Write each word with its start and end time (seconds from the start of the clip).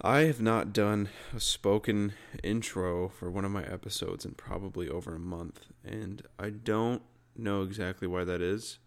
I 0.00 0.20
have 0.20 0.40
not 0.40 0.72
done 0.72 1.08
a 1.34 1.40
spoken 1.40 2.12
intro 2.44 3.08
for 3.08 3.32
one 3.32 3.44
of 3.44 3.50
my 3.50 3.64
episodes 3.64 4.24
in 4.24 4.32
probably 4.32 4.88
over 4.88 5.16
a 5.16 5.18
month, 5.18 5.66
and 5.84 6.22
I 6.38 6.50
don't 6.50 7.02
know 7.36 7.62
exactly 7.62 8.06
why 8.06 8.22
that 8.22 8.40
is. 8.40 8.78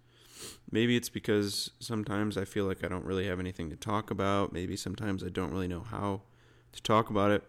Maybe 0.71 0.95
it's 0.95 1.09
because 1.09 1.71
sometimes 1.79 2.37
I 2.37 2.45
feel 2.45 2.63
like 2.63 2.85
I 2.85 2.87
don't 2.87 3.03
really 3.03 3.27
have 3.27 3.41
anything 3.41 3.69
to 3.71 3.75
talk 3.75 4.09
about. 4.09 4.53
Maybe 4.53 4.77
sometimes 4.77 5.21
I 5.21 5.27
don't 5.27 5.51
really 5.51 5.67
know 5.67 5.81
how 5.81 6.21
to 6.71 6.81
talk 6.81 7.09
about 7.09 7.31
it. 7.31 7.43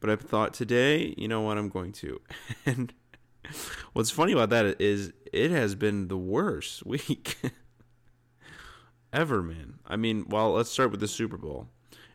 But 0.00 0.10
I 0.10 0.16
thought 0.16 0.52
today, 0.52 1.14
you 1.16 1.28
know 1.28 1.40
what, 1.40 1.56
I'm 1.56 1.68
going 1.68 1.92
to. 1.92 2.20
And 2.66 2.92
what's 3.92 4.10
funny 4.10 4.32
about 4.32 4.50
that 4.50 4.80
is 4.80 5.12
it 5.32 5.52
has 5.52 5.76
been 5.76 6.08
the 6.08 6.18
worst 6.18 6.84
week 6.86 7.36
ever, 9.12 9.40
man. 9.40 9.78
I 9.86 9.94
mean, 9.94 10.26
well, 10.28 10.52
let's 10.52 10.70
start 10.70 10.90
with 10.90 11.00
the 11.00 11.08
Super 11.08 11.36
Bowl 11.36 11.68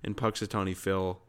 and 0.03 0.15
Punxsutawney 0.15 0.75
Phil 0.75 1.21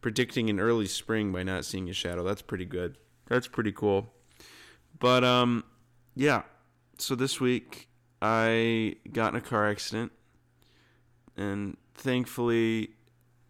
predicting 0.00 0.50
an 0.50 0.60
early 0.60 0.86
spring 0.86 1.32
by 1.32 1.42
not 1.42 1.64
seeing 1.64 1.88
a 1.88 1.92
shadow. 1.92 2.22
That's 2.22 2.42
pretty 2.42 2.66
good. 2.66 2.98
That's 3.26 3.48
pretty 3.48 3.72
cool. 3.72 4.12
But 4.98 5.24
um, 5.24 5.64
yeah. 6.14 6.42
So 6.98 7.14
this 7.14 7.40
week 7.40 7.88
I 8.20 8.96
got 9.12 9.32
in 9.32 9.38
a 9.38 9.40
car 9.40 9.68
accident, 9.68 10.12
and 11.36 11.76
thankfully 11.94 12.90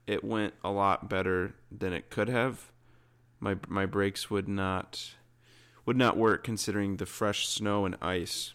it 0.06 0.24
went 0.24 0.54
a 0.62 0.70
lot 0.70 1.08
better 1.08 1.54
than 1.70 1.92
it 1.92 2.10
could 2.10 2.28
have. 2.28 2.70
My 3.40 3.56
my 3.68 3.86
brakes 3.86 4.30
would 4.30 4.48
not 4.48 5.14
would 5.86 5.96
not 5.96 6.16
work 6.16 6.44
considering 6.44 6.96
the 6.96 7.06
fresh 7.06 7.46
snow 7.46 7.84
and 7.84 7.96
ice. 8.00 8.54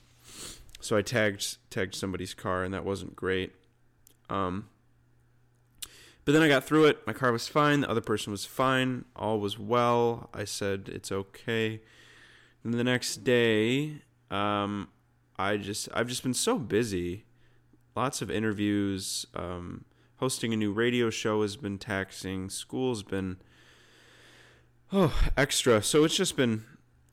So 0.80 0.96
I 0.96 1.02
tagged 1.02 1.58
tagged 1.70 1.96
somebody's 1.96 2.34
car, 2.34 2.64
and 2.64 2.74
that 2.74 2.86
wasn't 2.86 3.16
great. 3.16 3.54
Um, 4.30 4.70
but 6.30 6.34
then 6.34 6.44
I 6.44 6.48
got 6.48 6.64
through 6.64 6.86
it. 6.86 7.08
My 7.08 7.14
car 7.14 7.32
was 7.32 7.48
fine. 7.48 7.82
The 7.82 7.90
other 7.90 8.02
person 8.02 8.30
was 8.30 8.46
fine. 8.46 9.06
All 9.16 9.40
was 9.40 9.58
well. 9.58 10.30
I 10.32 10.44
said 10.44 10.88
it's 10.94 11.12
okay. 11.12 11.82
And 12.64 12.72
the 12.72 12.84
next 12.84 13.24
day, 13.24 14.04
um, 14.30 14.90
I 15.40 15.58
just 15.58 15.90
I've 15.92 16.08
just 16.08 16.22
been 16.22 16.36
so 16.36 16.60
busy. 16.60 17.26
Lots 17.96 18.22
of 18.22 18.30
interviews. 18.30 19.26
Um, 19.34 19.86
hosting 20.18 20.54
a 20.54 20.56
new 20.56 20.72
radio 20.72 21.10
show 21.10 21.42
has 21.42 21.58
been 21.58 21.80
taxing. 21.80 22.52
School's 22.52 23.02
been 23.02 23.38
oh 24.94 25.20
extra. 25.36 25.82
So 25.82 26.04
it's 26.04 26.16
just 26.16 26.38
been 26.38 26.64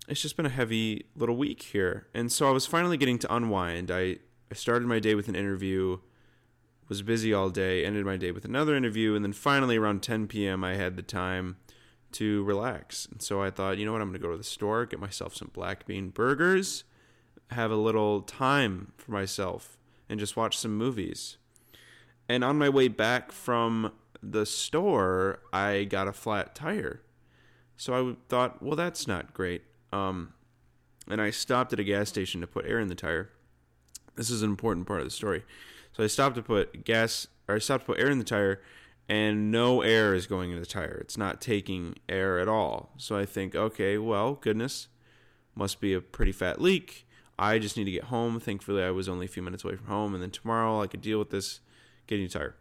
it's 0.09 0.21
just 0.21 0.37
been 0.37 0.45
a 0.45 0.51
heavy 0.51 1.07
little 1.17 1.39
week 1.39 1.63
here. 1.63 2.07
And 2.13 2.31
so 2.31 2.49
I 2.49 2.51
was 2.51 2.67
finally 2.67 2.99
getting 2.99 3.19
to 3.21 3.35
unwind. 3.35 3.91
I 3.91 4.19
I 4.51 4.55
started 4.57 4.87
my 4.87 4.99
day 4.99 5.15
with 5.15 5.29
an 5.29 5.35
interview 5.35 6.01
was 6.89 7.03
busy 7.03 7.33
all 7.33 7.51
day, 7.51 7.85
ended 7.85 8.05
my 8.05 8.17
day 8.17 8.31
with 8.31 8.45
another 8.45 8.77
interview, 8.77 9.15
and 9.15 9.25
then 9.25 9.33
finally 9.33 9.77
around 9.77 10.03
10 10.03 10.29
p.m. 10.29 10.63
I 10.63 10.75
had 10.75 10.97
the 10.97 11.03
time 11.03 11.57
to 12.13 12.45
relax. 12.45 13.07
And 13.11 13.21
so 13.21 13.43
I 13.43 13.51
thought, 13.51 13.79
you 13.79 13.85
know 13.85 13.93
what, 13.93 14.01
I'm 14.01 14.09
going 14.09 14.21
to 14.21 14.27
go 14.27 14.31
to 14.31 14.39
the 14.39 14.45
store, 14.45 14.87
get 14.87 15.01
myself 15.01 15.35
some 15.35 15.51
black 15.53 15.87
bean 15.87 16.11
burgers, 16.11 16.85
have 17.51 17.71
a 17.71 17.77
little 17.77 18.23
time 18.23 18.93
for 18.97 19.11
myself, 19.11 19.77
and 20.09 20.21
just 20.21 20.37
watch 20.37 20.57
some 20.57 20.77
movies. 20.77 21.37
And 22.29 22.43
on 22.43 22.59
my 22.59 22.69
way 22.69 22.89
back 22.89 23.33
from 23.33 23.93
the 24.23 24.47
store, 24.47 25.41
I 25.53 25.85
got 25.85 26.09
a 26.09 26.13
flat 26.13 26.55
tire. 26.55 27.03
So 27.77 27.93
I 28.11 28.17
thought, 28.29 28.63
well, 28.63 28.77
that's 28.77 29.07
not 29.07 29.35
great. 29.35 29.63
Um, 29.93 30.33
and 31.09 31.21
I 31.21 31.31
stopped 31.31 31.73
at 31.73 31.81
a 31.81 31.85
gas 31.85 32.09
station 32.09 32.41
to 32.41 32.47
put 32.47 32.67
air 32.67 32.81
in 32.81 32.89
the 32.89 32.95
tire. 32.95 33.31
This 34.17 34.31
is 34.31 34.43
an 34.43 34.51
important 34.51 34.87
part 34.87 35.01
of 35.01 35.07
the 35.07 35.11
story. 35.11 35.45
So 35.97 36.05
I 36.05 36.09
stopped 36.09 36.35
to 36.35 36.43
put 36.43 36.85
gas, 36.85 37.27
or 37.49 37.55
I 37.55 37.59
stopped 37.59 37.87
to 37.87 37.93
put 37.95 37.99
air 37.99 38.11
in 38.11 38.19
the 38.19 38.25
tire, 38.25 38.61
and 39.09 39.51
no 39.51 39.81
air 39.81 40.15
is 40.15 40.27
going 40.27 40.51
into 40.51 40.61
the 40.61 40.67
tire. 40.67 40.99
It's 41.01 41.17
not 41.17 41.41
taking 41.41 41.95
air 42.07 42.39
at 42.39 42.49
all. 42.49 42.93
So 42.99 43.17
I 43.17 43.25
think, 43.25 43.55
okay, 43.55 43.97
well, 43.97 44.35
goodness, 44.35 44.89
must 45.55 45.81
be 45.81 45.95
a 45.95 46.03
pretty 46.03 46.33
fat 46.33 46.61
leak. 46.61 47.09
I 47.39 47.59
just 47.59 47.79
need 47.79 47.85
to 47.85 47.91
get 47.91 48.05
home. 48.05 48.39
Thankfully, 48.39 48.83
I 48.83 48.91
was 48.91 49.09
only 49.09 49.25
a 49.25 49.29
few 49.29 49.43
minutes 49.43 49.65
away 49.65 49.77
from 49.77 49.87
home, 49.87 50.13
and 50.13 50.23
then 50.23 50.31
tomorrow 50.31 50.83
I 50.83 50.87
could 50.87 51.01
deal 51.01 51.19
with 51.19 51.31
this 51.31 51.61
getting 52.07 52.27
a 52.27 52.29
tire. 52.29 52.57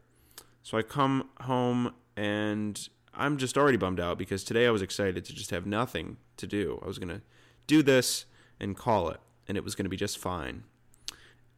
So 0.63 0.77
I 0.77 0.81
come 0.81 1.29
home 1.41 1.93
and 2.15 2.87
I'm 3.13 3.35
just 3.35 3.57
already 3.57 3.77
bummed 3.77 3.99
out 3.99 4.17
because 4.17 4.45
today 4.45 4.65
I 4.65 4.71
was 4.71 4.81
excited 4.81 5.25
to 5.25 5.33
just 5.33 5.51
have 5.51 5.65
nothing 5.65 6.15
to 6.37 6.47
do. 6.47 6.79
I 6.81 6.87
was 6.87 6.99
going 6.99 7.13
to 7.13 7.21
do 7.67 7.83
this 7.83 8.27
and 8.61 8.77
call 8.77 9.09
it, 9.09 9.19
and 9.45 9.57
it 9.57 9.63
was 9.65 9.75
going 9.75 9.83
to 9.83 9.89
be 9.89 9.97
just 9.97 10.17
fine. 10.17 10.63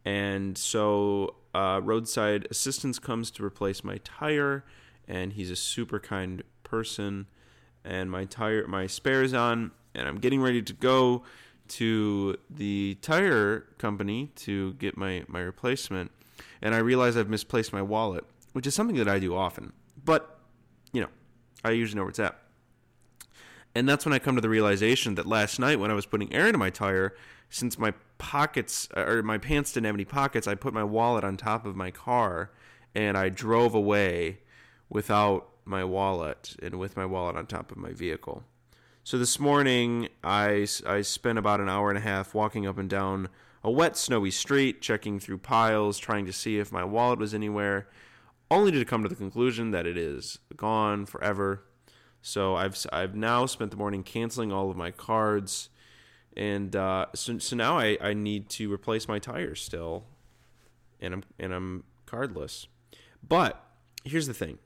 And 0.03 0.57
so 0.57 1.35
uh, 1.57 1.79
roadside 1.79 2.47
assistance 2.51 3.00
comes 3.00 3.31
to 3.31 3.44
replace 3.44 3.84
my 3.84 3.97
tire, 4.03 4.63
and 5.07 5.34
he's 5.34 5.50
a 5.50 5.56
super 5.56 6.00
kind 6.00 6.44
person. 6.63 7.25
And 7.84 8.12
my 8.12 8.25
tire, 8.25 8.68
my 8.68 8.85
spare 8.85 9.23
is 9.23 9.34
on, 9.34 9.72
and 9.95 10.07
I'm 10.07 10.19
getting 10.19 10.40
ready 10.40 10.62
to 10.62 10.73
go 10.73 11.23
to 11.69 12.38
the 12.47 12.97
tire 13.01 13.62
company 13.79 14.29
to 14.35 14.73
get 14.73 14.97
my 14.97 15.23
my 15.28 15.40
replacement. 15.40 16.12
And 16.62 16.75
I 16.75 16.78
realize 16.78 17.18
I've 17.18 17.29
misplaced 17.29 17.74
my 17.74 17.81
wallet, 17.81 18.24
which 18.53 18.68
is 18.68 18.75
something 18.75 18.97
that 18.97 19.07
I 19.07 19.18
do 19.18 19.35
often. 19.35 19.74
But 20.06 20.38
you 20.94 21.01
know, 21.01 21.09
I 21.63 21.72
usually 21.72 21.95
know 21.97 22.03
where 22.03 22.12
it's 22.12 22.19
at. 22.19 22.38
And 23.74 23.89
that's 23.89 24.06
when 24.06 24.13
I 24.13 24.19
come 24.19 24.35
to 24.35 24.41
the 24.41 24.50
realization 24.50 25.16
that 25.16 25.25
last 25.25 25.59
night 25.59 25.79
when 25.79 25.89
I 25.89 25.95
was 25.95 26.06
putting 26.06 26.31
air 26.34 26.45
into 26.45 26.59
my 26.59 26.69
tire, 26.69 27.16
since 27.50 27.79
my 27.79 27.94
pockets 28.17 28.88
uh, 28.95 29.01
or 29.01 29.23
my 29.23 29.38
pants 29.38 29.73
didn't 29.73 29.85
have 29.85 29.95
any 29.95 30.05
pockets, 30.05 30.47
I 30.47 30.55
put 30.55 30.73
my 30.73 30.83
wallet 30.83 31.23
on 31.23 31.38
top 31.38 31.66
of 31.66 31.75
my 31.75 31.91
car 31.91 32.51
and 32.95 33.17
I 33.17 33.29
drove 33.29 33.73
away 33.75 34.39
without 34.89 35.50
my 35.66 35.83
wallet 35.83 36.56
and 36.61 36.75
with 36.75 36.95
my 36.95 37.06
wallet 37.06 37.35
on 37.35 37.45
top 37.45 37.72
of 37.72 37.77
my 37.77 37.91
vehicle. 37.91 38.44
So 39.03 39.17
this 39.17 39.39
morning, 39.39 40.09
I, 40.23 40.67
I 40.85 41.01
spent 41.01 41.38
about 41.38 41.61
an 41.61 41.69
hour 41.69 41.89
and 41.89 41.97
a 41.97 42.01
half 42.01 42.33
walking 42.33 42.67
up 42.67 42.77
and 42.77 42.89
down 42.89 43.29
a 43.63 43.72
wet, 43.72 43.97
snowy 43.97 44.31
street, 44.31 44.81
checking 44.81 45.19
through 45.19 45.39
piles, 45.39 45.97
trying 45.97 46.25
to 46.25 46.33
see 46.33 46.59
if 46.59 46.72
my 46.72 46.83
wallet 46.83 47.19
was 47.19 47.33
anywhere, 47.33 47.88
only 48.51 48.72
to 48.72 48.85
come 48.85 49.03
to 49.03 49.09
the 49.09 49.16
conclusion 49.16 49.72
that 49.72 49.85
it 49.85 49.97
is 49.97 50.39
gone 50.56 51.06
forever. 51.06 51.63
So 52.22 52.56
I've 52.56 52.77
I've 52.91 53.16
now 53.16 53.45
spent 53.45 53.72
the 53.72 53.77
morning 53.77 54.03
canceling 54.03 54.51
all 54.51 54.69
of 54.69 54.77
my 54.77 54.91
cards 54.91 55.69
and 56.35 56.75
uh, 56.75 57.07
so 57.15 57.38
so 57.39 57.55
now 57.55 57.77
I, 57.77 57.97
I 58.01 58.13
need 58.13 58.49
to 58.49 58.71
replace 58.71 59.07
my 59.07 59.19
tires 59.19 59.61
still, 59.61 60.05
and 60.99 61.13
I'm 61.13 61.23
and 61.39 61.53
I'm 61.53 61.83
cardless. 62.05 62.67
But 63.27 63.63
here's 64.03 64.27
the 64.27 64.33
thing: 64.33 64.59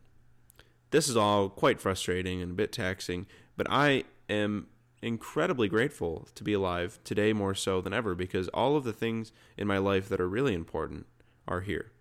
this 0.92 1.08
is 1.08 1.18
all 1.18 1.50
quite 1.50 1.80
frustrating 1.80 2.42
and 2.42 2.52
a 2.52 2.56
bit 2.56 2.72
taxing. 2.72 3.28
But 3.58 3.68
I 3.70 4.06
am 4.30 4.68
incredibly 5.02 5.68
grateful 5.68 6.28
to 6.36 6.44
be 6.44 6.54
alive 6.54 7.00
today 7.04 7.34
more 7.34 7.56
so 7.56 7.82
than 7.82 7.94
ever 7.94 8.14
because 8.16 8.48
all 8.50 8.76
of 8.76 8.84
the 8.84 8.94
things 8.94 9.32
in 9.58 9.68
my 9.68 9.78
life 9.78 10.08
that 10.10 10.22
are 10.22 10.30
really 10.30 10.54
important 10.54 11.06
are 11.48 11.62
here. 11.62 11.92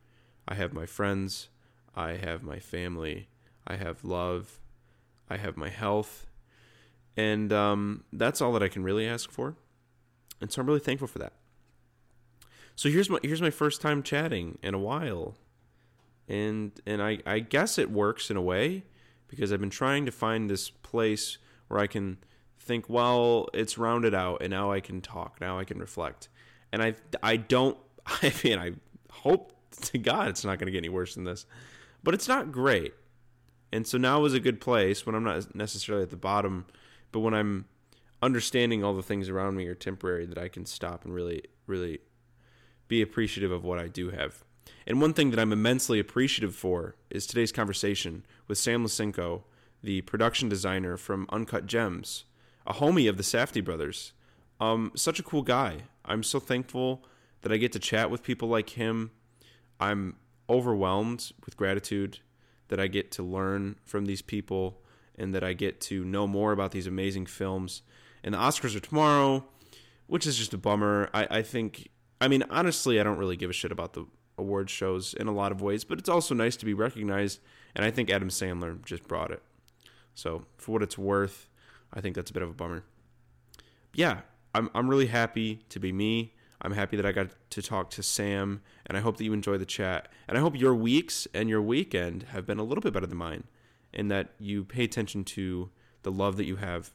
I 0.46 0.54
have 0.54 0.72
my 0.72 0.86
friends, 0.86 1.48
I 1.94 2.12
have 2.12 2.42
my 2.42 2.58
family, 2.58 3.28
I 3.66 3.76
have 3.76 4.04
love, 4.04 4.60
I 5.28 5.36
have 5.36 5.56
my 5.56 5.68
health, 5.68 6.26
and 7.16 7.52
um, 7.52 8.04
that's 8.12 8.40
all 8.40 8.52
that 8.52 8.62
I 8.62 8.68
can 8.68 8.82
really 8.82 9.06
ask 9.06 9.30
for. 9.30 9.56
And 10.40 10.50
so 10.50 10.60
I'm 10.60 10.66
really 10.66 10.80
thankful 10.80 11.08
for 11.08 11.18
that. 11.18 11.32
So 12.76 12.88
here's 12.88 13.10
my 13.10 13.18
here's 13.22 13.42
my 13.42 13.50
first 13.50 13.80
time 13.80 14.02
chatting 14.02 14.58
in 14.62 14.74
a 14.74 14.78
while. 14.78 15.36
And 16.28 16.72
and 16.86 17.02
I, 17.02 17.18
I 17.26 17.40
guess 17.40 17.78
it 17.78 17.90
works 17.90 18.30
in 18.30 18.36
a 18.36 18.42
way 18.42 18.84
because 19.28 19.52
I've 19.52 19.60
been 19.60 19.68
trying 19.70 20.06
to 20.06 20.12
find 20.12 20.48
this 20.48 20.70
place 20.70 21.38
where 21.68 21.78
I 21.78 21.86
can 21.86 22.18
think, 22.58 22.88
well, 22.88 23.48
it's 23.52 23.76
rounded 23.76 24.14
out 24.14 24.40
and 24.40 24.50
now 24.50 24.72
I 24.72 24.80
can 24.80 25.00
talk, 25.00 25.40
now 25.40 25.58
I 25.58 25.64
can 25.64 25.78
reflect. 25.78 26.28
And 26.72 26.82
I 26.82 26.94
I 27.22 27.36
don't 27.36 27.76
I 28.06 28.32
mean 28.42 28.58
I 28.58 28.72
hope 29.10 29.52
to 29.82 29.98
God 29.98 30.28
it's 30.28 30.44
not 30.44 30.58
gonna 30.58 30.70
get 30.70 30.78
any 30.78 30.88
worse 30.88 31.14
than 31.14 31.24
this. 31.24 31.44
But 32.02 32.14
it's 32.14 32.28
not 32.28 32.50
great. 32.50 32.94
And 33.72 33.86
so 33.86 33.98
now 33.98 34.24
is 34.24 34.32
a 34.32 34.40
good 34.40 34.60
place 34.60 35.04
when 35.04 35.14
I'm 35.14 35.24
not 35.24 35.54
necessarily 35.54 36.02
at 36.02 36.10
the 36.10 36.16
bottom 36.16 36.64
but 37.12 37.20
when 37.20 37.34
I'm 37.34 37.66
understanding 38.22 38.84
all 38.84 38.94
the 38.94 39.02
things 39.02 39.28
around 39.28 39.56
me 39.56 39.66
are 39.66 39.74
temporary, 39.74 40.26
that 40.26 40.38
I 40.38 40.48
can 40.48 40.66
stop 40.66 41.04
and 41.04 41.14
really, 41.14 41.44
really 41.66 42.00
be 42.88 43.02
appreciative 43.02 43.50
of 43.50 43.64
what 43.64 43.78
I 43.78 43.88
do 43.88 44.10
have. 44.10 44.44
And 44.86 45.00
one 45.00 45.14
thing 45.14 45.30
that 45.30 45.40
I'm 45.40 45.52
immensely 45.52 45.98
appreciative 45.98 46.54
for 46.54 46.96
is 47.08 47.26
today's 47.26 47.52
conversation 47.52 48.24
with 48.48 48.58
Sam 48.58 48.84
Lisenco, 48.84 49.42
the 49.82 50.02
production 50.02 50.48
designer 50.48 50.96
from 50.96 51.26
Uncut 51.30 51.66
Gems, 51.66 52.24
a 52.66 52.74
homie 52.74 53.08
of 53.08 53.16
the 53.16 53.22
Safdie 53.22 53.64
brothers. 53.64 54.12
Um, 54.60 54.92
such 54.94 55.18
a 55.18 55.22
cool 55.22 55.42
guy. 55.42 55.84
I'm 56.04 56.22
so 56.22 56.38
thankful 56.38 57.04
that 57.42 57.52
I 57.52 57.56
get 57.56 57.72
to 57.72 57.78
chat 57.78 58.10
with 58.10 58.22
people 58.22 58.48
like 58.48 58.70
him. 58.70 59.12
I'm 59.78 60.16
overwhelmed 60.48 61.32
with 61.44 61.56
gratitude 61.56 62.18
that 62.68 62.80
I 62.80 62.86
get 62.86 63.10
to 63.12 63.22
learn 63.22 63.76
from 63.84 64.06
these 64.06 64.22
people 64.22 64.82
and 65.20 65.34
that 65.34 65.44
I 65.44 65.52
get 65.52 65.80
to 65.82 66.04
know 66.04 66.26
more 66.26 66.52
about 66.52 66.72
these 66.72 66.86
amazing 66.86 67.26
films. 67.26 67.82
And 68.24 68.34
the 68.34 68.38
Oscars 68.38 68.74
are 68.74 68.80
tomorrow, 68.80 69.44
which 70.06 70.26
is 70.26 70.36
just 70.36 70.52
a 70.52 70.58
bummer. 70.58 71.08
I, 71.14 71.28
I 71.30 71.42
think, 71.42 71.90
I 72.20 72.26
mean, 72.26 72.42
honestly, 72.50 72.98
I 72.98 73.04
don't 73.04 73.18
really 73.18 73.36
give 73.36 73.50
a 73.50 73.52
shit 73.52 73.70
about 73.70 73.92
the 73.92 74.06
award 74.36 74.70
shows 74.70 75.14
in 75.14 75.28
a 75.28 75.32
lot 75.32 75.52
of 75.52 75.62
ways, 75.62 75.84
but 75.84 75.98
it's 75.98 76.08
also 76.08 76.34
nice 76.34 76.56
to 76.56 76.64
be 76.64 76.74
recognized 76.74 77.40
and 77.74 77.84
I 77.84 77.90
think 77.90 78.10
Adam 78.10 78.28
Sandler 78.28 78.84
just 78.84 79.06
brought 79.06 79.30
it. 79.30 79.42
So 80.14 80.46
for 80.56 80.72
what 80.72 80.82
it's 80.82 80.98
worth, 80.98 81.48
I 81.92 82.00
think 82.00 82.16
that's 82.16 82.30
a 82.30 82.34
bit 82.34 82.42
of 82.42 82.50
a 82.50 82.54
bummer. 82.54 82.84
Yeah, 83.94 84.20
I'm 84.54 84.70
I'm 84.74 84.88
really 84.88 85.06
happy 85.06 85.60
to 85.68 85.78
be 85.78 85.92
me. 85.92 86.34
I'm 86.62 86.72
happy 86.72 86.96
that 86.96 87.06
I 87.06 87.12
got 87.12 87.30
to 87.50 87.62
talk 87.62 87.90
to 87.90 88.02
Sam, 88.02 88.60
and 88.86 88.96
I 88.96 89.00
hope 89.00 89.16
that 89.16 89.24
you 89.24 89.32
enjoy 89.32 89.56
the 89.56 89.66
chat. 89.66 90.08
And 90.28 90.36
I 90.36 90.40
hope 90.40 90.58
your 90.58 90.74
weeks 90.74 91.26
and 91.32 91.48
your 91.48 91.62
weekend 91.62 92.24
have 92.24 92.46
been 92.46 92.58
a 92.58 92.62
little 92.62 92.82
bit 92.82 92.92
better 92.92 93.06
than 93.06 93.16
mine, 93.16 93.44
in 93.92 94.08
that 94.08 94.30
you 94.38 94.64
pay 94.64 94.84
attention 94.84 95.24
to 95.24 95.70
the 96.02 96.12
love 96.12 96.36
that 96.36 96.46
you 96.46 96.56
have, 96.56 96.92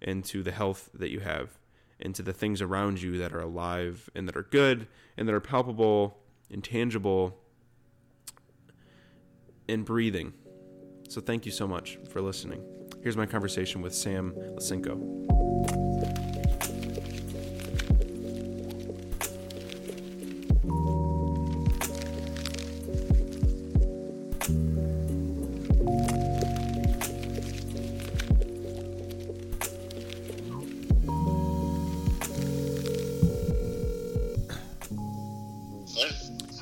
and 0.00 0.24
to 0.24 0.42
the 0.42 0.52
health 0.52 0.90
that 0.94 1.10
you 1.10 1.20
have, 1.20 1.58
and 2.00 2.14
to 2.14 2.22
the 2.22 2.32
things 2.32 2.60
around 2.60 3.00
you 3.00 3.18
that 3.18 3.32
are 3.32 3.40
alive 3.40 4.10
and 4.14 4.26
that 4.28 4.36
are 4.36 4.42
good 4.42 4.88
and 5.16 5.28
that 5.28 5.34
are 5.34 5.40
palpable, 5.40 6.18
and 6.52 6.62
tangible 6.62 7.38
and 9.68 9.84
breathing. 9.84 10.34
So 11.08 11.20
thank 11.20 11.46
you 11.46 11.52
so 11.52 11.66
much 11.66 11.98
for 12.10 12.20
listening. 12.20 12.62
Here's 13.02 13.16
my 13.16 13.26
conversation 13.26 13.82
with 13.82 13.94
Sam 13.94 14.32
Lisenco. 14.56 15.81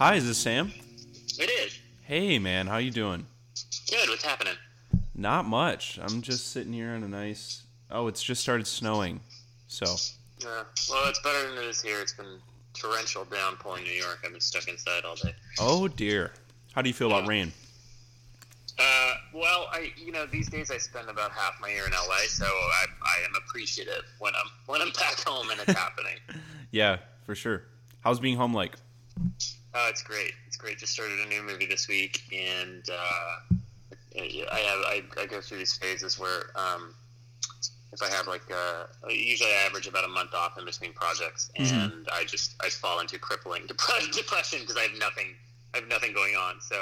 Hi, 0.01 0.15
is 0.15 0.27
this 0.27 0.39
Sam? 0.39 0.73
It 1.39 1.51
is. 1.51 1.79
Hey, 2.05 2.39
man, 2.39 2.67
how 2.67 2.79
you 2.79 2.91
doing? 2.91 3.27
Good. 3.91 4.09
What's 4.09 4.25
happening? 4.25 4.55
Not 5.15 5.45
much. 5.45 5.99
I'm 6.03 6.23
just 6.23 6.53
sitting 6.53 6.73
here 6.73 6.95
in 6.95 7.03
a 7.03 7.09
nice. 7.09 7.65
Oh, 7.91 8.07
it's 8.07 8.23
just 8.23 8.41
started 8.41 8.67
snowing, 8.67 9.21
so. 9.69 9.85
Yeah. 10.39 10.63
well, 10.89 11.07
it's 11.07 11.21
better 11.21 11.47
than 11.47 11.59
it 11.63 11.69
is 11.69 11.83
here. 11.83 12.01
It's 12.01 12.15
been 12.15 12.39
torrential 12.73 13.27
downpour 13.27 13.77
in 13.77 13.85
New 13.85 13.91
York. 13.91 14.21
I've 14.25 14.33
been 14.33 14.41
stuck 14.41 14.69
inside 14.69 15.05
all 15.05 15.17
day. 15.17 15.35
Oh 15.61 15.87
dear. 15.87 16.33
How 16.73 16.81
do 16.81 16.89
you 16.89 16.95
feel 16.95 17.09
about 17.09 17.29
rain? 17.29 17.53
Uh, 18.79 19.15
well, 19.35 19.69
I 19.71 19.93
you 19.99 20.13
know 20.13 20.25
these 20.25 20.49
days 20.49 20.71
I 20.71 20.79
spend 20.79 21.11
about 21.11 21.31
half 21.33 21.61
my 21.61 21.69
year 21.69 21.85
in 21.85 21.93
LA, 21.93 22.21
so 22.27 22.47
I, 22.47 22.87
I 23.03 23.17
am 23.29 23.35
appreciative 23.37 24.05
when 24.19 24.33
I'm 24.35 24.51
when 24.65 24.81
I'm 24.81 24.93
back 24.93 25.21
home 25.27 25.51
and 25.51 25.61
it's 25.61 25.79
happening. 25.79 26.17
Yeah, 26.71 26.99
for 27.27 27.35
sure. 27.35 27.65
How's 28.01 28.19
being 28.21 28.37
home 28.39 28.55
like? 28.55 28.77
Oh, 29.75 29.87
it's 29.89 30.03
great. 30.03 30.33
It's 30.47 30.57
great. 30.57 30.79
Just 30.79 30.93
started 30.93 31.21
a 31.21 31.29
new 31.29 31.43
movie 31.43 31.67
this 31.67 31.87
week, 31.89 32.23
and 32.33 32.83
uh, 32.91 33.57
I 34.17 34.59
have 34.59 34.79
I, 34.85 35.03
I 35.21 35.27
go 35.27 35.41
through 35.41 35.59
these 35.59 35.75
phases 35.75 36.19
where 36.19 36.51
um, 36.57 36.95
if 37.93 38.03
I 38.03 38.09
have 38.09 38.27
like 38.27 38.43
uh, 38.51 38.87
usually 39.09 39.51
I 39.51 39.67
average 39.67 39.87
about 39.87 40.05
a 40.05 40.09
month 40.09 40.35
off 40.35 40.59
in 40.59 40.65
between 40.65 40.93
projects, 40.93 41.51
and 41.57 41.67
mm-hmm. 41.93 42.03
I 42.13 42.25
just 42.25 42.55
I 42.61 42.69
fall 42.69 43.01
into 43.01 43.19
crippling 43.19 43.67
depression 43.67 44.61
because 44.61 44.77
I 44.77 44.83
have 44.83 44.99
nothing 44.99 45.35
I 45.75 45.79
have 45.79 45.89
nothing 45.89 46.13
going 46.13 46.35
on. 46.35 46.61
So 46.61 46.77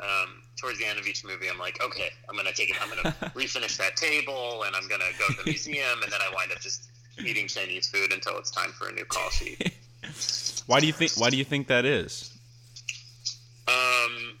um, 0.00 0.42
towards 0.56 0.78
the 0.78 0.86
end 0.86 0.98
of 0.98 1.06
each 1.06 1.24
movie, 1.24 1.48
I'm 1.50 1.58
like, 1.58 1.82
okay, 1.82 2.10
I'm 2.28 2.36
gonna 2.36 2.52
take 2.52 2.70
it. 2.70 2.76
I'm 2.80 2.88
gonna 2.88 3.14
refinish 3.34 3.76
that 3.78 3.96
table, 3.96 4.62
and 4.64 4.76
I'm 4.76 4.88
gonna 4.88 5.10
go 5.18 5.26
to 5.26 5.44
the 5.44 5.50
museum, 5.50 6.02
and 6.02 6.12
then 6.12 6.20
I 6.20 6.32
wind 6.34 6.52
up 6.52 6.60
just 6.60 6.88
eating 7.24 7.48
Chinese 7.48 7.88
food 7.88 8.12
until 8.12 8.38
it's 8.38 8.50
time 8.50 8.70
for 8.70 8.88
a 8.88 8.92
new 8.92 9.04
call 9.04 9.30
sheet. 9.30 9.74
why 10.66 10.80
do 10.80 10.86
you 10.86 10.92
think? 10.92 11.12
Why 11.16 11.30
do 11.30 11.36
you 11.36 11.44
think 11.44 11.68
that 11.68 11.84
is? 11.84 12.32
Um, 13.66 14.38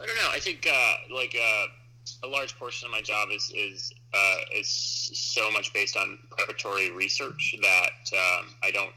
I 0.00 0.06
don't 0.06 0.16
know. 0.16 0.30
I 0.30 0.38
think 0.40 0.66
uh, 0.66 1.14
like 1.14 1.36
uh, 1.36 2.26
a 2.26 2.28
large 2.28 2.58
portion 2.58 2.86
of 2.86 2.92
my 2.92 3.02
job 3.02 3.28
is 3.32 3.52
is 3.54 3.92
uh, 4.14 4.36
is 4.54 4.68
so 4.68 5.50
much 5.50 5.72
based 5.72 5.96
on 5.96 6.18
preparatory 6.30 6.90
research 6.90 7.54
that 7.60 8.16
um, 8.16 8.46
I 8.62 8.70
don't. 8.70 8.92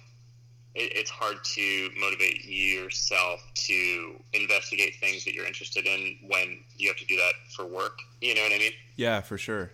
It, 0.73 0.93
it's 0.95 1.11
hard 1.11 1.43
to 1.43 1.89
motivate 1.99 2.45
yourself 2.45 3.41
to 3.55 4.15
investigate 4.33 4.95
things 5.01 5.25
that 5.25 5.33
you're 5.33 5.45
interested 5.45 5.85
in 5.85 6.17
when 6.27 6.59
you 6.77 6.87
have 6.87 6.97
to 6.97 7.05
do 7.05 7.17
that 7.17 7.33
for 7.55 7.65
work. 7.65 7.99
You 8.21 8.35
know 8.35 8.41
what 8.41 8.53
I 8.53 8.57
mean? 8.57 8.71
Yeah, 8.95 9.19
for 9.21 9.37
sure. 9.37 9.71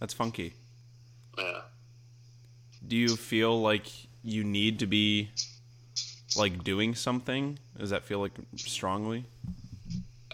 That's 0.00 0.14
funky. 0.14 0.54
Yeah. 1.38 1.60
Do 2.86 2.96
you 2.96 3.16
feel 3.16 3.60
like 3.60 3.86
you 4.22 4.44
need 4.44 4.78
to 4.80 4.86
be 4.86 5.30
like 6.36 6.64
doing 6.64 6.94
something? 6.94 7.58
Does 7.78 7.90
that 7.90 8.04
feel 8.04 8.20
like 8.20 8.32
strongly? 8.56 9.24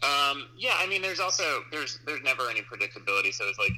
Um, 0.02 0.46
yeah, 0.56 0.74
I 0.76 0.86
mean, 0.86 1.02
there's 1.02 1.20
also 1.20 1.62
there's 1.70 1.98
there's 2.06 2.22
never 2.22 2.48
any 2.50 2.60
predictability. 2.60 3.32
So 3.32 3.44
it's 3.48 3.58
like 3.58 3.72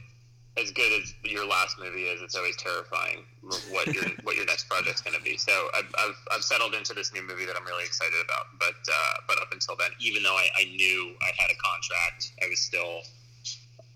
as 0.56 0.70
good 0.72 0.92
as 1.00 1.14
your 1.22 1.46
last 1.46 1.78
movie 1.78 2.04
is, 2.04 2.20
it's 2.20 2.34
always 2.34 2.56
terrifying 2.56 3.24
what 3.70 3.86
your 3.86 4.04
what 4.22 4.36
your 4.36 4.46
next 4.46 4.68
project's 4.68 5.00
going 5.00 5.16
to 5.16 5.22
be. 5.22 5.36
So 5.36 5.52
I've, 5.76 5.94
I've, 5.98 6.16
I've 6.32 6.42
settled 6.42 6.74
into 6.74 6.94
this 6.94 7.12
new 7.12 7.22
movie 7.22 7.46
that 7.46 7.56
I'm 7.56 7.64
really 7.64 7.84
excited 7.84 8.18
about. 8.24 8.46
But 8.58 8.74
uh, 8.90 9.14
but 9.26 9.40
up 9.40 9.52
until 9.52 9.76
then, 9.76 9.90
even 10.00 10.22
though 10.22 10.36
I, 10.36 10.48
I 10.58 10.64
knew 10.64 11.14
I 11.22 11.30
had 11.36 11.50
a 11.50 11.56
contract, 11.62 12.32
I 12.42 12.48
was 12.48 12.58
still 12.58 13.00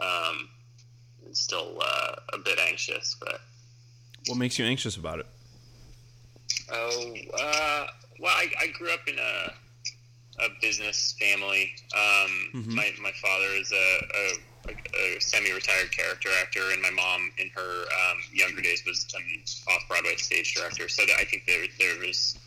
um, 0.00 0.48
still 1.32 1.78
uh, 1.82 2.16
a 2.32 2.38
bit 2.38 2.58
anxious. 2.58 3.16
But 3.18 3.40
what 4.26 4.38
makes 4.38 4.58
you 4.58 4.64
anxious 4.64 4.96
about 4.96 5.19
it? 5.20 5.26
Oh, 6.70 7.14
uh, 7.38 7.86
well, 8.20 8.32
I, 8.34 8.46
I 8.60 8.66
grew 8.69 8.90
up 8.92 9.06
in 9.06 9.19
a 9.19 9.52
a 10.40 10.48
business 10.60 11.14
family. 11.20 11.72
Um, 11.94 12.30
mm-hmm. 12.54 12.74
My 12.74 12.90
my 13.00 13.12
father 13.20 13.48
is 13.54 13.72
a, 13.72 13.76
a, 13.76 14.72
a, 14.72 15.20
semi-retired 15.20 15.90
character 15.92 16.28
actor, 16.40 16.70
and 16.72 16.80
my 16.80 16.90
mom, 16.90 17.30
in 17.38 17.48
her 17.54 17.82
um, 17.82 18.19
younger 18.32 18.62
days, 18.62 18.82
was 18.86 19.06
an 19.14 19.42
off-Broadway 19.69 20.16
stage 20.16 20.54
director. 20.54 20.88
So 20.88 21.02
I 21.18 21.25
think 21.25 21.44
there 21.46 21.64
there 21.78 22.06
was 22.06 22.38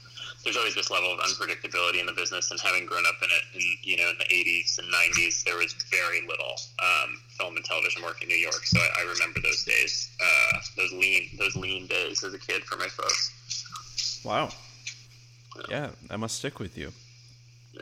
there's 0.46 0.58
always 0.58 0.76
this 0.76 0.92
level 0.92 1.12
of 1.12 1.20
unpredictability 1.20 2.00
in 2.00 2.06
the 2.06 2.14
business, 2.14 2.52
and 2.52 2.60
having 2.62 2.86
grown 2.86 3.04
up 3.08 3.16
in 3.22 3.30
it, 3.30 3.44
in 3.56 3.62
you 3.82 3.98
know, 3.98 4.10
in 4.10 4.18
the 4.20 4.26
'80s 4.26 4.78
and 4.78 4.88
'90s, 4.94 5.44
there 5.44 5.58
was 5.58 5.74
very 5.92 6.22
little 6.22 6.56
um, 6.80 7.18
film 7.38 7.56
and 7.58 7.66
television 7.66 8.04
work 8.04 8.22
in 8.22 8.30
New 8.30 8.38
York. 8.38 8.64
So 8.64 8.80
I, 8.80 9.02
I 9.02 9.12
remember 9.12 9.42
those 9.42 9.66
days, 9.66 10.16
uh, 10.22 10.58
those 10.78 10.94
lean 10.94 11.30
those 11.40 11.56
lean 11.56 11.88
days 11.88 12.24
as 12.24 12.34
a 12.34 12.40
kid 12.40 12.64
for 12.64 12.78
my 12.78 12.88
folks. 12.88 14.22
Wow. 14.24 14.52
Yeah, 15.58 15.64
yeah 15.70 15.90
that 16.10 16.20
must 16.20 16.38
stick 16.38 16.60
with 16.60 16.78
you. 16.78 16.92
Yeah. 17.74 17.82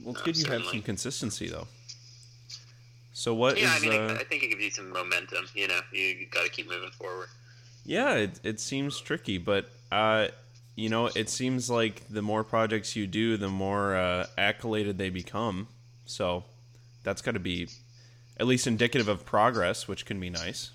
Well, 0.00 0.12
it's 0.12 0.20
no, 0.20 0.24
good 0.24 0.36
you 0.36 0.42
certainly. 0.44 0.62
have 0.62 0.70
some 0.70 0.82
consistency 0.82 1.48
though. 1.48 1.66
So 3.12 3.34
what 3.34 3.58
yeah, 3.58 3.76
is, 3.76 3.84
I 3.84 3.88
mean, 3.88 4.00
uh, 4.00 4.16
I 4.20 4.24
think 4.24 4.44
it 4.44 4.50
gives 4.50 4.62
you 4.62 4.70
some 4.70 4.90
momentum. 4.90 5.46
You 5.54 5.68
know, 5.68 5.80
you, 5.92 6.02
you 6.02 6.26
got 6.30 6.44
to 6.44 6.50
keep 6.50 6.68
moving 6.68 6.90
forward. 6.90 7.28
Yeah, 7.84 8.14
it 8.14 8.40
it 8.44 8.60
seems 8.60 9.00
tricky, 9.00 9.38
but 9.38 9.70
uh, 9.90 10.28
you 10.76 10.88
know, 10.88 11.06
it 11.14 11.28
seems 11.28 11.70
like 11.70 12.08
the 12.08 12.22
more 12.22 12.42
projects 12.42 12.96
you 12.96 13.06
do, 13.06 13.36
the 13.36 13.48
more 13.48 13.94
uh, 13.94 14.26
accoladed 14.36 14.98
they 14.98 15.10
become. 15.10 15.68
So 16.04 16.44
that's 17.04 17.22
got 17.22 17.32
to 17.32 17.40
be 17.40 17.68
at 18.38 18.46
least 18.46 18.66
indicative 18.66 19.08
of 19.08 19.24
progress, 19.24 19.86
which 19.86 20.04
can 20.04 20.18
be 20.18 20.30
nice. 20.30 20.70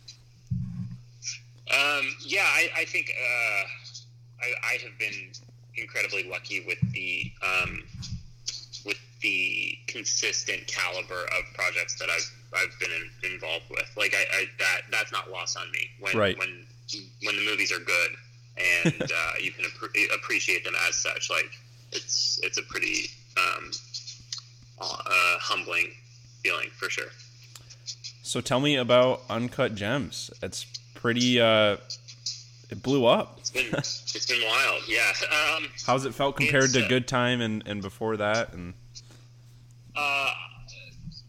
Um, 1.72 2.16
yeah, 2.26 2.46
I, 2.46 2.70
I 2.78 2.86
think 2.86 3.12
uh, 3.12 3.64
I, 4.42 4.54
I, 4.64 4.78
have 4.82 4.98
been 4.98 5.32
incredibly 5.76 6.28
lucky 6.28 6.66
with 6.66 6.80
the 6.94 7.32
um, 7.46 7.84
with 8.86 8.98
the 9.22 9.78
consistent 9.86 10.66
caliber 10.66 11.26
of 11.26 11.54
projects 11.54 12.00
that 12.00 12.10
I've 12.10 12.32
I've 12.56 12.80
been 12.80 12.90
in, 12.90 13.34
involved 13.34 13.66
with. 13.70 13.88
Like 13.96 14.16
I, 14.16 14.38
I, 14.38 14.46
that 14.58 14.82
that's 14.90 15.12
not 15.12 15.30
lost 15.30 15.58
on 15.60 15.70
me 15.72 15.92
when 16.00 16.18
right. 16.18 16.40
when 16.40 16.66
when 17.24 17.36
the 17.36 17.46
movies 17.46 17.72
are 17.72 17.80
good 17.80 18.12
and 18.60 19.02
uh, 19.04 19.32
you 19.40 19.52
can 19.52 19.66
ap- 19.66 20.16
appreciate 20.16 20.64
them 20.64 20.74
as 20.88 20.96
such. 20.96 21.30
Like 21.30 21.52
it's 21.92 22.40
it's 22.44 22.58
a 22.58 22.64
pretty 22.64 23.10
um, 23.38 23.72
uh, 24.82 25.38
humbling 25.40 25.92
feeling 26.44 26.70
for 26.72 26.90
sure. 26.90 27.12
So 28.22 28.42
tell 28.42 28.60
me 28.60 28.76
about 28.76 29.22
Uncut 29.30 29.76
Gems. 29.76 30.30
It's 30.42 30.66
pretty. 30.94 31.40
Uh, 31.40 31.78
it 32.70 32.84
blew 32.84 33.06
up. 33.06 33.38
It's 33.40 33.50
been 33.50 33.66
it's 33.74 34.26
been 34.28 34.44
wild. 34.46 34.84
Yeah. 34.88 35.12
Um, 35.56 35.68
How's 35.86 36.06
it 36.06 36.14
felt 36.14 36.38
compared 36.38 36.72
to 36.74 36.86
uh, 36.86 36.88
Good 36.88 37.08
Time 37.08 37.42
and, 37.42 37.64
and 37.66 37.82
before 37.82 38.18
that? 38.18 38.54
And 38.54 38.74
uh, 39.96 40.32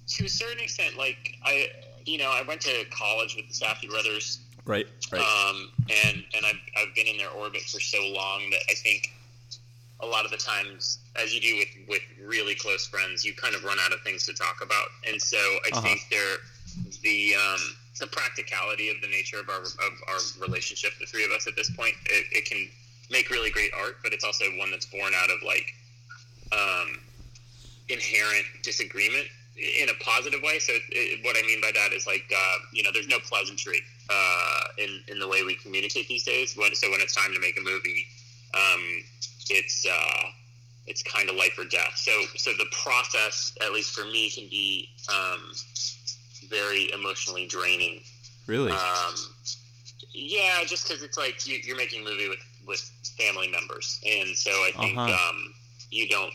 to 0.08 0.24
a 0.24 0.28
certain 0.28 0.60
extent, 0.60 0.96
like 0.96 1.34
I, 1.44 1.68
you 2.04 2.18
know, 2.18 2.30
I 2.30 2.42
went 2.42 2.60
to 2.62 2.84
college 2.90 3.36
with 3.36 3.48
the 3.48 3.54
Safdie 3.54 3.88
brothers 3.88 4.40
Right. 4.70 4.86
Right. 5.10 5.20
Um, 5.20 5.72
and 6.06 6.22
and 6.36 6.46
I've, 6.46 6.60
I've 6.78 6.94
been 6.94 7.08
in 7.08 7.18
their 7.18 7.30
orbit 7.30 7.62
for 7.62 7.80
so 7.80 7.98
long 8.14 8.48
that 8.50 8.60
I 8.70 8.74
think 8.74 9.12
a 9.98 10.06
lot 10.06 10.24
of 10.24 10.30
the 10.30 10.36
times, 10.36 10.98
as 11.20 11.34
you 11.34 11.40
do 11.40 11.56
with 11.58 11.88
with 11.88 12.02
really 12.24 12.54
close 12.54 12.86
friends, 12.86 13.24
you 13.24 13.34
kind 13.34 13.56
of 13.56 13.64
run 13.64 13.78
out 13.80 13.92
of 13.92 14.00
things 14.02 14.24
to 14.26 14.32
talk 14.32 14.62
about. 14.62 14.86
And 15.08 15.20
so 15.20 15.38
I 15.38 15.70
uh-huh. 15.72 15.80
think 15.80 16.00
there 16.08 16.36
the 17.02 17.34
um, 17.34 17.60
the 17.98 18.06
practicality 18.06 18.90
of 18.90 19.00
the 19.02 19.08
nature 19.08 19.40
of 19.40 19.48
our 19.48 19.62
of 19.62 19.92
our 20.06 20.20
relationship, 20.40 20.92
the 21.00 21.06
three 21.06 21.24
of 21.24 21.32
us 21.32 21.48
at 21.48 21.56
this 21.56 21.68
point, 21.74 21.94
it, 22.06 22.26
it 22.30 22.44
can 22.44 22.68
make 23.10 23.28
really 23.28 23.50
great 23.50 23.72
art, 23.76 23.96
but 24.04 24.12
it's 24.12 24.22
also 24.22 24.44
one 24.56 24.70
that's 24.70 24.86
born 24.86 25.12
out 25.16 25.30
of 25.30 25.42
like 25.44 25.74
um, 26.52 27.00
inherent 27.88 28.46
disagreement 28.62 29.26
in 29.56 29.88
a 29.88 29.94
positive 30.04 30.40
way. 30.42 30.60
So 30.60 30.72
it, 30.90 31.24
what 31.24 31.36
I 31.36 31.42
mean 31.42 31.60
by 31.60 31.72
that 31.74 31.92
is 31.92 32.06
like 32.06 32.30
uh, 32.30 32.58
you 32.72 32.84
know, 32.84 32.90
there's 32.92 33.08
no 33.08 33.18
pleasantry 33.18 33.82
uh, 34.10 34.60
in 34.78 35.00
in 35.08 35.18
the 35.18 35.28
way 35.28 35.42
we 35.44 35.54
communicate 35.54 36.08
these 36.08 36.24
days. 36.24 36.56
When, 36.56 36.74
so 36.74 36.90
when 36.90 37.00
it's 37.00 37.14
time 37.14 37.32
to 37.32 37.40
make 37.40 37.56
a 37.58 37.62
movie, 37.62 38.06
um, 38.54 39.02
it's 39.48 39.86
uh, 39.86 40.28
it's 40.86 41.02
kind 41.02 41.30
of 41.30 41.36
life 41.36 41.58
or 41.58 41.64
death. 41.64 41.96
So 41.96 42.12
so 42.36 42.52
the 42.52 42.66
process, 42.82 43.52
at 43.64 43.72
least 43.72 43.94
for 43.94 44.04
me, 44.04 44.30
can 44.30 44.48
be 44.48 44.88
um, 45.08 45.52
very 46.48 46.92
emotionally 46.92 47.46
draining. 47.46 48.00
Really? 48.46 48.72
Um, 48.72 49.14
yeah, 50.12 50.64
just 50.66 50.88
because 50.88 51.02
it's 51.02 51.16
like 51.16 51.46
you, 51.46 51.72
are 51.72 51.76
making 51.76 52.02
a 52.02 52.04
movie 52.04 52.28
with 52.28 52.40
with 52.66 52.80
family 53.18 53.48
members, 53.48 54.00
and 54.06 54.36
so 54.36 54.50
I 54.50 54.72
think 54.78 54.98
uh-huh. 54.98 55.30
um, 55.30 55.54
you 55.90 56.08
don't 56.08 56.32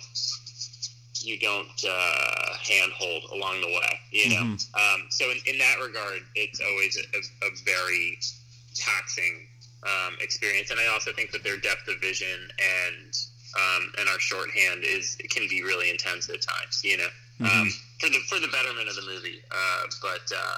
you 1.22 1.39
don't 1.39 1.84
uh, 1.88 2.45
handhold 2.66 3.24
along 3.34 3.62
the 3.62 3.68
way, 3.68 4.00
you 4.12 4.30
know. 4.30 4.44
Mm-hmm. 4.44 4.76
Um, 4.76 5.08
so 5.10 5.26
in, 5.32 5.38
in, 5.48 5.58
that 5.60 5.78
regard, 5.84 6.22
it's 6.36 6.60
always 6.60 6.98
a, 6.98 7.46
a 7.46 7.50
very 7.64 8.18
taxing 8.76 9.48
um, 9.84 10.16
experience, 10.22 10.72
and 10.72 10.80
I 10.80 10.88
also 10.88 11.12
think 11.14 11.32
that 11.32 11.44
their 11.44 11.58
depth 11.58 11.88
of 11.88 12.02
vision 12.02 12.50
and 12.60 13.14
um, 13.56 13.92
and 14.00 14.10
our 14.10 14.20
shorthand 14.20 14.84
is 14.84 15.18
can 15.30 15.48
be 15.48 15.64
really 15.64 15.90
intense 15.90 16.30
at 16.30 16.42
times, 16.42 16.82
you 16.84 16.98
know, 16.98 17.08
mm-hmm. 17.40 17.46
Um, 17.46 17.70
for 18.00 18.10
the 18.10 18.20
for 18.28 18.40
the 18.40 18.48
betterment 18.48 18.90
of 18.90 18.96
the 18.96 19.06
movie. 19.08 19.42
Uh, 19.52 19.88
but 20.02 20.32
uh, 20.36 20.58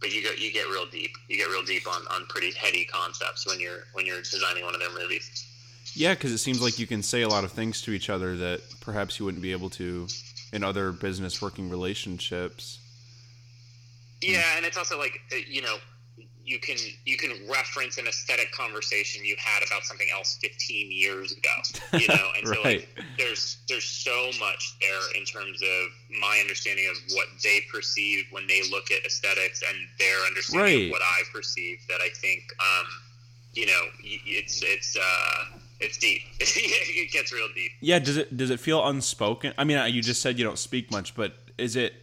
but 0.00 0.12
you 0.12 0.22
get 0.22 0.38
you 0.38 0.52
get 0.52 0.68
real 0.68 0.86
deep. 0.86 1.12
You 1.28 1.36
get 1.36 1.48
real 1.48 1.64
deep 1.64 1.86
on, 1.86 2.02
on 2.10 2.26
pretty 2.26 2.52
heady 2.52 2.84
concepts 2.84 3.46
when 3.46 3.60
you're 3.60 3.84
when 3.92 4.06
you're 4.06 4.22
designing 4.22 4.64
one 4.64 4.74
of 4.74 4.80
their 4.80 4.92
movies. 4.92 5.46
Yeah, 5.94 6.12
because 6.12 6.32
it 6.32 6.38
seems 6.38 6.60
like 6.60 6.78
you 6.78 6.86
can 6.86 7.02
say 7.02 7.22
a 7.22 7.28
lot 7.28 7.44
of 7.44 7.52
things 7.52 7.80
to 7.82 7.92
each 7.92 8.10
other 8.10 8.36
that 8.36 8.60
perhaps 8.80 9.18
you 9.18 9.24
wouldn't 9.24 9.42
be 9.42 9.52
able 9.52 9.70
to 9.70 10.06
in 10.56 10.64
other 10.64 10.90
business 10.90 11.40
working 11.40 11.70
relationships. 11.70 12.80
Yeah, 14.22 14.42
and 14.56 14.64
it's 14.64 14.78
also 14.78 14.98
like 14.98 15.20
uh, 15.32 15.36
you 15.46 15.62
know 15.62 15.76
you 16.44 16.58
can 16.58 16.76
you 17.04 17.16
can 17.16 17.30
reference 17.50 17.98
an 17.98 18.06
aesthetic 18.06 18.50
conversation 18.52 19.24
you 19.24 19.34
had 19.36 19.66
about 19.66 19.82
something 19.82 20.06
else 20.14 20.38
15 20.40 20.92
years 20.92 21.32
ago 21.32 21.98
you 21.98 22.06
know 22.14 22.28
and 22.38 22.46
so 22.46 22.62
like 22.62 22.88
there's 23.18 23.58
there's 23.68 23.84
so 23.84 24.30
much 24.38 24.76
there 24.80 25.20
in 25.20 25.24
terms 25.24 25.60
of 25.60 26.18
my 26.20 26.38
understanding 26.40 26.86
of 26.88 26.96
what 27.16 27.26
they 27.42 27.60
perceive 27.70 28.24
when 28.30 28.46
they 28.46 28.62
look 28.70 28.92
at 28.92 29.04
aesthetics 29.04 29.62
and 29.68 29.76
their 29.98 30.20
understanding 30.20 30.64
right. 30.64 30.84
of 30.84 30.90
what 30.92 31.02
i 31.02 31.22
perceive 31.34 31.78
that 31.88 32.00
i 32.00 32.08
think 32.10 32.42
um 32.60 32.86
you 33.52 33.66
know 33.66 33.82
it's 34.02 34.62
it's 34.62 34.96
uh 34.96 35.58
it's 35.80 35.98
deep. 35.98 36.22
It 36.40 37.12
gets 37.12 37.32
real 37.32 37.48
deep. 37.54 37.72
Yeah 37.80 37.98
does 37.98 38.16
it 38.16 38.36
does 38.36 38.50
it 38.50 38.60
feel 38.60 38.86
unspoken? 38.86 39.52
I 39.58 39.64
mean 39.64 39.92
you 39.92 40.02
just 40.02 40.22
said 40.22 40.38
you 40.38 40.44
don't 40.44 40.58
speak 40.58 40.90
much 40.90 41.14
but 41.14 41.34
is 41.58 41.76
it 41.76 41.94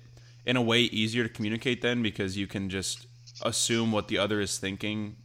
in 0.46 0.56
a 0.56 0.62
way 0.62 0.82
easier 0.82 1.24
to 1.24 1.30
communicate 1.30 1.82
then 1.82 2.02
because 2.04 2.38
you 2.38 2.48
can 2.48 2.70
just 2.70 3.08
assume 3.42 3.92
what 3.92 4.08
the 4.08 4.18
other 4.18 4.40
is 4.40 4.58
thinking 4.58 5.16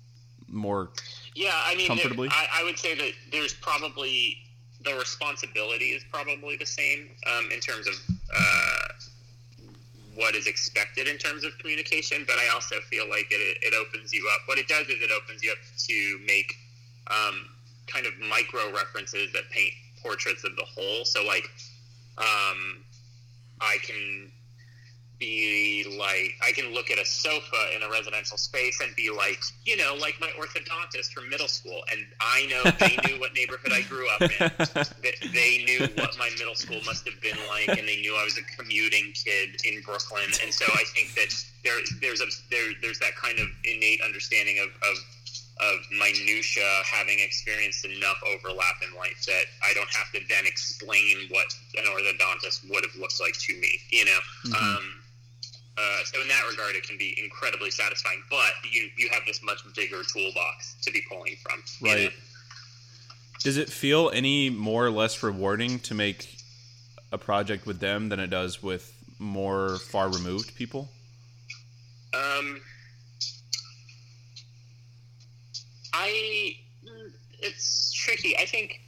more 0.49 0.91
yeah 1.35 1.53
i 1.67 1.75
mean 1.77 1.87
comfortably? 1.87 2.29
I, 2.31 2.61
I, 2.61 2.65
would 2.65 2.79
say 2.79 2.95
that 2.95 3.13
there's 3.31 3.53
probably 3.53 4.39
the 4.85 4.95
responsibility 4.95 5.91
is 5.91 6.03
probably 6.11 6.57
the 6.57 6.67
same 6.67 7.11
um, 7.27 7.51
in 7.53 7.61
terms 7.61 7.87
of 7.87 7.95
uh, 8.35 8.89
what 10.15 10.35
is 10.35 10.47
expected 10.47 11.07
in 11.07 11.19
terms 11.19 11.45
of 11.45 11.57
communication 11.59 12.25
but 12.27 12.37
i 12.39 12.49
also 12.55 12.77
feel 12.91 13.09
like 13.11 13.27
it, 13.31 13.59
it 13.63 13.75
opens 13.75 14.13
you 14.13 14.29
up. 14.35 14.41
What 14.47 14.59
it 14.59 14.69
does 14.69 14.87
is 14.89 15.01
it 15.01 15.11
opens 15.11 15.43
you 15.43 15.53
up 15.53 15.59
to 15.87 16.19
make 16.27 16.55
um, 17.09 17.47
kind 17.89 18.07
of 18.07 18.13
micro 18.29 18.73
references 18.73 19.33
that 19.33 19.45
paint 19.51 19.73
portraits 20.03 20.45
of 20.45 20.55
the 20.57 20.65
whole 20.65 21.05
so 21.05 21.25
like 21.25 21.49
um, 22.19 22.85
i 23.61 23.77
can 23.83 24.31
be 25.19 25.85
like 25.99 26.35
I 26.43 26.53
can 26.53 26.73
look 26.73 26.91
at 26.91 26.99
a 26.99 27.05
sofa 27.05 27.77
in 27.77 27.83
a 27.83 27.91
residential 27.91 28.37
space 28.37 28.81
and 28.81 28.95
be 28.97 29.11
like, 29.11 29.39
you 29.65 29.77
know, 29.77 29.97
like 30.01 30.15
my 30.21 30.29
orthodontist 30.39 31.13
from 31.13 31.29
middle 31.29 31.49
school, 31.49 31.83
and 31.91 32.01
I 32.21 32.47
know 32.47 32.63
they 32.79 32.97
knew 33.09 33.21
what 33.21 33.35
neighborhood 33.35 33.73
I 33.73 33.83
grew 33.83 34.07
up 34.11 34.23
in. 34.23 35.33
they 35.33 35.65
knew 35.65 35.87
what 35.97 36.17
my 36.19 36.31
middle 36.39 36.55
school 36.55 36.81
must 36.87 37.09
have 37.09 37.21
been 37.21 37.39
like, 37.49 37.69
and 37.79 37.87
they 37.89 38.01
knew 38.01 38.15
I 38.17 38.25
was 38.25 38.39
a 38.39 38.43
commuting 38.57 39.13
kid 39.13 39.61
in 39.65 39.83
Brooklyn. 39.83 40.31
And 40.43 40.53
so 40.53 40.65
I 40.75 40.85
think 40.95 41.15
that 41.15 41.35
there 41.65 41.79
there's 42.01 42.21
a 42.21 42.27
there 42.51 42.73
there's 42.81 42.99
that 43.01 43.17
kind 43.17 43.39
of 43.39 43.49
innate 43.65 44.01
understanding 44.03 44.59
of, 44.59 44.69
of 44.69 44.97
of 45.61 45.79
minutia 45.91 46.69
having 46.85 47.19
experienced 47.19 47.85
enough 47.85 48.21
overlap 48.27 48.77
in 48.87 48.97
life 48.97 49.25
that 49.27 49.45
I 49.63 49.75
don't 49.75 49.91
have 49.91 50.13
to 50.13 50.21
then 50.29 50.47
explain 50.47 51.27
what 51.31 51.47
an 51.77 51.85
orthodontist 51.85 52.71
would 52.71 52.85
have 52.85 52.95
looked 52.97 53.21
like 53.21 53.37
to 53.39 53.53
me, 53.59 53.81
you 53.91 54.05
know. 54.05 54.21
Mm-hmm. 54.47 54.55
Um, 54.55 54.85
uh, 55.77 56.05
so 56.05 56.21
in 56.23 56.29
that 56.29 56.43
regard, 56.51 56.75
it 56.75 56.87
can 56.87 56.99
be 56.99 57.17
incredibly 57.23 57.71
satisfying. 57.71 58.23
But 58.31 58.53
you 58.71 58.89
you 58.97 59.09
have 59.11 59.23
this 59.27 59.43
much 59.43 59.59
bigger 59.75 60.03
toolbox 60.03 60.77
to 60.83 60.93
be 60.93 61.03
pulling 61.09 61.37
from. 61.43 61.63
Right. 61.81 62.05
know? 62.05 62.11
Does 63.43 63.57
it 63.57 63.69
feel 63.69 64.11
any 64.13 64.51
more 64.51 64.87
or 64.87 64.91
less 64.91 65.23
rewarding 65.23 65.79
to 65.81 65.95
make 65.95 66.37
a 67.13 67.19
project 67.19 67.67
with 67.67 67.79
them 67.79 68.09
than 68.09 68.19
it 68.19 68.29
does 68.29 68.63
with 68.63 68.93
more 69.19 69.79
far 69.79 70.09
removed 70.09 70.57
people? 70.57 70.89
Um, 72.13 72.61
I 75.99 76.57
it's 77.41 77.93
tricky. 77.93 78.37
I 78.37 78.47
think 78.47 78.81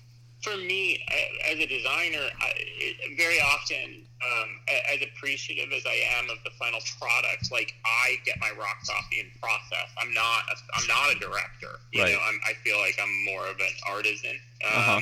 for 0.43 0.57
me 0.57 1.05
as 1.50 1.59
a 1.59 1.67
designer, 1.67 2.25
I, 2.40 2.52
it, 2.57 3.17
very 3.19 3.40
often 3.40 4.07
um, 4.25 4.49
as 4.93 5.02
appreciative 5.02 5.73
as 5.73 5.85
I 5.87 5.99
am 6.19 6.31
of 6.31 6.38
the 6.45 6.50
final 6.59 6.81
product, 6.99 7.52
like 7.52 7.75
I 7.85 8.17
get 8.25 8.40
my 8.40 8.50
rocks 8.59 8.88
off 8.88 9.07
in 9.12 9.26
process. 9.40 9.88
I'm 9.99 10.12
not 10.14 10.45
a, 10.49 10.57
I'm 10.75 10.87
not 10.87 11.17
a 11.17 11.19
director. 11.19 11.81
You 11.93 12.02
right. 12.02 12.12
know, 12.12 12.19
I'm, 12.26 12.40
I 12.49 12.55
feel 12.64 12.79
like 12.79 12.99
I'm 13.02 13.25
more 13.25 13.47
of 13.47 13.57
an 13.57 13.75
artisan. 13.88 14.37
Um, 14.64 14.81
uh-huh. 14.81 15.00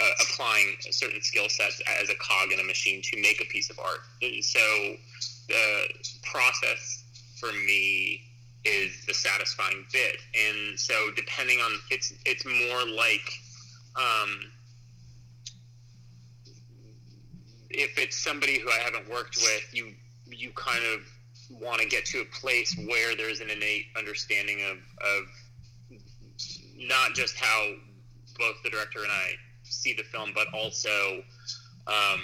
uh, 0.00 0.10
applying 0.22 0.76
certain 0.90 1.22
skill 1.22 1.48
sets 1.48 1.82
as 2.00 2.10
a 2.10 2.14
cog 2.16 2.52
in 2.52 2.60
a 2.60 2.64
machine 2.64 3.02
to 3.02 3.20
make 3.20 3.40
a 3.42 3.46
piece 3.46 3.70
of 3.70 3.78
art. 3.78 4.00
So 4.42 4.60
the 5.48 5.86
process 6.22 7.04
for 7.40 7.52
me 7.52 8.22
is 8.66 9.04
the 9.06 9.14
satisfying 9.14 9.86
bit, 9.92 10.16
and 10.34 10.78
so 10.78 10.94
depending 11.14 11.60
on 11.60 11.72
it's 11.90 12.12
it's 12.24 12.44
more 12.44 12.84
like 12.96 13.32
um, 13.96 14.40
if 17.70 17.98
it's 17.98 18.16
somebody 18.16 18.58
who 18.58 18.70
I 18.70 18.78
haven't 18.78 19.08
worked 19.08 19.36
with, 19.36 19.72
you 19.72 19.92
you 20.26 20.50
kind 20.56 20.84
of 20.94 21.00
want 21.60 21.80
to 21.80 21.86
get 21.86 22.04
to 22.06 22.20
a 22.20 22.24
place 22.40 22.76
where 22.86 23.16
there's 23.16 23.40
an 23.40 23.50
innate 23.50 23.86
understanding 23.96 24.60
of, 24.62 24.78
of 25.00 25.98
not 26.76 27.14
just 27.14 27.36
how 27.36 27.72
both 28.38 28.56
the 28.64 28.70
director 28.70 28.98
and 29.02 29.12
I 29.12 29.30
see 29.62 29.92
the 29.92 30.02
film, 30.02 30.32
but 30.34 30.48
also 30.52 31.22
um, 31.86 32.20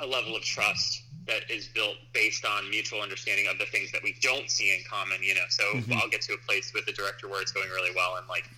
a 0.00 0.06
level 0.06 0.36
of 0.36 0.42
trust 0.42 1.02
that 1.28 1.48
is 1.50 1.68
built 1.68 1.96
based 2.12 2.44
on 2.44 2.68
mutual 2.70 3.00
understanding 3.00 3.46
of 3.48 3.58
the 3.58 3.66
things 3.66 3.92
that 3.92 4.02
we 4.02 4.16
don't 4.20 4.50
see 4.50 4.74
in 4.74 4.82
common. 4.90 5.22
You 5.22 5.34
know, 5.34 5.46
so 5.48 5.62
mm-hmm. 5.74 5.92
I'll 5.94 6.08
get 6.08 6.22
to 6.22 6.34
a 6.34 6.38
place 6.48 6.72
with 6.74 6.86
the 6.86 6.92
director 6.92 7.28
where 7.28 7.40
it's 7.40 7.52
going 7.52 7.68
really 7.68 7.94
well, 7.94 8.16
and 8.16 8.26
like 8.28 8.48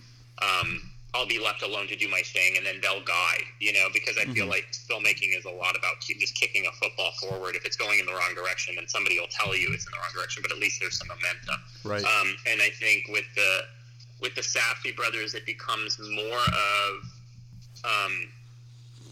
um, 0.41 0.81
I'll 1.13 1.27
be 1.27 1.39
left 1.39 1.61
alone 1.61 1.87
to 1.87 1.95
do 1.95 2.07
my 2.07 2.21
thing, 2.21 2.55
and 2.55 2.65
then 2.65 2.79
they'll 2.81 3.03
guide, 3.03 3.43
you 3.59 3.73
know, 3.73 3.87
because 3.93 4.17
I 4.17 4.23
feel 4.31 4.47
mm-hmm. 4.47 4.55
like 4.55 4.71
filmmaking 4.71 5.37
is 5.37 5.43
a 5.43 5.51
lot 5.51 5.75
about 5.77 5.99
just 5.99 6.39
kicking 6.39 6.65
a 6.65 6.71
football 6.71 7.11
forward. 7.19 7.55
If 7.55 7.65
it's 7.65 7.75
going 7.75 7.99
in 7.99 8.05
the 8.05 8.13
wrong 8.13 8.33
direction, 8.33 8.75
then 8.75 8.87
somebody 8.87 9.19
will 9.19 9.27
tell 9.29 9.55
you 9.55 9.69
it's 9.73 9.85
in 9.85 9.91
the 9.91 9.99
wrong 9.99 10.13
direction, 10.15 10.41
but 10.41 10.51
at 10.51 10.57
least 10.57 10.79
there's 10.79 10.97
some 10.97 11.09
momentum. 11.09 11.59
Right. 11.83 12.03
Um, 12.03 12.35
and 12.47 12.61
I 12.61 12.69
think 12.69 13.07
with 13.09 13.25
the 13.35 13.59
with 14.21 14.35
the 14.35 14.41
Safdie 14.41 14.95
brothers, 14.95 15.33
it 15.33 15.45
becomes 15.45 15.99
more 15.99 16.39
of 16.39 17.03
um, 17.83 18.29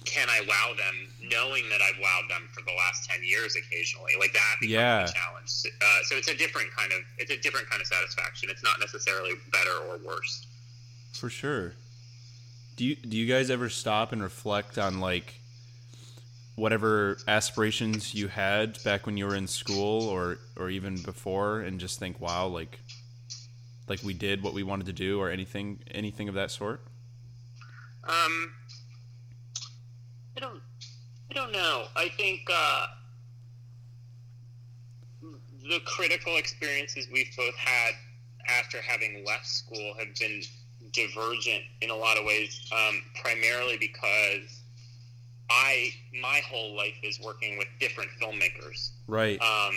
can 0.05 0.27
I 0.29 0.41
wow 0.47 0.73
them, 0.77 1.07
knowing 1.29 1.63
that 1.69 1.81
I've 1.81 1.95
wowed 2.01 2.29
them 2.29 2.47
for 2.53 2.61
the 2.61 2.73
last 2.77 3.09
ten 3.09 3.23
years 3.23 3.55
occasionally, 3.55 4.13
like 4.19 4.33
that 4.33 4.55
becomes 4.59 4.73
yeah. 4.73 5.03
a 5.03 5.11
challenge. 5.11 5.51
Uh, 5.81 6.03
so 6.03 6.15
it's 6.15 6.29
a 6.29 6.35
different 6.35 6.69
kind 6.75 6.91
of 6.91 6.99
it's 7.17 7.31
a 7.31 7.37
different 7.37 7.69
kind 7.69 7.81
of 7.81 7.87
satisfaction. 7.87 8.49
It's 8.51 8.63
not 8.63 8.79
necessarily 8.79 9.33
better 9.51 9.75
or 9.89 9.97
worse. 10.05 10.45
For 11.13 11.29
sure 11.29 11.73
do 12.79 12.85
you 12.85 12.95
do 12.95 13.17
you 13.17 13.25
guys 13.25 13.49
ever 13.49 13.67
stop 13.67 14.13
and 14.13 14.23
reflect 14.23 14.77
on 14.77 15.01
like 15.01 15.41
whatever 16.55 17.17
aspirations 17.27 18.15
you 18.15 18.29
had 18.29 18.81
back 18.85 19.05
when 19.05 19.17
you 19.17 19.25
were 19.25 19.35
in 19.35 19.47
school 19.47 20.07
or 20.07 20.37
or 20.55 20.69
even 20.69 20.95
before 21.01 21.59
and 21.59 21.77
just 21.77 21.99
think 21.99 22.21
wow 22.21 22.47
like 22.47 22.79
like 23.89 24.01
we 24.01 24.13
did 24.13 24.41
what 24.41 24.53
we 24.53 24.63
wanted 24.63 24.85
to 24.85 24.93
do 24.93 25.19
or 25.19 25.29
anything 25.29 25.77
anything 25.91 26.29
of 26.29 26.35
that 26.35 26.51
sort 26.51 26.79
um 28.05 28.53
i 30.37 30.39
don't 30.39 30.61
i 31.29 31.33
don't 31.33 31.51
know 31.51 31.85
i 31.95 32.09
think 32.09 32.41
uh 32.51 32.87
the 35.69 35.79
critical 35.85 36.37
experiences 36.37 37.07
we've 37.11 37.31
both 37.37 37.55
had 37.55 37.93
after 38.47 38.81
having 38.81 39.23
left 39.25 39.45
school 39.45 39.93
have 39.99 40.07
been 40.19 40.41
divergent 40.91 41.63
in 41.81 41.89
a 41.89 41.95
lot 41.95 42.17
of 42.17 42.25
ways, 42.25 42.59
um, 42.71 43.01
primarily 43.21 43.77
because 43.77 44.63
I 45.49 45.91
my 46.21 46.41
whole 46.49 46.75
life 46.75 46.95
is 47.03 47.19
working 47.19 47.57
with 47.57 47.67
different 47.79 48.09
filmmakers, 48.21 48.91
right? 49.07 49.39
Um, 49.41 49.75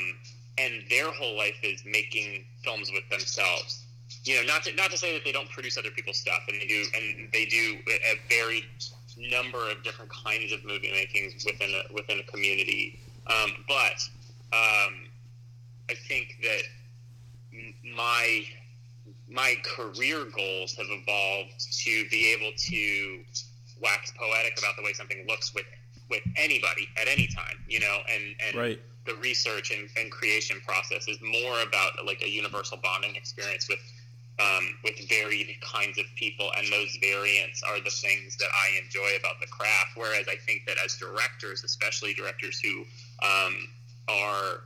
and 0.58 0.82
their 0.90 1.10
whole 1.10 1.36
life 1.36 1.56
is 1.62 1.82
making 1.84 2.44
films 2.64 2.90
with 2.92 3.08
themselves. 3.10 3.84
You 4.24 4.36
know, 4.36 4.46
not 4.46 4.62
to 4.64 4.74
not 4.74 4.90
to 4.90 4.98
say 4.98 5.14
that 5.14 5.24
they 5.24 5.32
don't 5.32 5.48
produce 5.50 5.76
other 5.76 5.90
people's 5.90 6.18
stuff, 6.18 6.42
and 6.48 6.60
they 6.60 6.66
do, 6.66 6.84
and 6.94 7.28
they 7.32 7.46
do 7.46 7.78
a 7.88 8.18
varied 8.28 8.64
number 9.16 9.70
of 9.70 9.82
different 9.82 10.10
kinds 10.10 10.52
of 10.52 10.64
movie 10.64 10.90
makings 10.90 11.44
within 11.44 11.70
a, 11.70 11.92
within 11.92 12.20
a 12.20 12.24
community. 12.24 12.98
Um, 13.26 13.52
but 13.68 14.02
um, 14.52 15.06
I 15.90 15.94
think 16.08 16.36
that 16.42 16.62
my 17.94 18.44
my 19.30 19.54
career 19.64 20.24
goals 20.24 20.74
have 20.74 20.86
evolved 20.90 21.82
to 21.84 22.08
be 22.10 22.32
able 22.32 22.52
to 22.56 23.20
wax 23.80 24.12
poetic 24.18 24.58
about 24.58 24.76
the 24.76 24.82
way 24.82 24.92
something 24.92 25.24
looks 25.26 25.54
with 25.54 25.66
with 26.10 26.22
anybody 26.36 26.88
at 27.00 27.08
any 27.08 27.26
time, 27.26 27.56
you 27.68 27.80
know, 27.80 27.98
and 28.12 28.34
and 28.46 28.56
right. 28.56 28.80
the 29.06 29.14
research 29.16 29.70
and, 29.70 29.88
and 29.96 30.10
creation 30.10 30.60
process 30.66 31.08
is 31.08 31.18
more 31.22 31.62
about 31.62 32.04
like 32.04 32.22
a 32.22 32.28
universal 32.28 32.78
bonding 32.82 33.16
experience 33.16 33.68
with 33.68 33.78
um, 34.40 34.64
with 34.82 34.96
varied 35.08 35.54
kinds 35.60 35.98
of 35.98 36.04
people, 36.16 36.50
and 36.56 36.66
those 36.72 36.96
variants 37.00 37.62
are 37.62 37.78
the 37.80 37.90
things 37.90 38.36
that 38.38 38.48
I 38.54 38.82
enjoy 38.82 39.16
about 39.18 39.40
the 39.40 39.46
craft. 39.46 39.92
Whereas 39.96 40.26
I 40.28 40.36
think 40.36 40.62
that 40.66 40.76
as 40.84 40.96
directors, 40.96 41.64
especially 41.64 42.14
directors 42.14 42.60
who 42.60 42.84
um, 43.22 43.68
are 44.08 44.60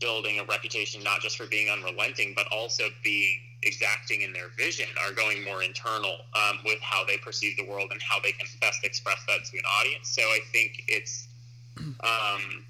building 0.00 0.40
a 0.40 0.44
reputation 0.44 1.02
not 1.02 1.20
just 1.20 1.36
for 1.36 1.46
being 1.46 1.70
unrelenting, 1.70 2.32
but 2.36 2.46
also 2.52 2.84
being 3.02 3.38
exacting 3.62 4.22
in 4.22 4.32
their 4.32 4.48
vision, 4.58 4.86
are 5.06 5.14
going 5.14 5.42
more 5.44 5.62
internal 5.62 6.16
um, 6.34 6.58
with 6.64 6.80
how 6.82 7.04
they 7.04 7.16
perceive 7.18 7.56
the 7.56 7.64
world 7.64 7.88
and 7.90 8.00
how 8.02 8.20
they 8.20 8.32
can 8.32 8.46
best 8.60 8.84
express 8.84 9.18
that 9.26 9.44
to 9.44 9.56
an 9.56 9.64
audience. 9.80 10.08
So 10.08 10.22
I 10.22 10.40
think 10.52 10.84
it's 10.88 11.28
um, 11.76 12.64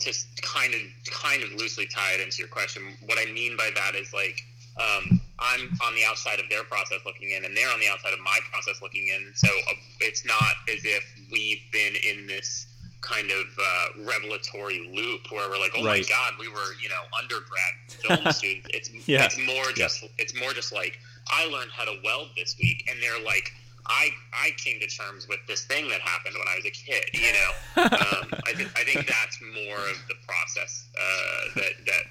to 0.00 0.12
kind 0.42 0.74
of 0.74 0.80
kind 1.12 1.42
of 1.42 1.52
loosely 1.52 1.86
tie 1.86 2.14
it 2.14 2.20
into 2.20 2.38
your 2.38 2.48
question. 2.48 2.82
What 3.06 3.18
I 3.18 3.30
mean 3.32 3.56
by 3.56 3.70
that 3.74 3.94
is 3.94 4.12
like 4.12 4.40
um, 4.80 5.20
I'm 5.38 5.68
on 5.82 5.94
the 5.94 6.04
outside 6.04 6.38
of 6.38 6.48
their 6.48 6.64
process 6.64 7.00
looking 7.04 7.30
in, 7.30 7.44
and 7.44 7.56
they're 7.56 7.70
on 7.70 7.80
the 7.80 7.88
outside 7.88 8.12
of 8.12 8.20
my 8.20 8.38
process 8.52 8.80
looking 8.80 9.08
in. 9.08 9.32
So 9.34 9.48
uh, 9.48 9.74
it's 10.00 10.24
not 10.24 10.54
as 10.68 10.84
if 10.84 11.04
we've 11.30 11.62
been 11.72 11.94
in 12.08 12.26
this 12.26 12.66
kind 13.00 13.30
of 13.30 13.46
uh, 13.58 14.04
revelatory 14.04 14.90
loop 14.94 15.30
where 15.30 15.48
we're 15.50 15.58
like, 15.58 15.72
oh 15.76 15.84
right. 15.84 16.02
my 16.02 16.08
god, 16.08 16.34
we 16.38 16.48
were 16.48 16.74
you 16.80 16.88
know 16.88 17.02
undergrad 17.18 17.74
film 17.88 18.32
students. 18.32 18.68
It's 18.72 19.08
yeah. 19.08 19.24
it's 19.24 19.38
more 19.38 19.72
just 19.74 20.02
yeah. 20.02 20.08
it's 20.18 20.38
more 20.38 20.52
just 20.52 20.72
like 20.72 20.98
I 21.28 21.46
learned 21.48 21.70
how 21.72 21.84
to 21.84 21.98
weld 22.04 22.30
this 22.36 22.56
week, 22.60 22.88
and 22.90 23.02
they're 23.02 23.24
like. 23.24 23.50
I, 23.86 24.08
I 24.32 24.52
came 24.56 24.80
to 24.80 24.86
terms 24.86 25.28
with 25.28 25.40
this 25.46 25.66
thing 25.66 25.90
that 25.90 26.00
happened 26.00 26.36
when 26.38 26.48
I 26.48 26.56
was 26.56 26.64
a 26.64 26.70
kid. 26.70 27.04
You 27.12 27.34
know, 27.34 27.82
um, 27.82 28.40
I, 28.46 28.54
th- 28.56 28.70
I 28.74 28.82
think 28.82 29.06
that's 29.06 29.38
more 29.42 29.76
of 29.76 30.00
the 30.08 30.14
process 30.26 30.86
uh, 30.96 31.60
that 31.60 31.72
that 31.84 32.04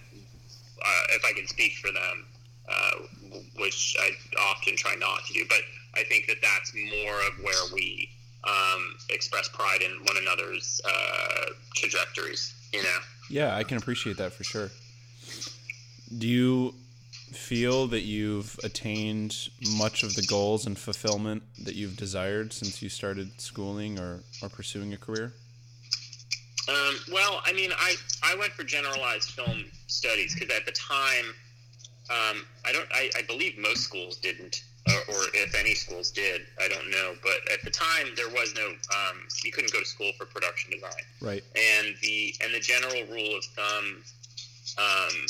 uh, 0.86 1.04
if 1.16 1.26
I 1.26 1.34
can 1.34 1.48
speak 1.48 1.74
for 1.82 1.92
them, 1.92 2.28
uh, 2.68 3.38
which 3.60 3.96
I 4.00 4.12
often 4.52 4.76
try 4.76 4.96
not 4.96 5.26
to 5.28 5.34
do. 5.34 5.46
But 5.48 5.62
I 5.96 6.04
think 6.04 6.28
that 6.28 6.38
that's 6.42 6.74
more 6.74 7.20
of 7.28 7.44
where 7.44 7.74
we 7.74 8.10
um, 8.44 8.96
express 9.10 9.50
pride 9.50 9.82
in 9.82 9.92
one 10.06 10.18
another's 10.18 10.82
uh, 10.86 11.52
trajectories. 11.76 12.54
You 12.74 12.84
know. 12.84 12.98
Yeah, 13.30 13.56
I 13.56 13.64
can 13.64 13.78
appreciate 13.78 14.18
that 14.18 14.34
for 14.34 14.44
sure. 14.44 14.70
Do 16.18 16.28
you 16.28 16.74
feel 17.34 17.88
that 17.88 18.02
you've 18.02 18.60
attained 18.64 19.50
much 19.78 20.04
of 20.04 20.16
the 20.16 20.22
goals 20.24 20.66
and 20.66 20.78
fulfillment 20.78 21.44
that 21.64 21.76
you've 21.76 21.98
desired 21.98 22.54
since 22.54 22.82
you 22.82 22.90
started 22.90 23.42
schooling 23.42 24.00
or, 24.00 24.24
or 24.42 24.50
pursuing 24.50 24.94
a 24.94 24.98
career? 24.98 25.34
Um, 26.70 26.96
well, 27.12 27.42
I 27.46 27.54
mean, 27.54 27.72
I, 27.78 27.96
I 28.24 28.36
went 28.36 28.54
for 28.54 28.64
generalized 28.64 29.32
film 29.32 29.66
studies 29.88 30.34
because 30.34 30.56
at 30.56 30.66
the 30.66 30.72
time 30.72 31.34
um, 32.10 32.46
I 32.66 32.74
don't. 32.74 32.88
I, 32.92 33.10
I, 33.18 33.22
believe 33.22 33.58
most 33.58 33.82
schools 33.82 34.18
didn't, 34.18 34.64
or, 34.90 35.16
or, 35.16 35.24
if 35.34 35.56
any 35.56 35.74
schools 35.74 36.12
did, 36.12 36.42
I 36.62 36.68
don't 36.68 36.92
know. 36.92 37.16
But 37.24 37.50
at 37.52 37.64
the 37.64 37.72
time, 37.72 38.08
there 38.18 38.28
was 38.28 38.54
no. 38.56 38.68
Um, 38.68 39.24
you 39.46 39.54
couldn't 39.54 39.72
go 39.72 39.80
to 39.80 39.86
school 39.86 40.12
for 40.18 40.26
production 40.26 40.72
design. 40.72 40.92
Right. 41.22 41.44
And 41.56 41.96
the 42.02 42.36
and 42.44 42.54
the 42.54 42.60
general 42.60 43.06
rule 43.10 43.38
of 43.38 43.46
thumb, 43.56 44.04
um, 44.78 45.26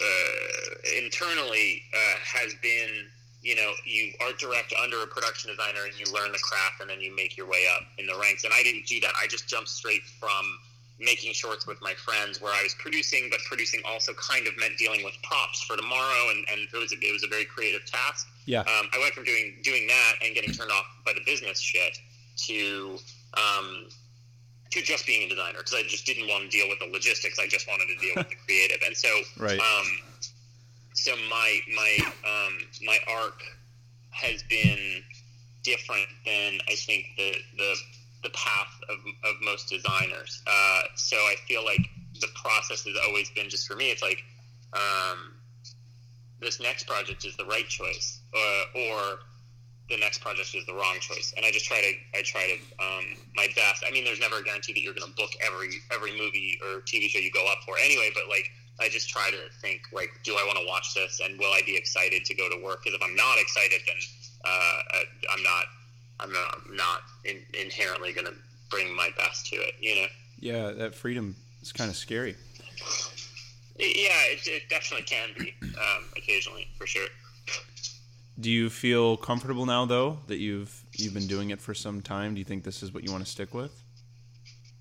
uh, 0.00 1.04
internally, 1.04 1.82
uh, 1.94 2.18
has 2.24 2.52
been, 2.60 3.06
you 3.42 3.54
know, 3.54 3.70
you 3.84 4.14
art 4.20 4.40
direct 4.40 4.74
under 4.82 5.00
a 5.04 5.06
production 5.06 5.50
designer, 5.50 5.84
and 5.84 5.94
you 5.94 6.12
learn 6.12 6.32
the 6.32 6.42
craft, 6.42 6.80
and 6.80 6.90
then 6.90 7.00
you 7.00 7.14
make 7.14 7.36
your 7.36 7.46
way 7.46 7.66
up 7.76 7.82
in 7.98 8.06
the 8.06 8.18
ranks. 8.18 8.42
And 8.42 8.52
I 8.52 8.64
didn't 8.64 8.86
do 8.86 8.98
that. 8.98 9.12
I 9.22 9.28
just 9.28 9.46
jumped 9.46 9.68
straight 9.68 10.02
from 10.18 10.58
making 10.98 11.32
shorts 11.32 11.66
with 11.66 11.80
my 11.82 11.92
friends 11.94 12.40
where 12.40 12.52
I 12.52 12.62
was 12.62 12.74
producing, 12.74 13.28
but 13.30 13.40
producing 13.48 13.80
also 13.84 14.12
kind 14.14 14.46
of 14.46 14.56
meant 14.56 14.78
dealing 14.78 15.04
with 15.04 15.14
props 15.22 15.62
for 15.62 15.76
tomorrow, 15.76 16.30
and, 16.30 16.44
and 16.50 16.60
it 16.72 16.76
was 16.76 16.92
a, 16.92 16.96
it 16.96 17.12
was 17.12 17.22
a 17.22 17.28
very 17.28 17.44
creative 17.44 17.84
task. 17.84 18.28
Yeah. 18.46 18.60
Um, 18.60 18.88
I 18.94 18.98
went 18.98 19.12
from 19.12 19.24
doing 19.24 19.56
doing 19.62 19.86
that 19.88 20.14
and 20.24 20.34
getting 20.34 20.52
turned 20.52 20.70
off 20.70 20.86
by 21.04 21.12
the 21.12 21.20
business 21.26 21.60
shit 21.60 21.98
to 22.46 22.98
um, 23.34 23.88
to 24.70 24.82
just 24.82 25.06
being 25.06 25.26
a 25.26 25.28
designer 25.28 25.58
because 25.58 25.74
I 25.74 25.82
just 25.82 26.06
didn't 26.06 26.28
want 26.28 26.44
to 26.44 26.50
deal 26.50 26.68
with 26.68 26.78
the 26.78 26.86
logistics. 26.86 27.38
I 27.38 27.46
just 27.46 27.68
wanted 27.68 27.86
to 27.86 27.96
deal 28.00 28.14
with 28.16 28.28
the 28.28 28.36
creative, 28.46 28.78
and 28.86 28.96
so 28.96 29.08
right. 29.38 29.58
Um, 29.60 29.86
so 30.94 31.14
my 31.28 31.60
my 31.74 31.98
um, 32.24 32.58
my 32.84 32.98
arc 33.08 33.42
has 34.10 34.42
been 34.44 35.02
different 35.62 36.06
than 36.24 36.58
I 36.68 36.74
think 36.74 37.06
the 37.16 37.34
the 37.58 37.74
the 38.26 38.32
path 38.34 38.74
of, 38.90 38.98
of 39.22 39.36
most 39.42 39.70
designers. 39.70 40.42
Uh, 40.46 40.82
so 40.96 41.16
I 41.16 41.36
feel 41.46 41.64
like 41.64 41.80
the 42.20 42.26
process 42.34 42.84
has 42.84 42.96
always 43.06 43.30
been 43.30 43.48
just 43.48 43.68
for 43.68 43.76
me. 43.76 43.90
It's 43.90 44.02
like 44.02 44.18
um, 44.72 45.34
this 46.40 46.60
next 46.60 46.88
project 46.88 47.24
is 47.24 47.36
the 47.36 47.44
right 47.44 47.66
choice, 47.68 48.20
uh, 48.34 48.80
or 48.80 49.20
the 49.88 49.96
next 49.98 50.18
project 50.18 50.54
is 50.56 50.66
the 50.66 50.74
wrong 50.74 50.96
choice. 50.98 51.32
And 51.36 51.46
I 51.46 51.52
just 51.52 51.66
try 51.66 51.80
to 51.80 52.18
I 52.18 52.22
try 52.22 52.50
to 52.50 52.84
um, 52.84 53.04
my 53.36 53.46
best. 53.54 53.84
I 53.86 53.92
mean, 53.92 54.04
there's 54.04 54.20
never 54.20 54.38
a 54.38 54.42
guarantee 54.42 54.72
that 54.72 54.82
you're 54.82 54.94
going 54.94 55.08
to 55.08 55.16
book 55.16 55.30
every 55.46 55.70
every 55.94 56.18
movie 56.18 56.58
or 56.66 56.80
TV 56.80 57.06
show 57.06 57.20
you 57.20 57.30
go 57.30 57.46
up 57.46 57.58
for 57.64 57.78
anyway. 57.78 58.10
But 58.12 58.24
like 58.28 58.50
I 58.80 58.88
just 58.88 59.08
try 59.08 59.30
to 59.30 59.42
think 59.62 59.82
like, 59.92 60.10
do 60.24 60.34
I 60.34 60.42
want 60.44 60.58
to 60.58 60.66
watch 60.66 60.94
this, 60.94 61.20
and 61.22 61.38
will 61.38 61.52
I 61.52 61.62
be 61.64 61.76
excited 61.76 62.24
to 62.24 62.34
go 62.34 62.50
to 62.50 62.58
work? 62.58 62.82
Because 62.82 62.98
if 62.98 63.02
I'm 63.06 63.14
not 63.14 63.38
excited, 63.38 63.80
then 63.86 63.96
uh, 64.44 64.82
I'm 65.30 65.42
not 65.44 65.64
I'm 66.20 66.32
not, 66.32 66.58
not 66.70 67.00
in, 67.24 67.42
inherently 67.58 68.12
going 68.12 68.26
to 68.26 68.34
bring 68.70 68.94
my 68.94 69.10
best 69.16 69.46
to 69.46 69.56
it, 69.56 69.74
you 69.80 69.96
know? 69.96 70.06
Yeah, 70.38 70.70
that 70.72 70.94
freedom 70.94 71.36
is 71.62 71.72
kind 71.72 71.90
of 71.90 71.96
scary. 71.96 72.36
Yeah, 73.78 74.22
it, 74.32 74.46
it 74.46 74.68
definitely 74.70 75.04
can 75.04 75.30
be 75.38 75.54
um, 75.62 76.04
occasionally, 76.16 76.68
for 76.78 76.86
sure. 76.86 77.08
Do 78.38 78.50
you 78.50 78.68
feel 78.68 79.16
comfortable 79.16 79.66
now, 79.66 79.86
though, 79.86 80.18
that 80.26 80.36
you've 80.36 80.84
you've 80.92 81.14
been 81.14 81.26
doing 81.26 81.50
it 81.50 81.60
for 81.60 81.72
some 81.72 82.02
time? 82.02 82.34
Do 82.34 82.38
you 82.38 82.44
think 82.44 82.64
this 82.64 82.82
is 82.82 82.92
what 82.92 83.02
you 83.02 83.10
want 83.10 83.24
to 83.24 83.30
stick 83.30 83.54
with? 83.54 83.82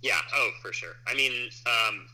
Yeah. 0.01 0.17
Oh, 0.33 0.49
for 0.61 0.73
sure. 0.73 0.95
I 1.07 1.13
mean, 1.13 1.49
um, 1.65 2.05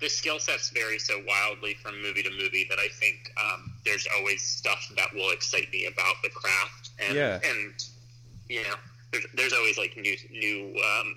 the 0.00 0.08
skill 0.08 0.38
sets 0.38 0.70
vary 0.70 0.98
so 0.98 1.22
wildly 1.26 1.74
from 1.82 2.00
movie 2.00 2.22
to 2.22 2.30
movie 2.30 2.66
that 2.68 2.78
I 2.78 2.88
think 2.88 3.30
um, 3.42 3.72
there's 3.84 4.06
always 4.18 4.42
stuff 4.42 4.90
that 4.96 5.14
will 5.14 5.30
excite 5.32 5.70
me 5.70 5.86
about 5.86 6.14
the 6.22 6.30
craft. 6.30 6.90
And, 6.98 7.14
yeah. 7.14 7.40
And 7.44 7.74
you 8.48 8.62
know, 8.62 8.74
there's, 9.12 9.26
there's 9.34 9.52
always 9.52 9.78
like 9.78 9.96
new 9.96 10.16
new 10.30 10.76
um, 10.78 11.16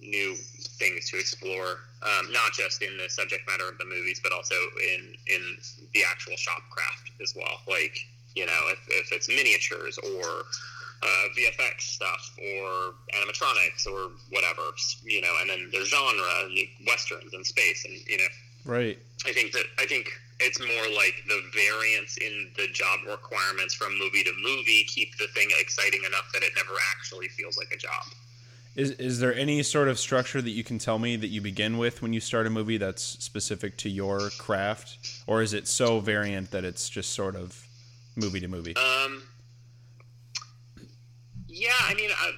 new 0.00 0.34
things 0.78 1.10
to 1.10 1.18
explore, 1.18 1.78
um, 2.02 2.32
not 2.32 2.52
just 2.52 2.82
in 2.82 2.96
the 2.96 3.08
subject 3.08 3.42
matter 3.46 3.68
of 3.68 3.78
the 3.78 3.84
movies, 3.84 4.20
but 4.22 4.32
also 4.32 4.54
in 4.94 5.14
in 5.26 5.56
the 5.94 6.02
actual 6.08 6.36
shop 6.36 6.62
craft 6.70 7.10
as 7.22 7.34
well. 7.36 7.60
Like 7.68 7.96
you 8.34 8.46
know, 8.46 8.60
if, 8.68 8.78
if 8.88 9.12
it's 9.12 9.28
miniatures 9.28 9.98
or 9.98 10.44
uh, 11.02 11.26
VFX 11.36 11.80
stuff 11.80 12.30
or 12.38 12.94
animatronics 13.14 13.86
or 13.86 14.12
whatever, 14.30 14.62
you 15.04 15.20
know, 15.20 15.34
and 15.40 15.50
then 15.50 15.68
there's 15.72 15.88
genre, 15.88 16.48
like 16.48 16.70
westerns 16.86 17.34
and 17.34 17.44
space, 17.44 17.84
and 17.84 17.94
you 18.06 18.18
know, 18.18 18.72
right. 18.72 18.98
I 19.26 19.32
think 19.32 19.52
that 19.52 19.64
I 19.78 19.86
think 19.86 20.08
it's 20.42 20.60
more 20.60 20.96
like 20.96 21.22
the 21.26 21.42
variance 21.54 22.16
in 22.18 22.50
the 22.56 22.68
job 22.72 23.00
requirements 23.06 23.74
from 23.74 23.98
movie 23.98 24.22
to 24.24 24.32
movie 24.42 24.84
keep 24.84 25.16
the 25.18 25.26
thing 25.28 25.48
exciting 25.60 26.00
enough 26.06 26.30
that 26.32 26.42
it 26.42 26.52
never 26.56 26.74
actually 26.94 27.28
feels 27.28 27.56
like 27.56 27.72
a 27.72 27.76
job. 27.76 28.02
Is 28.74 28.92
is 28.92 29.20
there 29.20 29.34
any 29.34 29.62
sort 29.62 29.88
of 29.88 29.98
structure 29.98 30.40
that 30.40 30.50
you 30.50 30.64
can 30.64 30.78
tell 30.78 30.98
me 30.98 31.16
that 31.16 31.28
you 31.28 31.42
begin 31.42 31.76
with 31.76 32.00
when 32.00 32.12
you 32.12 32.20
start 32.20 32.46
a 32.46 32.50
movie 32.50 32.78
that's 32.78 33.02
specific 33.02 33.76
to 33.78 33.90
your 33.90 34.30
craft, 34.38 35.22
or 35.26 35.42
is 35.42 35.52
it 35.52 35.68
so 35.68 36.00
variant 36.00 36.50
that 36.52 36.64
it's 36.64 36.88
just 36.88 37.12
sort 37.12 37.36
of 37.36 37.66
movie 38.16 38.40
to 38.40 38.48
movie? 38.48 38.74
Um, 38.76 39.22
yeah, 41.48 41.70
I 41.86 41.94
mean, 41.94 42.10
I, 42.16 42.32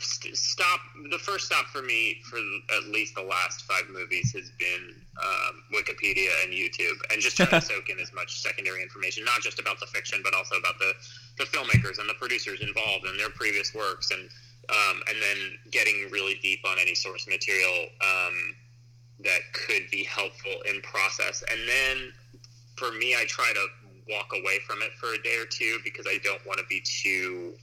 stop. 0.00 0.80
The 1.10 1.18
first 1.18 1.46
stop 1.46 1.66
for 1.66 1.82
me 1.82 2.20
for 2.28 2.38
at 2.76 2.84
least 2.88 3.14
the 3.14 3.22
last 3.22 3.62
five 3.64 3.84
movies 3.90 4.32
has 4.32 4.50
been 4.58 4.94
um, 5.22 5.62
Wikipedia 5.72 6.28
and 6.44 6.52
YouTube, 6.52 6.98
and 7.10 7.20
just 7.20 7.36
trying 7.36 7.50
to 7.50 7.60
soak 7.60 7.88
in 7.88 7.98
as 7.98 8.12
much 8.12 8.40
secondary 8.40 8.82
information, 8.82 9.24
not 9.24 9.40
just 9.40 9.58
about 9.58 9.80
the 9.80 9.86
fiction, 9.86 10.20
but 10.22 10.34
also 10.34 10.56
about 10.56 10.78
the 10.78 10.92
the 11.38 11.44
filmmakers 11.44 11.98
and 11.98 12.08
the 12.08 12.14
producers 12.14 12.60
involved 12.60 13.06
and 13.06 13.18
their 13.18 13.30
previous 13.30 13.74
works. 13.74 14.10
And 14.10 14.28
um, 14.68 15.02
and 15.08 15.18
then 15.20 15.58
getting 15.70 16.08
really 16.10 16.34
deep 16.42 16.60
on 16.64 16.78
any 16.80 16.94
source 16.94 17.26
material 17.26 17.88
um, 18.02 18.54
that 19.24 19.40
could 19.52 19.90
be 19.90 20.04
helpful 20.04 20.62
in 20.68 20.80
process. 20.82 21.42
And 21.50 21.60
then 21.68 22.12
for 22.76 22.92
me, 22.92 23.14
I 23.14 23.24
try 23.26 23.52
to 23.52 23.66
walk 24.08 24.32
away 24.32 24.58
from 24.66 24.82
it 24.82 24.92
for 24.98 25.14
a 25.14 25.22
day 25.22 25.36
or 25.36 25.46
two 25.46 25.78
because 25.84 26.06
I 26.08 26.18
don't 26.22 26.44
want 26.46 26.58
to 26.58 26.66
be 26.68 26.82
too 26.84 27.54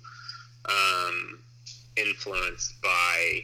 um, 0.65 1.39
influenced 1.97 2.81
by 2.81 3.41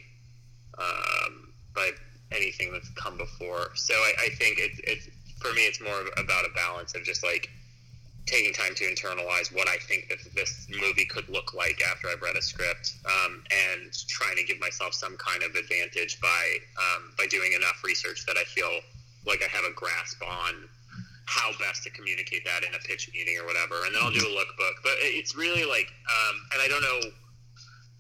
um, 0.78 1.54
by 1.76 1.90
anything 2.32 2.72
that's 2.72 2.90
come 2.92 3.18
before. 3.18 3.72
So 3.76 3.94
I, 3.94 4.14
I 4.26 4.30
think 4.30 4.58
it's 4.60 4.80
it's 4.84 5.10
for 5.42 5.54
me, 5.54 5.68
it's 5.68 5.82
more 5.82 6.02
about 6.18 6.46
a 6.46 6.54
balance 6.56 6.96
of 6.96 7.04
just 7.04 7.24
like 7.24 7.50
taking 8.26 8.54
time 8.54 8.74
to 8.74 8.86
internalize 8.86 9.54
what 9.54 9.68
I 9.68 9.76
think 9.84 10.08
that 10.08 10.18
this 10.34 10.68
movie 10.70 11.06
could 11.06 11.28
look 11.28 11.54
like 11.54 11.82
after 11.92 12.08
I've 12.08 12.22
read 12.22 12.38
a 12.38 12.42
script, 12.42 12.94
um, 13.06 13.44
and 13.52 13.92
trying 14.08 14.38
to 14.38 14.44
give 14.44 14.60
myself 14.60 14.94
some 14.94 15.18
kind 15.18 15.44
of 15.44 15.56
advantage 15.56 16.22
by 16.22 16.58
um, 16.78 17.12
by 17.18 17.28
doing 17.28 17.52
enough 17.54 17.84
research 17.84 18.26
that 18.26 18.38
I 18.38 18.46
feel 18.46 18.72
like 19.28 19.44
I 19.44 19.50
have 19.50 19.66
a 19.66 19.74
grasp 19.74 20.22
on 20.24 20.70
how 21.26 21.52
best 21.60 21.84
to 21.84 21.90
communicate 21.90 22.44
that 22.46 22.68
in 22.68 22.74
a 22.76 22.80
pitch 22.80 23.10
meeting 23.14 23.38
or 23.40 23.46
whatever. 23.46 23.86
And 23.86 23.96
then 23.96 24.02
I'll 24.04 24.12
do 24.12 24.20
a 24.20 24.36
lookbook. 24.36 24.76
But 24.84 24.94
it's 25.00 25.36
really 25.36 25.64
like, 25.64 25.88
um, 26.08 26.36
and 26.54 26.62
I 26.62 26.68
don't 26.68 26.82
know. 26.82 27.12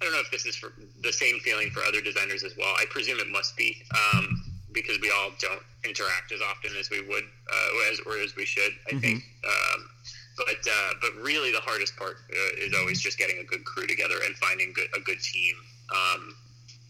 I 0.03 0.07
don't 0.07 0.15
know 0.15 0.19
if 0.19 0.31
this 0.31 0.45
is 0.45 0.57
for 0.57 0.73
the 1.01 1.13
same 1.13 1.39
feeling 1.39 1.69
for 1.71 1.79
other 1.83 2.01
designers 2.01 2.43
as 2.43 2.57
well. 2.57 2.75
I 2.77 2.83
presume 2.89 3.19
it 3.19 3.29
must 3.29 3.55
be 3.55 3.81
um, 3.95 4.43
because 4.73 4.99
we 4.99 5.09
all 5.09 5.31
don't 5.39 5.63
interact 5.85 6.33
as 6.33 6.41
often 6.41 6.71
as 6.77 6.89
we 6.89 6.99
would, 7.07 7.23
uh, 7.23 7.91
as 7.91 8.01
or 8.05 8.17
as 8.17 8.35
we 8.35 8.43
should. 8.43 8.73
I 8.87 8.91
mm-hmm. 8.91 8.99
think. 8.99 9.23
Um, 9.47 9.89
but 10.35 10.59
uh, 10.67 10.93
but 10.99 11.15
really, 11.23 11.53
the 11.53 11.61
hardest 11.61 11.95
part 11.95 12.17
uh, 12.29 12.65
is 12.65 12.73
always 12.77 12.99
just 12.99 13.17
getting 13.17 13.37
a 13.39 13.45
good 13.45 13.63
crew 13.63 13.87
together 13.87 14.15
and 14.25 14.35
finding 14.35 14.73
good, 14.73 14.87
a 14.93 14.99
good 14.99 15.21
team. 15.21 15.55
Um, 15.89 16.35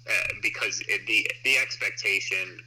uh, 0.09 0.33
because 0.41 0.81
it, 0.87 1.05
the 1.05 1.29
the 1.43 1.57
expectation 1.57 2.63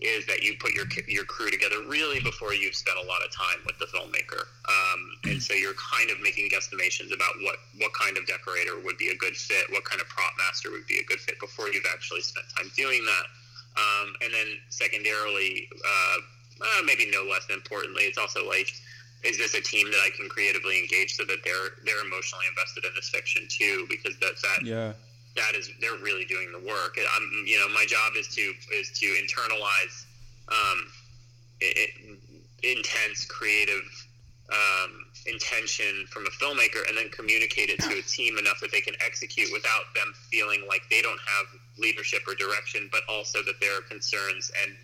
is 0.00 0.26
that 0.26 0.42
you 0.42 0.54
put 0.60 0.72
your 0.74 0.84
your 1.08 1.24
crew 1.24 1.50
together 1.50 1.80
really 1.88 2.20
before 2.20 2.52
you've 2.52 2.74
spent 2.74 2.98
a 2.98 3.06
lot 3.06 3.24
of 3.24 3.32
time 3.32 3.64
with 3.64 3.78
the 3.78 3.86
filmmaker, 3.86 4.44
um, 4.68 5.00
and 5.24 5.42
so 5.42 5.54
you're 5.54 5.78
kind 5.80 6.10
of 6.10 6.20
making 6.20 6.48
guesstimations 6.50 7.14
about 7.14 7.32
what 7.40 7.56
what 7.80 7.92
kind 7.94 8.18
of 8.18 8.26
decorator 8.26 8.78
would 8.84 8.98
be 8.98 9.08
a 9.08 9.16
good 9.16 9.36
fit, 9.36 9.64
what 9.72 9.84
kind 9.84 10.00
of 10.00 10.08
prop 10.08 10.32
master 10.36 10.70
would 10.70 10.86
be 10.86 10.98
a 10.98 11.04
good 11.04 11.20
fit 11.20 11.40
before 11.40 11.68
you've 11.68 11.88
actually 11.92 12.20
spent 12.20 12.46
time 12.56 12.70
doing 12.76 13.04
that. 13.04 13.26
Um, 13.76 14.14
and 14.22 14.32
then 14.32 14.46
secondarily, 14.68 15.68
uh, 15.84 16.18
uh, 16.60 16.82
maybe 16.84 17.10
no 17.10 17.24
less 17.24 17.46
importantly, 17.52 18.04
it's 18.04 18.16
also 18.16 18.46
like, 18.46 18.72
is 19.22 19.36
this 19.36 19.54
a 19.54 19.60
team 19.60 19.90
that 19.90 20.00
I 20.04 20.10
can 20.16 20.28
creatively 20.28 20.78
engage 20.78 21.16
so 21.16 21.24
that 21.24 21.38
they're 21.44 21.80
they're 21.84 22.04
emotionally 22.04 22.44
invested 22.48 22.84
in 22.84 22.92
this 22.94 23.08
fiction 23.08 23.48
too? 23.48 23.86
Because 23.88 24.16
that's 24.20 24.42
that 24.42 24.60
yeah 24.62 24.92
that 25.36 25.54
is 25.54 25.70
they're 25.80 25.98
really 26.02 26.24
doing 26.24 26.50
the 26.52 26.58
work. 26.58 26.98
I'm, 26.98 27.44
you 27.46 27.58
know, 27.58 27.68
my 27.68 27.84
job 27.86 28.12
is 28.18 28.28
to 28.28 28.52
is 28.74 28.90
to 28.98 29.06
internalize 29.06 30.04
um, 30.48 30.86
it, 31.60 31.90
intense 32.62 33.24
creative 33.26 33.84
um, 34.50 35.04
intention 35.26 36.06
from 36.08 36.26
a 36.26 36.30
filmmaker 36.30 36.86
and 36.88 36.96
then 36.96 37.08
communicate 37.10 37.68
it 37.68 37.80
to 37.80 37.98
a 37.98 38.02
team 38.02 38.38
enough 38.38 38.60
that 38.60 38.70
they 38.70 38.80
can 38.80 38.94
execute 39.04 39.48
without 39.52 39.92
them 39.94 40.12
feeling 40.30 40.64
like 40.68 40.82
they 40.88 41.02
don't 41.02 41.18
have 41.18 41.46
leadership 41.78 42.22
or 42.28 42.34
direction, 42.34 42.88
but 42.92 43.02
also 43.08 43.42
that 43.42 43.60
their 43.60 43.80
concerns 43.82 44.50
and 44.62 44.76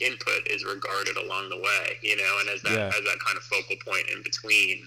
input 0.00 0.46
is 0.48 0.64
regarded 0.64 1.16
along 1.16 1.48
the 1.48 1.56
way. 1.56 1.98
You 2.02 2.16
know, 2.16 2.38
and 2.40 2.48
as 2.48 2.62
that 2.62 2.72
yeah. 2.72 2.88
as 2.88 3.04
that 3.04 3.18
kind 3.24 3.36
of 3.36 3.42
focal 3.42 3.76
point 3.84 4.08
in 4.14 4.22
between, 4.22 4.86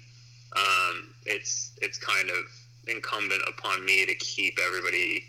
um, 0.56 1.14
it's 1.26 1.72
it's 1.82 1.98
kind 1.98 2.30
of 2.30 2.46
incumbent 2.88 3.42
upon 3.48 3.86
me 3.86 4.06
to 4.06 4.16
keep 4.16 4.58
everybody 4.66 5.24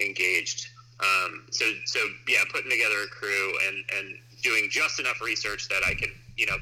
engaged. 0.00 0.68
Um, 1.00 1.44
so, 1.50 1.64
so 1.84 2.00
yeah, 2.28 2.42
putting 2.52 2.70
together 2.70 3.02
a 3.04 3.08
crew 3.08 3.52
and, 3.66 3.84
and 3.96 4.18
doing 4.42 4.68
just 4.70 5.00
enough 5.00 5.20
research 5.20 5.68
that 5.68 5.82
I 5.86 5.94
can, 5.94 6.10
you 6.36 6.46
know, 6.46 6.56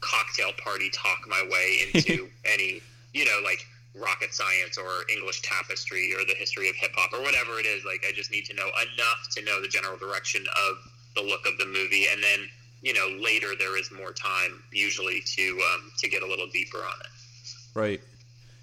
cocktail 0.00 0.52
party 0.62 0.90
talk 0.90 1.26
my 1.28 1.42
way 1.50 1.88
into 1.94 2.28
any, 2.44 2.80
you 3.12 3.24
know, 3.24 3.40
like 3.44 3.66
rocket 3.94 4.34
science 4.34 4.76
or 4.76 5.08
English 5.10 5.40
tapestry 5.42 6.12
or 6.14 6.24
the 6.26 6.34
history 6.34 6.68
of 6.68 6.76
hip 6.76 6.92
hop 6.94 7.12
or 7.12 7.22
whatever 7.22 7.58
it 7.58 7.66
is. 7.66 7.84
Like, 7.84 8.04
I 8.06 8.12
just 8.12 8.30
need 8.30 8.44
to 8.46 8.54
know 8.54 8.66
enough 8.66 9.28
to 9.32 9.44
know 9.44 9.60
the 9.60 9.68
general 9.68 9.96
direction 9.96 10.44
of 10.68 10.76
the 11.14 11.22
look 11.22 11.46
of 11.46 11.56
the 11.56 11.64
movie, 11.64 12.06
and 12.12 12.22
then, 12.22 12.46
you 12.82 12.92
know, 12.92 13.08
later 13.22 13.56
there 13.58 13.78
is 13.78 13.90
more 13.90 14.12
time 14.12 14.62
usually 14.70 15.22
to 15.24 15.60
um, 15.72 15.90
to 15.98 16.10
get 16.10 16.22
a 16.22 16.26
little 16.26 16.46
deeper 16.48 16.78
on 16.78 17.00
it. 17.00 17.08
Right 17.74 18.00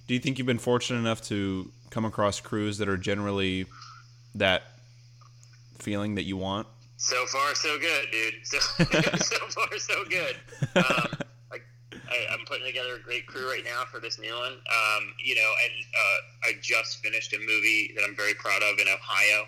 do 0.08 0.14
you 0.14 0.20
think 0.20 0.38
you've 0.38 0.48
been 0.48 0.60
fortunate 0.60 1.00
enough 1.00 1.22
to 1.24 1.72
come 1.90 2.06
across 2.06 2.40
crews 2.40 2.78
that 2.80 2.90
are 2.90 2.98
generally 2.98 3.66
that 4.36 4.64
feeling 5.80 6.16
that 6.16 6.24
you 6.24 6.38
want? 6.38 6.68
So 6.98 7.26
far, 7.26 7.54
so 7.56 7.78
good, 7.80 8.08
dude. 8.12 8.34
So, 8.44 8.60
so 9.18 9.38
far, 9.50 9.78
so 9.78 10.06
good. 10.10 10.36
Um, 10.76 11.08
I, 12.14 12.34
am 12.34 12.46
putting 12.46 12.66
together 12.66 12.96
a 12.96 13.00
great 13.00 13.28
crew 13.28 13.50
right 13.50 13.64
now 13.64 13.84
for 13.92 14.00
this 14.00 14.20
new 14.20 14.34
one. 14.34 14.54
Um, 14.54 15.14
you 15.24 15.36
know, 15.36 15.52
and 15.64 15.74
uh, 15.94 16.50
I 16.50 16.52
just 16.62 17.04
finished 17.04 17.34
a 17.34 17.40
movie 17.40 17.92
that 17.96 18.04
I'm 18.08 18.16
very 18.16 18.34
proud 18.36 18.62
of 18.64 18.80
in 18.80 18.88
Ohio 18.88 19.46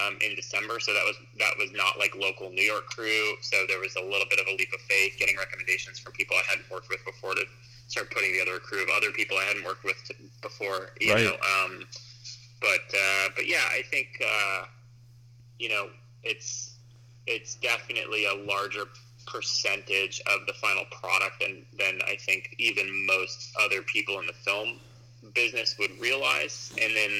um, 0.00 0.18
in 0.20 0.34
December. 0.36 0.80
So 0.80 0.92
that 0.92 1.04
was 1.04 1.16
that 1.38 1.54
was 1.58 1.72
not 1.72 1.98
like 1.98 2.14
local 2.14 2.50
New 2.50 2.62
York 2.62 2.86
crew. 2.86 3.36
So 3.40 3.64
there 3.68 3.80
was 3.80 3.96
a 3.96 4.02
little 4.02 4.26
bit 4.28 4.40
of 4.40 4.46
a 4.46 4.54
leap 4.56 4.72
of 4.74 4.80
faith, 4.82 5.16
getting 5.18 5.36
recommendations 5.36 5.98
from 5.98 6.12
people 6.12 6.36
I 6.36 6.42
hadn't 6.48 6.70
worked 6.70 6.88
with 6.88 7.04
before 7.04 7.34
to 7.34 7.44
start 7.88 8.10
putting 8.10 8.32
together 8.32 8.56
a 8.56 8.60
crew 8.60 8.82
of 8.82 8.88
other 8.96 9.10
people 9.12 9.36
I 9.36 9.44
hadn't 9.44 9.64
worked 9.64 9.84
with 9.84 9.96
before. 10.42 10.90
You 11.00 11.14
right. 11.14 11.24
know, 11.24 11.32
um, 11.32 11.84
but 12.60 12.94
uh, 12.94 13.28
but 13.34 13.46
yeah, 13.46 13.64
I 13.70 13.82
think 13.90 14.08
uh, 14.24 14.64
you 15.58 15.68
know 15.68 15.88
it's 16.22 16.76
it's 17.26 17.54
definitely 17.56 18.26
a 18.26 18.34
larger 18.34 18.84
percentage 19.26 20.20
of 20.26 20.46
the 20.46 20.52
final 20.54 20.84
product 20.90 21.40
than 21.40 21.64
than 21.78 22.00
I 22.06 22.16
think 22.16 22.54
even 22.58 23.06
most 23.06 23.54
other 23.62 23.82
people 23.82 24.20
in 24.20 24.26
the 24.26 24.32
film 24.32 24.80
business 25.34 25.76
would 25.78 25.90
realize 26.00 26.72
and 26.80 26.94
then 26.94 27.10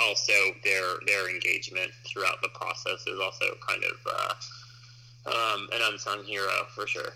also 0.00 0.32
their 0.62 0.82
their 1.06 1.28
engagement 1.28 1.90
throughout 2.06 2.40
the 2.42 2.48
process 2.50 3.06
is 3.06 3.18
also 3.18 3.44
kind 3.66 3.82
of 3.84 3.96
uh, 4.06 5.34
um, 5.54 5.68
an 5.72 5.80
unsung 5.90 6.22
hero 6.24 6.64
for 6.74 6.86
sure 6.86 7.12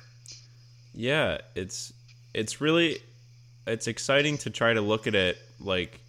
yeah 0.92 1.38
it's 1.54 1.92
it's 2.34 2.60
really 2.60 2.98
it's 3.66 3.86
exciting 3.86 4.36
to 4.38 4.50
try 4.50 4.74
to 4.74 4.80
look 4.80 5.06
at 5.06 5.14
it 5.14 5.38
like 5.60 6.00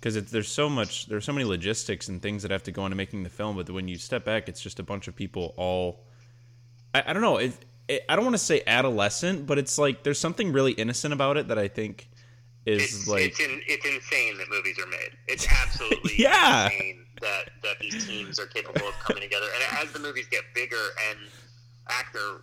because 0.00 0.22
there's 0.30 0.48
so 0.48 0.68
much 0.68 1.06
there's 1.06 1.24
so 1.24 1.32
many 1.32 1.44
logistics 1.44 2.08
and 2.08 2.20
things 2.20 2.42
that 2.42 2.50
have 2.50 2.62
to 2.62 2.72
go 2.72 2.84
into 2.84 2.96
making 2.96 3.22
the 3.22 3.30
film 3.30 3.56
but 3.56 3.70
when 3.70 3.88
you 3.88 3.96
step 3.96 4.24
back 4.24 4.48
it's 4.48 4.60
just 4.60 4.78
a 4.80 4.82
bunch 4.82 5.08
of 5.08 5.14
people 5.14 5.54
all 5.56 6.00
i, 6.94 7.02
I 7.06 7.12
don't 7.12 7.22
know 7.22 7.36
it, 7.36 7.52
it, 7.88 8.04
i 8.08 8.16
don't 8.16 8.24
want 8.24 8.34
to 8.34 8.42
say 8.42 8.62
adolescent 8.66 9.46
but 9.46 9.58
it's 9.58 9.78
like 9.78 10.02
there's 10.02 10.18
something 10.18 10.52
really 10.52 10.72
innocent 10.72 11.14
about 11.14 11.36
it 11.36 11.48
that 11.48 11.58
i 11.58 11.68
think 11.68 12.08
is 12.66 12.82
it's, 12.82 13.08
like 13.08 13.22
it's, 13.22 13.40
in, 13.40 13.60
it's 13.66 13.84
insane 13.84 14.38
that 14.38 14.48
movies 14.50 14.78
are 14.78 14.86
made. 14.86 15.10
It's 15.28 15.46
absolutely 15.62 16.12
yeah 16.18 16.66
insane 16.66 17.04
that 17.20 17.50
that 17.62 17.78
these 17.80 18.06
teams 18.06 18.38
are 18.38 18.46
capable 18.46 18.86
of 18.88 18.94
coming 19.00 19.22
together. 19.22 19.46
And 19.54 19.78
as 19.78 19.92
the 19.92 19.98
movies 19.98 20.26
get 20.30 20.42
bigger 20.54 20.76
and 21.10 21.18
actor 21.88 22.42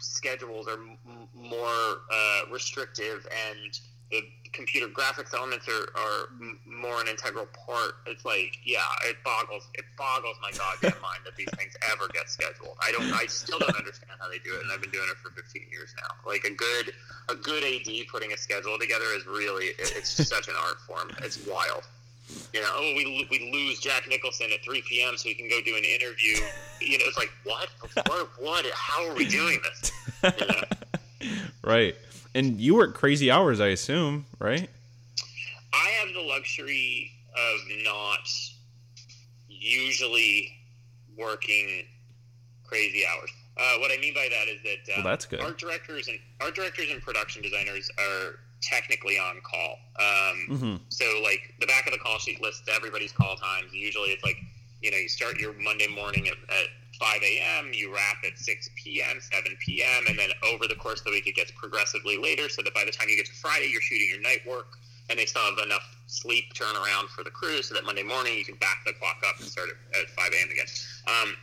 schedules 0.00 0.66
are 0.68 0.74
m- 0.74 1.28
more 1.34 2.02
uh, 2.12 2.40
restrictive 2.50 3.26
and 3.48 3.78
the 4.10 4.22
computer 4.52 4.86
graphics 4.86 5.34
elements 5.34 5.68
are, 5.68 5.88
are 5.98 6.28
m- 6.40 6.58
more 6.64 7.00
an 7.00 7.08
integral 7.08 7.46
part. 7.66 7.94
It's 8.06 8.24
like, 8.24 8.58
yeah, 8.64 8.78
it 9.04 9.16
boggles 9.24 9.68
it 9.74 9.84
boggles 9.98 10.36
my 10.40 10.52
goddamn 10.52 11.00
mind 11.02 11.20
that 11.24 11.36
these 11.36 11.48
things 11.56 11.76
ever 11.92 12.08
get 12.12 12.30
scheduled. 12.30 12.76
I 12.80 12.92
don't, 12.92 13.12
I 13.12 13.26
still 13.26 13.58
don't 13.58 13.76
understand 13.76 14.12
how 14.20 14.28
they 14.28 14.38
do 14.38 14.54
it, 14.54 14.62
and 14.62 14.70
I've 14.72 14.80
been 14.80 14.90
doing 14.92 15.08
it 15.10 15.16
for 15.16 15.30
15 15.30 15.62
years 15.70 15.94
now. 16.00 16.14
Like 16.24 16.44
a 16.44 16.54
good, 16.54 16.92
a 17.28 17.34
good 17.34 17.64
AD 17.64 18.06
putting 18.10 18.32
a 18.32 18.36
schedule 18.36 18.78
together 18.78 19.06
is 19.16 19.26
really, 19.26 19.66
it's 19.78 20.28
such 20.28 20.48
an 20.48 20.54
art 20.62 20.80
form. 20.86 21.10
It's 21.22 21.44
wild 21.46 21.82
you 22.52 22.60
know, 22.60 22.68
oh, 22.72 22.92
we, 22.96 23.26
we 23.30 23.52
lose 23.52 23.80
Jack 23.80 24.08
Nicholson 24.08 24.48
at 24.52 24.64
3 24.64 24.82
p.m. 24.88 25.16
so 25.16 25.28
we 25.28 25.34
can 25.34 25.48
go 25.48 25.60
do 25.60 25.76
an 25.76 25.84
interview. 25.84 26.36
You 26.80 26.98
know, 26.98 27.04
it's 27.06 27.16
like, 27.18 27.30
what? 27.44 27.68
What? 28.06 28.28
what? 28.38 28.66
How 28.74 29.08
are 29.08 29.14
we 29.14 29.26
doing 29.26 29.60
this? 29.62 29.92
You 30.22 30.46
know? 30.46 31.38
right. 31.62 31.94
And 32.34 32.60
you 32.60 32.74
work 32.74 32.94
crazy 32.94 33.30
hours, 33.30 33.60
I 33.60 33.68
assume, 33.68 34.26
right? 34.38 34.68
I 35.72 35.88
have 36.00 36.12
the 36.14 36.20
luxury 36.20 37.12
of 37.32 37.60
not 37.84 38.28
usually 39.48 40.52
working 41.16 41.84
crazy 42.64 43.04
hours. 43.06 43.30
Uh, 43.56 43.78
what 43.78 43.90
I 43.90 43.98
mean 43.98 44.12
by 44.12 44.28
that 44.30 44.48
is 44.48 44.62
that 44.62 44.98
um, 44.98 45.04
well, 45.04 45.12
that's 45.12 45.24
good. 45.24 45.40
art 45.40 45.58
directors 45.58 46.08
and 46.08 46.18
art 46.40 46.54
directors 46.54 46.90
and 46.90 47.00
production 47.00 47.42
designers 47.42 47.90
are 47.98 48.38
technically 48.62 49.18
on 49.18 49.40
call. 49.42 49.78
Um, 49.98 50.36
mm-hmm. 50.50 50.76
So 50.88 51.04
like 51.22 51.54
the 51.60 51.66
back 51.66 51.86
of 51.86 51.92
the 51.92 51.98
call 51.98 52.18
sheet 52.18 52.40
lists 52.40 52.68
everybody's 52.74 53.12
call 53.12 53.36
times. 53.36 53.72
Usually 53.72 54.10
it's 54.10 54.24
like 54.24 54.36
you 54.82 54.90
know 54.90 54.96
you 54.96 55.08
start 55.08 55.38
your 55.38 55.52
Monday 55.54 55.88
morning 55.88 56.28
at, 56.28 56.36
at 56.48 56.66
5 56.98 57.22
a.m. 57.22 57.70
You 57.72 57.94
wrap 57.94 58.16
at 58.26 58.38
6 58.38 58.70
p.m., 58.76 59.20
7 59.20 59.56
p.m., 59.60 60.04
and 60.08 60.18
then 60.18 60.30
over 60.50 60.66
the 60.66 60.74
course 60.74 61.00
of 61.00 61.06
the 61.06 61.12
week 61.12 61.26
it 61.26 61.34
gets 61.34 61.50
progressively 61.52 62.16
later. 62.16 62.48
So 62.48 62.62
that 62.62 62.74
by 62.74 62.84
the 62.84 62.92
time 62.92 63.08
you 63.08 63.16
get 63.16 63.26
to 63.26 63.34
Friday, 63.34 63.68
you're 63.70 63.82
shooting 63.82 64.08
your 64.08 64.20
night 64.20 64.40
work. 64.46 64.78
and 65.08 65.18
they 65.18 65.26
still 65.26 65.42
have 65.42 65.58
enough 65.64 65.96
sleep 66.06 66.52
turnaround 66.54 67.08
for 67.08 67.22
the 67.22 67.30
crew 67.30 67.62
so 67.62 67.74
that 67.74 67.84
Monday 67.84 68.02
morning 68.02 68.36
you 68.36 68.44
can 68.44 68.56
back 68.56 68.82
the 68.86 68.92
clock 68.94 69.22
up 69.28 69.38
and 69.38 69.46
start 69.46 69.68
at 69.94 70.10
5 70.10 70.32
a.m. 70.32 70.50
again. 70.50 70.66
Um, 71.06 71.36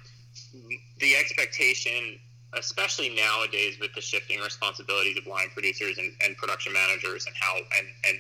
the 1.00 1.16
expectation, 1.16 2.20
especially 2.58 3.10
nowadays 3.10 3.78
with 3.80 3.94
the 3.94 4.02
shifting 4.02 4.40
responsibilities 4.40 5.18
of 5.18 5.28
line 5.28 5.48
producers 5.54 5.98
and, 5.98 6.12
and 6.24 6.36
production 6.38 6.74
managers 6.74 7.26
and 7.26 7.36
how 7.40 7.56
and, 7.56 7.88
and 8.08 8.18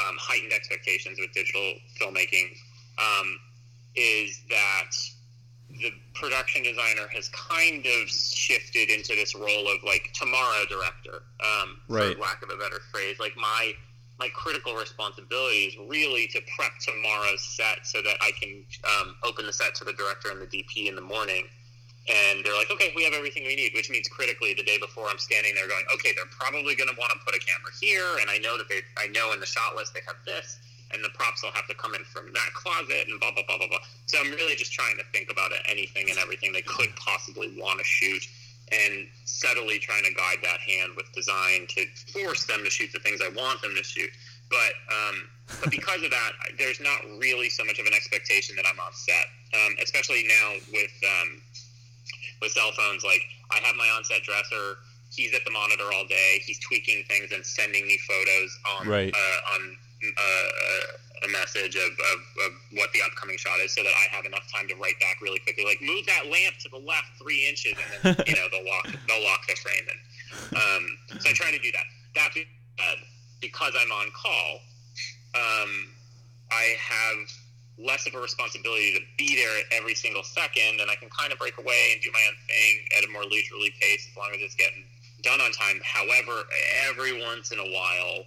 um, 0.00 0.16
heightened 0.18 0.52
expectations 0.52 1.18
with 1.20 1.32
digital 1.32 1.74
filmmaking, 2.00 2.50
um, 2.98 3.38
is 3.94 4.40
that 4.50 4.90
the 5.70 5.90
production 6.14 6.62
designer 6.62 7.08
has 7.12 7.28
kind 7.30 7.84
of 7.84 8.08
shifted 8.08 8.90
into 8.90 9.14
this 9.14 9.34
role 9.34 9.68
of 9.68 9.82
like 9.84 10.10
tomorrow 10.12 10.64
director, 10.68 11.22
um, 11.40 11.76
right. 11.88 12.14
for 12.14 12.20
lack 12.20 12.42
of 12.42 12.50
a 12.50 12.56
better 12.56 12.80
phrase. 12.92 13.18
Like 13.18 13.36
my 13.36 13.72
my 14.18 14.28
critical 14.32 14.74
responsibility 14.74 15.64
is 15.64 15.76
really 15.88 16.28
to 16.28 16.40
prep 16.56 16.70
tomorrow's 16.80 17.42
set 17.42 17.84
so 17.84 18.00
that 18.02 18.16
I 18.20 18.30
can 18.40 18.64
um, 18.84 19.16
open 19.24 19.46
the 19.46 19.52
set 19.52 19.74
to 19.76 19.84
the 19.84 19.92
director 19.92 20.30
and 20.30 20.40
the 20.40 20.46
DP 20.46 20.88
in 20.88 20.94
the 20.94 21.02
morning. 21.02 21.44
And 22.04 22.44
they're 22.44 22.56
like, 22.56 22.70
okay, 22.70 22.92
we 22.94 23.02
have 23.04 23.14
everything 23.14 23.44
we 23.48 23.56
need, 23.56 23.72
which 23.72 23.88
means 23.88 24.08
critically 24.08 24.52
the 24.52 24.62
day 24.62 24.76
before 24.76 25.08
I'm 25.08 25.16
standing 25.16 25.54
there 25.54 25.66
going, 25.66 25.84
okay, 25.94 26.12
they're 26.12 26.28
probably 26.28 26.76
going 26.76 26.92
to 26.92 26.96
want 27.00 27.12
to 27.16 27.18
put 27.24 27.32
a 27.34 27.40
camera 27.40 27.72
here, 27.80 28.20
and 28.20 28.28
I 28.28 28.36
know 28.36 28.58
that 28.58 28.68
they, 28.68 28.84
I 29.00 29.08
know 29.08 29.32
in 29.32 29.40
the 29.40 29.48
shot 29.48 29.74
list 29.74 29.94
they 29.94 30.04
have 30.06 30.20
this, 30.26 30.60
and 30.92 31.02
the 31.02 31.08
props 31.16 31.42
will 31.42 31.56
have 31.56 31.66
to 31.66 31.74
come 31.74 31.94
in 31.94 32.04
from 32.04 32.28
that 32.36 32.50
closet, 32.52 33.08
and 33.08 33.18
blah 33.18 33.32
blah 33.32 33.42
blah 33.48 33.56
blah 33.56 33.68
blah. 33.68 33.80
So 34.04 34.20
I'm 34.20 34.30
really 34.32 34.54
just 34.54 34.72
trying 34.72 35.00
to 35.00 35.04
think 35.16 35.32
about 35.32 35.52
it, 35.52 35.64
anything 35.64 36.10
and 36.10 36.18
everything 36.18 36.52
they 36.52 36.60
could 36.60 36.92
possibly 36.96 37.56
want 37.56 37.78
to 37.80 37.84
shoot, 37.88 38.20
and 38.68 39.08
subtly 39.24 39.78
trying 39.78 40.04
to 40.04 40.12
guide 40.12 40.44
that 40.44 40.60
hand 40.60 40.92
with 40.96 41.10
design 41.16 41.64
to 41.72 41.88
force 42.12 42.44
them 42.44 42.64
to 42.64 42.70
shoot 42.70 42.92
the 42.92 43.00
things 43.00 43.20
I 43.24 43.32
want 43.32 43.62
them 43.62 43.72
to 43.76 43.82
shoot. 43.82 44.10
But 44.50 44.76
um, 44.92 45.16
but 45.60 45.70
because 45.70 46.02
of 46.02 46.10
that, 46.10 46.32
there's 46.58 46.80
not 46.80 47.00
really 47.18 47.48
so 47.48 47.64
much 47.64 47.78
of 47.78 47.86
an 47.86 47.94
expectation 47.94 48.56
that 48.56 48.64
I'm 48.68 48.78
on 48.78 48.92
set, 48.92 49.26
um, 49.56 49.76
especially 49.82 50.28
now 50.28 50.52
with 50.72 50.92
um, 51.02 51.40
with 52.44 52.52
cell 52.52 52.70
phones. 52.76 53.02
Like 53.02 53.24
I 53.50 53.58
have 53.64 53.74
my 53.76 53.88
on 53.96 54.04
set 54.04 54.22
dresser. 54.22 54.84
He's 55.10 55.32
at 55.34 55.44
the 55.44 55.50
monitor 55.50 55.84
all 55.94 56.04
day. 56.06 56.42
He's 56.44 56.58
tweaking 56.60 57.04
things 57.08 57.32
and 57.32 57.44
sending 57.44 57.86
me 57.86 57.98
photos 58.06 58.50
on 58.76 58.88
right. 58.88 59.14
uh, 59.14 59.54
on 59.54 59.76
uh, 60.04 61.24
a 61.24 61.28
message 61.32 61.76
of, 61.76 61.88
of, 61.88 62.18
of, 62.44 62.52
what 62.76 62.92
the 62.92 63.00
upcoming 63.00 63.38
shot 63.38 63.58
is, 63.60 63.72
so 63.72 63.82
that 63.82 63.94
I 63.94 64.14
have 64.14 64.26
enough 64.26 64.44
time 64.52 64.68
to 64.68 64.74
write 64.74 64.98
back 65.00 65.22
really 65.22 65.38
quickly. 65.38 65.64
Like 65.64 65.80
move 65.80 66.04
that 66.06 66.26
lamp 66.26 66.58
to 66.60 66.68
the 66.68 66.82
left 66.84 67.16
three 67.16 67.48
inches, 67.48 67.72
and 67.72 68.16
then 68.16 68.24
you 68.26 68.34
know 68.36 68.46
they'll 68.52 68.66
lock 68.66 68.84
they'll 69.08 69.24
lock 69.24 69.46
the 69.48 69.56
frame. 69.56 69.86
And 69.88 70.00
um, 70.58 70.84
so 71.20 71.30
I 71.30 71.32
try 71.32 71.50
to 71.50 71.58
do 71.58 71.72
that. 71.72 71.86
That 72.14 72.30
being 72.34 72.46
said, 72.78 72.98
because 73.40 73.72
I'm 73.78 73.90
on 73.92 74.10
call, 74.12 74.60
um, 75.34 75.70
I 76.50 76.76
have 76.76 77.43
less 77.78 78.06
of 78.06 78.14
a 78.14 78.20
responsibility 78.20 78.94
to 78.94 79.00
be 79.18 79.34
there 79.34 79.64
every 79.72 79.94
single 79.94 80.22
second, 80.22 80.80
and 80.80 80.90
I 80.90 80.94
can 80.94 81.08
kind 81.10 81.32
of 81.32 81.38
break 81.38 81.58
away 81.58 81.90
and 81.92 82.02
do 82.02 82.10
my 82.12 82.22
own 82.28 82.38
thing 82.46 82.74
at 82.98 83.04
a 83.04 83.10
more 83.10 83.24
leisurely 83.24 83.74
pace 83.80 84.06
as 84.10 84.16
long 84.16 84.30
as 84.34 84.40
it's 84.40 84.54
getting 84.54 84.84
done 85.22 85.40
on 85.40 85.50
time. 85.52 85.80
However, 85.82 86.46
every 86.86 87.18
once 87.18 87.50
in 87.50 87.58
a 87.58 87.66
while, 87.66 88.24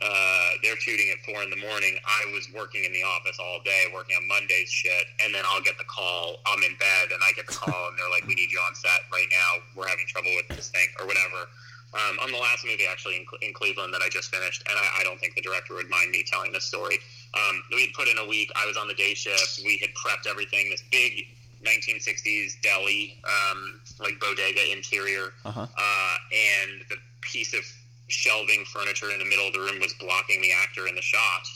uh, 0.00 0.50
they're 0.62 0.76
shooting 0.76 1.08
at 1.08 1.24
four 1.24 1.42
in 1.42 1.48
the 1.48 1.56
morning. 1.56 1.96
I 2.04 2.28
was 2.32 2.48
working 2.52 2.84
in 2.84 2.92
the 2.92 3.02
office 3.02 3.36
all 3.40 3.60
day, 3.64 3.88
working 3.92 4.16
on 4.16 4.28
Monday's 4.28 4.68
shit, 4.68 5.08
and 5.24 5.34
then 5.34 5.44
I'll 5.48 5.64
get 5.64 5.76
the 5.78 5.88
call. 5.88 6.40
I'm 6.44 6.62
in 6.62 6.76
bed, 6.76 7.12
and 7.12 7.20
I 7.24 7.32
get 7.32 7.46
the 7.46 7.56
call, 7.56 7.88
and 7.88 7.98
they're 7.98 8.12
like, 8.12 8.26
"We 8.28 8.34
need 8.36 8.52
you 8.52 8.60
on 8.60 8.74
set 8.74 9.08
right 9.12 9.28
now. 9.32 9.64
We're 9.74 9.88
having 9.88 10.06
trouble 10.06 10.32
with 10.36 10.48
this 10.54 10.68
thing, 10.68 10.88
or 11.00 11.06
whatever." 11.06 11.48
Um, 11.94 12.18
on 12.20 12.32
the 12.32 12.36
last 12.36 12.66
movie, 12.66 12.84
actually 12.84 13.16
in, 13.16 13.24
in, 13.40 13.54
Cleveland, 13.54 13.94
that 13.94 14.02
I 14.02 14.08
just 14.10 14.34
finished, 14.34 14.62
and 14.68 14.76
I, 14.76 15.00
I, 15.00 15.04
don't 15.04 15.18
think 15.18 15.34
the 15.34 15.40
director 15.40 15.74
would 15.74 15.88
mind 15.88 16.10
me 16.10 16.24
telling 16.26 16.52
this 16.52 16.64
story. 16.64 16.98
Um, 17.34 17.62
we 17.72 17.82
had 17.82 17.92
put 17.92 18.08
in 18.08 18.18
a 18.18 18.26
week. 18.26 18.50
I 18.56 18.66
was 18.66 18.76
on 18.76 18.88
the 18.88 18.94
day 18.94 19.14
shift. 19.14 19.60
We 19.64 19.78
had 19.78 19.90
prepped 19.90 20.28
everything. 20.28 20.70
This 20.70 20.82
big 20.90 21.26
1960s 21.64 22.60
deli, 22.62 23.20
um, 23.24 23.80
like 24.00 24.18
bodega 24.20 24.72
interior, 24.72 25.32
uh-huh. 25.44 25.62
uh, 25.62 26.16
and 26.32 26.82
the 26.88 26.96
piece 27.20 27.54
of 27.54 27.60
shelving 28.08 28.64
furniture 28.64 29.10
in 29.10 29.18
the 29.18 29.24
middle 29.24 29.46
of 29.46 29.52
the 29.52 29.60
room 29.60 29.80
was 29.80 29.92
blocking 29.94 30.40
the 30.40 30.52
actor 30.52 30.86
in 30.86 30.94
the 30.94 31.02
shot. 31.02 31.46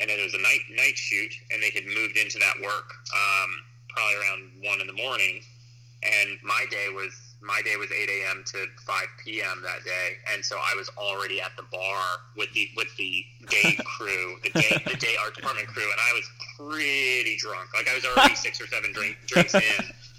And 0.00 0.08
then 0.08 0.18
it 0.18 0.24
was 0.24 0.34
a 0.34 0.40
night 0.40 0.60
night 0.74 0.96
shoot, 0.96 1.32
and 1.52 1.62
they 1.62 1.70
had 1.70 1.84
moved 1.84 2.16
into 2.16 2.38
that 2.38 2.54
work 2.62 2.90
um, 3.12 3.50
probably 3.88 4.16
around 4.16 4.42
one 4.64 4.80
in 4.80 4.86
the 4.86 4.94
morning. 4.94 5.42
And 6.02 6.38
my 6.42 6.64
day 6.70 6.88
was 6.88 7.12
my 7.42 7.62
day 7.64 7.76
was 7.76 7.90
8 7.90 8.08
a.m. 8.08 8.44
to 8.46 8.66
5 8.86 9.04
p.m. 9.24 9.62
that 9.62 9.84
day, 9.84 10.16
and 10.32 10.44
so 10.44 10.56
I 10.56 10.74
was 10.76 10.90
already 10.96 11.40
at 11.40 11.52
the 11.56 11.64
bar 11.72 12.02
with 12.36 12.52
the 12.52 12.68
with 12.76 12.94
the 12.96 13.24
day 13.48 13.78
crew, 13.84 14.36
the 14.42 14.50
day 14.50 14.82
the 14.86 14.96
day 14.96 15.16
art 15.22 15.34
department 15.34 15.68
crew, 15.68 15.84
and 15.90 16.00
I 16.00 16.12
was 16.12 16.28
pretty 16.58 17.36
drunk. 17.36 17.68
Like 17.74 17.88
I 17.88 17.94
was 17.94 18.04
already 18.04 18.34
six 18.34 18.60
or 18.60 18.66
seven 18.66 18.92
drink, 18.92 19.16
drinks 19.26 19.54
in, 19.54 19.62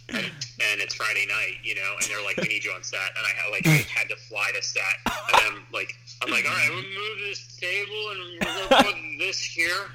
and, 0.10 0.25
and 0.25 0.81
it's 0.81 0.95
Friday 0.95 1.25
night, 1.27 1.62
you 1.63 1.75
know, 1.75 1.93
and 2.01 2.10
they're 2.10 2.23
like, 2.25 2.38
"We 2.38 2.47
need 2.47 2.65
you 2.65 2.71
on 2.71 2.84
set," 2.84 3.13
and 3.15 3.25
I 3.25 3.34
had 3.38 3.51
like 3.51 3.67
I 3.67 3.86
had 3.93 4.10
to 4.10 4.15
fly 4.15 4.49
to 4.55 4.62
set, 4.62 4.84
and 5.05 5.41
I'm 5.45 5.63
like, 5.71 5.93
I'm 6.23 6.31
like, 6.31 6.45
"All 6.45 6.55
right, 6.55 6.69
we'll 6.69 6.81
move 6.81 7.17
this 7.27 7.57
table 7.57 8.01
and 8.12 8.19
we're 8.34 8.69
gonna 8.69 8.84
put 8.91 8.95
this 9.19 9.41
here." 9.41 9.91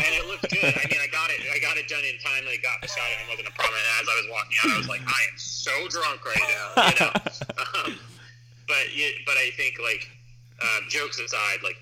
And 0.00 0.12
it 0.16 0.24
looked 0.26 0.48
good. 0.48 0.72
I 0.72 0.84
mean, 0.88 1.00
I 1.00 1.08
got 1.12 1.30
it. 1.30 1.44
I 1.52 1.60
got 1.60 1.76
it 1.76 1.86
done 1.88 2.04
in 2.04 2.16
time. 2.18 2.48
I 2.48 2.56
got 2.64 2.80
the 2.80 2.88
shot, 2.88 3.04
and 3.12 3.20
it 3.24 3.28
wasn't 3.28 3.48
a 3.48 3.56
problem. 3.56 3.76
And 3.76 3.88
as 4.00 4.06
I 4.08 4.16
was 4.24 4.28
walking 4.32 4.56
out, 4.64 4.68
I 4.72 4.78
was 4.80 4.88
like, 4.88 5.04
I 5.04 5.20
am 5.28 5.36
so 5.36 5.74
drunk 5.88 6.24
right 6.24 6.46
now, 6.48 6.66
you 6.88 6.96
know. 7.00 7.12
um, 7.76 7.90
but 8.66 8.84
but 9.26 9.36
I 9.36 9.50
think 9.56 9.76
like 9.78 10.08
uh, 10.62 10.80
jokes 10.88 11.18
aside, 11.20 11.60
like 11.62 11.76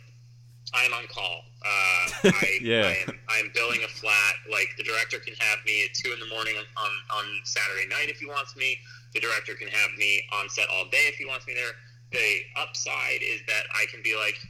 I'm 0.74 0.92
on 0.92 1.07
call. 1.09 1.44
Uh, 1.62 2.31
I, 2.31 2.59
yeah. 2.62 2.87
I 2.87 2.96
am 3.07 3.18
I 3.28 3.37
am 3.38 3.50
billing 3.54 3.83
a 3.85 3.88
flat. 3.88 4.35
Like 4.50 4.74
the 4.76 4.85
director 4.85 5.18
can 5.18 5.35
have 5.38 5.59
me 5.66 5.85
at 5.85 5.94
two 5.94 6.12
in 6.12 6.20
the 6.20 6.28
morning 6.28 6.54
on 6.59 6.92
on 7.11 7.24
Saturday 7.44 7.87
night 7.88 8.09
if 8.09 8.18
he 8.18 8.26
wants 8.26 8.57
me. 8.57 8.78
The 9.14 9.20
director 9.20 9.54
can 9.54 9.68
have 9.68 9.90
me 9.96 10.22
on 10.33 10.48
set 10.48 10.68
all 10.68 10.85
day 10.90 11.07
if 11.09 11.16
he 11.16 11.24
wants 11.24 11.46
me 11.46 11.54
there. 11.54 11.72
The 12.12 12.40
upside 12.57 13.20
is 13.20 13.40
that 13.46 13.64
I 13.74 13.85
can 13.92 14.02
be 14.02 14.16
like, 14.16 14.40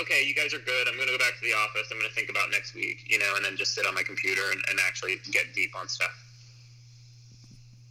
okay, 0.00 0.24
you 0.24 0.34
guys 0.34 0.54
are 0.54 0.58
good. 0.58 0.88
I'm 0.88 0.96
going 0.96 1.08
to 1.08 1.14
go 1.14 1.18
back 1.18 1.34
to 1.38 1.44
the 1.44 1.54
office. 1.54 1.88
I'm 1.90 1.98
going 1.98 2.08
to 2.08 2.14
think 2.14 2.30
about 2.30 2.50
next 2.50 2.74
week, 2.74 3.04
you 3.06 3.18
know, 3.18 3.34
and 3.36 3.44
then 3.44 3.56
just 3.56 3.74
sit 3.74 3.86
on 3.86 3.94
my 3.94 4.02
computer 4.02 4.42
and, 4.50 4.62
and 4.68 4.78
actually 4.86 5.16
get 5.30 5.54
deep 5.54 5.70
on 5.78 5.88
stuff. 5.88 6.10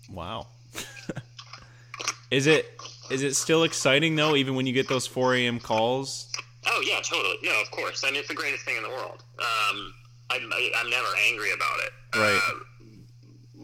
Wow. 0.09 0.47
is 2.31 2.47
it 2.47 2.79
is 3.09 3.23
it 3.23 3.35
still 3.35 3.63
exciting 3.63 4.15
though, 4.15 4.35
even 4.35 4.55
when 4.55 4.65
you 4.65 4.73
get 4.73 4.87
those 4.87 5.07
4 5.07 5.35
a.m. 5.35 5.59
calls? 5.59 6.31
Oh 6.65 6.83
yeah, 6.85 6.99
totally. 7.01 7.35
No, 7.43 7.61
of 7.61 7.69
course. 7.71 8.03
I 8.03 8.11
mean, 8.11 8.19
it's 8.19 8.27
the 8.27 8.33
greatest 8.33 8.63
thing 8.63 8.77
in 8.77 8.83
the 8.83 8.89
world. 8.89 9.23
Um, 9.39 9.93
I'm, 10.29 10.51
I, 10.51 10.71
am 10.77 10.89
never 10.89 11.07
angry 11.29 11.51
about 11.53 11.79
it. 11.79 12.17
Right. 12.17 12.41
Uh, 12.49 12.59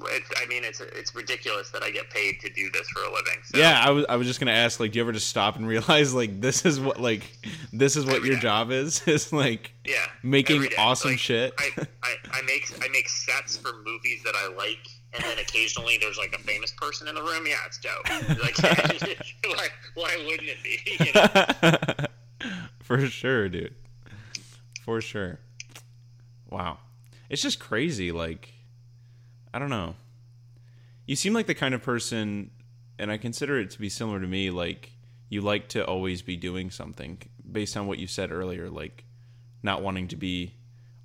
it's, 0.07 0.29
I 0.41 0.45
mean, 0.47 0.63
it's 0.63 0.79
it's 0.81 1.13
ridiculous 1.15 1.69
that 1.71 1.83
I 1.83 1.91
get 1.91 2.09
paid 2.09 2.39
to 2.41 2.49
do 2.49 2.69
this 2.71 2.87
for 2.89 3.01
a 3.01 3.11
living. 3.11 3.39
So. 3.45 3.57
Yeah, 3.57 3.81
I 3.83 3.89
was 3.91 4.05
I 4.09 4.15
was 4.15 4.27
just 4.27 4.39
gonna 4.39 4.51
ask, 4.51 4.79
like, 4.79 4.91
do 4.91 4.99
you 4.99 5.03
ever 5.03 5.11
just 5.11 5.27
stop 5.27 5.55
and 5.55 5.67
realize, 5.67 6.13
like, 6.13 6.41
this 6.41 6.65
is 6.65 6.79
what 6.79 6.99
like 6.99 7.23
this 7.73 7.95
is 7.95 8.05
what 8.05 8.15
Every 8.17 8.29
your 8.29 8.37
day. 8.37 8.41
job 8.43 8.71
is? 8.71 9.01
Is 9.07 9.31
like 9.33 9.71
yeah, 9.85 10.05
making 10.23 10.65
awesome 10.77 11.11
Like, 11.11 11.19
shit. 11.19 11.53
I, 11.57 11.71
I, 12.03 12.15
I 12.31 12.41
make 12.43 12.71
I 12.81 12.87
make 12.89 13.09
sets 13.09 13.57
for 13.57 13.71
movies 13.85 14.21
that 14.23 14.35
I 14.35 14.53
like, 14.55 14.87
and 15.13 15.23
then 15.23 15.39
occasionally 15.39 15.97
there's 15.99 16.17
like 16.17 16.33
a 16.33 16.39
famous 16.39 16.71
person 16.71 17.07
in 17.07 17.15
the 17.15 17.21
room. 17.21 17.45
Yeah, 17.47 17.55
it's 17.65 17.77
dope. 17.79 18.07
Like, 18.41 18.57
why, 19.45 19.67
why 19.95 20.23
wouldn't 20.25 20.49
it 20.49 20.57
be? 20.63 20.79
You 21.03 21.13
know? 21.13 22.05
For 22.81 23.05
sure, 23.07 23.49
dude. 23.49 23.75
For 24.83 25.01
sure. 25.01 25.39
Wow. 26.49 26.79
It's 27.29 27.41
just 27.41 27.59
crazy. 27.59 28.11
Like, 28.11 28.51
I 29.53 29.59
don't 29.59 29.69
know. 29.69 29.95
You 31.05 31.15
seem 31.15 31.33
like 31.33 31.47
the 31.47 31.55
kind 31.55 31.73
of 31.73 31.81
person, 31.81 32.51
and 32.97 33.11
I 33.11 33.17
consider 33.17 33.59
it 33.59 33.71
to 33.71 33.79
be 33.79 33.89
similar 33.89 34.19
to 34.19 34.27
me, 34.27 34.51
like, 34.51 34.91
you 35.29 35.41
like 35.41 35.67
to 35.69 35.85
always 35.85 36.21
be 36.21 36.35
doing 36.35 36.69
something 36.69 37.19
based 37.51 37.75
on 37.75 37.87
what 37.87 37.97
you 37.97 38.07
said 38.07 38.31
earlier, 38.31 38.69
like, 38.69 39.05
not 39.63 39.81
wanting 39.81 40.07
to 40.09 40.15
be 40.15 40.55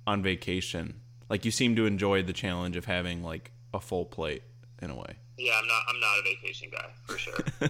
on 0.05 0.21
vacation. 0.21 1.01
Like, 1.29 1.45
you 1.45 1.51
seem 1.51 1.75
to 1.75 1.85
enjoy 1.85 2.21
the 2.21 2.33
challenge 2.33 2.75
of 2.75 2.85
having, 2.85 3.23
like, 3.23 3.51
a 3.73 3.79
full 3.79 4.05
plate 4.05 4.43
in 4.81 4.89
a 4.89 4.95
way. 4.95 5.17
Yeah, 5.37 5.53
I'm 5.61 5.67
not 5.67 5.81
I'm 5.89 5.99
not 5.99 6.19
a 6.19 6.23
vacation 6.23 6.69
guy 6.71 6.87
for 7.05 7.17
sure. 7.17 7.39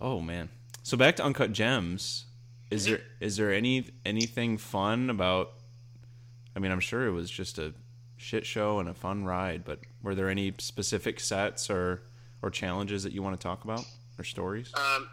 Oh 0.00 0.20
man. 0.20 0.50
So 0.82 0.98
back 0.98 1.16
to 1.16 1.24
Uncut 1.24 1.52
Gems. 1.52 2.26
Is 2.70 2.84
mm-hmm. 2.84 2.92
there 2.92 3.02
is 3.20 3.36
there 3.38 3.52
any 3.52 3.86
anything 4.04 4.58
fun 4.58 5.08
about 5.08 5.52
I 6.54 6.58
mean, 6.60 6.70
I'm 6.70 6.80
sure 6.80 7.06
it 7.06 7.12
was 7.12 7.30
just 7.30 7.58
a 7.58 7.72
shit 8.16 8.46
show 8.46 8.78
and 8.78 8.88
a 8.88 8.94
fun 8.94 9.24
ride, 9.24 9.64
but 9.64 9.80
were 10.02 10.14
there 10.14 10.28
any 10.28 10.54
specific 10.58 11.20
sets 11.20 11.70
or 11.70 12.02
or 12.42 12.50
challenges 12.50 13.02
that 13.02 13.12
you 13.12 13.22
want 13.22 13.38
to 13.38 13.42
talk 13.42 13.64
about 13.64 13.84
or 14.18 14.24
stories? 14.24 14.72
Um, 14.74 15.08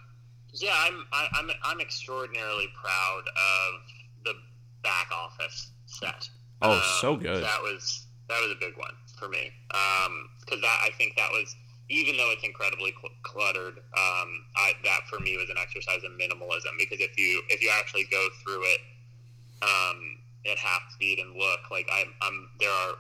yeah, 0.54 0.74
I'm 0.76 1.06
I, 1.14 1.28
I'm 1.34 1.50
I'm 1.64 1.82
extraordinarily 1.82 2.68
proud 2.82 3.24
of 3.28 4.26
the 4.26 4.34
back 4.84 5.10
office 5.14 5.72
set. 5.86 6.30
Oh, 6.62 6.80
so 7.02 7.16
good. 7.16 7.44
That 7.44 7.62
was 7.62 8.08
that 8.28 8.40
was 8.42 8.52
a 8.52 8.60
big 8.60 8.78
one 8.78 8.94
for 9.18 9.28
me 9.30 9.52
because 10.40 10.62
that 10.62 10.80
I 10.84 10.90
think 10.98 11.16
that 11.18 11.30
was 11.32 11.56
even 11.90 12.16
though 12.16 12.32
it's 12.32 12.44
incredibly 12.44 12.94
cl- 13.02 13.12
cluttered, 13.24 13.78
um, 14.00 14.30
I, 14.56 14.72
that 14.86 15.02
for 15.10 15.20
me 15.20 15.36
was 15.36 15.50
an 15.50 15.58
exercise 15.60 16.00
in 16.06 16.12
minimalism 16.18 16.80
because 16.80 17.00
if 17.02 17.18
you 17.18 17.42
if 17.50 17.62
you 17.62 17.70
actually 17.78 18.06
go 18.10 18.28
through 18.44 18.64
it 18.64 18.80
um, 19.62 20.18
at 20.50 20.58
half 20.58 20.82
speed 20.94 21.20
and 21.20 21.36
look, 21.36 21.60
like 21.72 21.88
I'm, 21.92 22.14
I'm 22.22 22.50
there 22.60 22.70
are. 22.72 22.94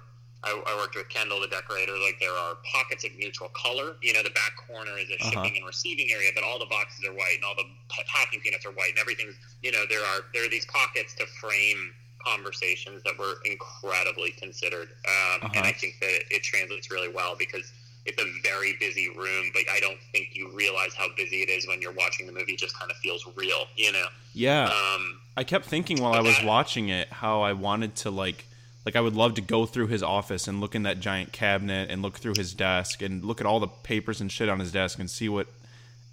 I, 0.43 0.49
I 0.65 0.75
worked 0.75 0.95
with 0.95 1.07
Kendall, 1.09 1.39
the 1.39 1.47
decorator. 1.47 1.93
Like 2.01 2.17
there 2.19 2.33
are 2.33 2.55
pockets 2.73 3.05
of 3.05 3.11
neutral 3.15 3.49
color. 3.53 3.97
You 4.01 4.13
know, 4.13 4.23
the 4.23 4.31
back 4.31 4.57
corner 4.65 4.97
is 4.97 5.07
a 5.11 5.13
Uh-huh. 5.21 5.29
shipping 5.29 5.55
and 5.57 5.65
receiving 5.67 6.09
area, 6.11 6.31
but 6.33 6.43
all 6.43 6.57
the 6.57 6.65
boxes 6.65 7.05
are 7.07 7.13
white 7.13 7.35
and 7.35 7.43
all 7.45 7.53
the 7.53 7.69
packing 8.09 8.39
peanuts 8.41 8.65
are 8.65 8.71
white 8.71 8.89
and 8.89 8.97
everything's. 8.97 9.35
You 9.61 9.71
know, 9.71 9.85
there 9.87 10.01
are 10.03 10.21
there 10.33 10.43
are 10.43 10.49
these 10.49 10.65
pockets 10.65 11.13
to 11.21 11.27
frame 11.27 11.93
conversations 12.25 13.03
that 13.03 13.17
were 13.19 13.35
incredibly 13.45 14.31
considered, 14.31 14.89
um, 15.05 15.41
and 15.43 15.57
Uh-huh. 15.57 15.65
I 15.69 15.71
think 15.73 15.99
that 16.01 16.23
it 16.33 16.41
translates 16.43 16.89
really 16.89 17.09
well 17.09 17.35
because 17.37 17.71
it's 18.05 18.19
a 18.19 18.25
very 18.41 18.73
busy 18.79 19.09
room, 19.09 19.51
but 19.53 19.61
I 19.71 19.79
don't 19.79 19.99
think 20.11 20.29
you 20.33 20.49
realize 20.49 20.95
how 20.95 21.07
busy 21.15 21.43
it 21.43 21.49
is 21.49 21.67
when 21.67 21.83
you're 21.83 21.91
watching 21.93 22.25
the 22.25 22.31
movie. 22.31 22.53
It 22.53 22.59
just 22.59 22.77
kind 22.79 22.89
of 22.89 22.97
feels 22.97 23.27
real, 23.35 23.65
you 23.75 23.91
know. 23.91 24.07
Yeah. 24.33 24.65
Um, 24.73 25.20
I 25.37 25.43
kept 25.43 25.65
thinking 25.65 26.01
while 26.01 26.13
I 26.13 26.21
was 26.21 26.37
watching 26.43 26.89
it 26.89 27.07
how 27.09 27.41
I 27.41 27.53
wanted 27.53 27.95
to 27.97 28.11
like 28.11 28.45
like 28.85 28.95
I 28.95 29.01
would 29.01 29.15
love 29.15 29.35
to 29.35 29.41
go 29.41 29.65
through 29.65 29.87
his 29.87 30.01
office 30.03 30.47
and 30.47 30.59
look 30.59 30.73
in 30.75 30.83
that 30.83 30.99
giant 30.99 31.31
cabinet 31.31 31.89
and 31.91 32.01
look 32.01 32.17
through 32.17 32.33
his 32.37 32.53
desk 32.53 33.01
and 33.01 33.23
look 33.23 33.39
at 33.39 33.45
all 33.47 33.59
the 33.59 33.67
papers 33.67 34.19
and 34.21 34.31
shit 34.31 34.49
on 34.49 34.59
his 34.59 34.71
desk 34.71 34.97
and 34.99 35.09
see 35.09 35.29
what 35.29 35.47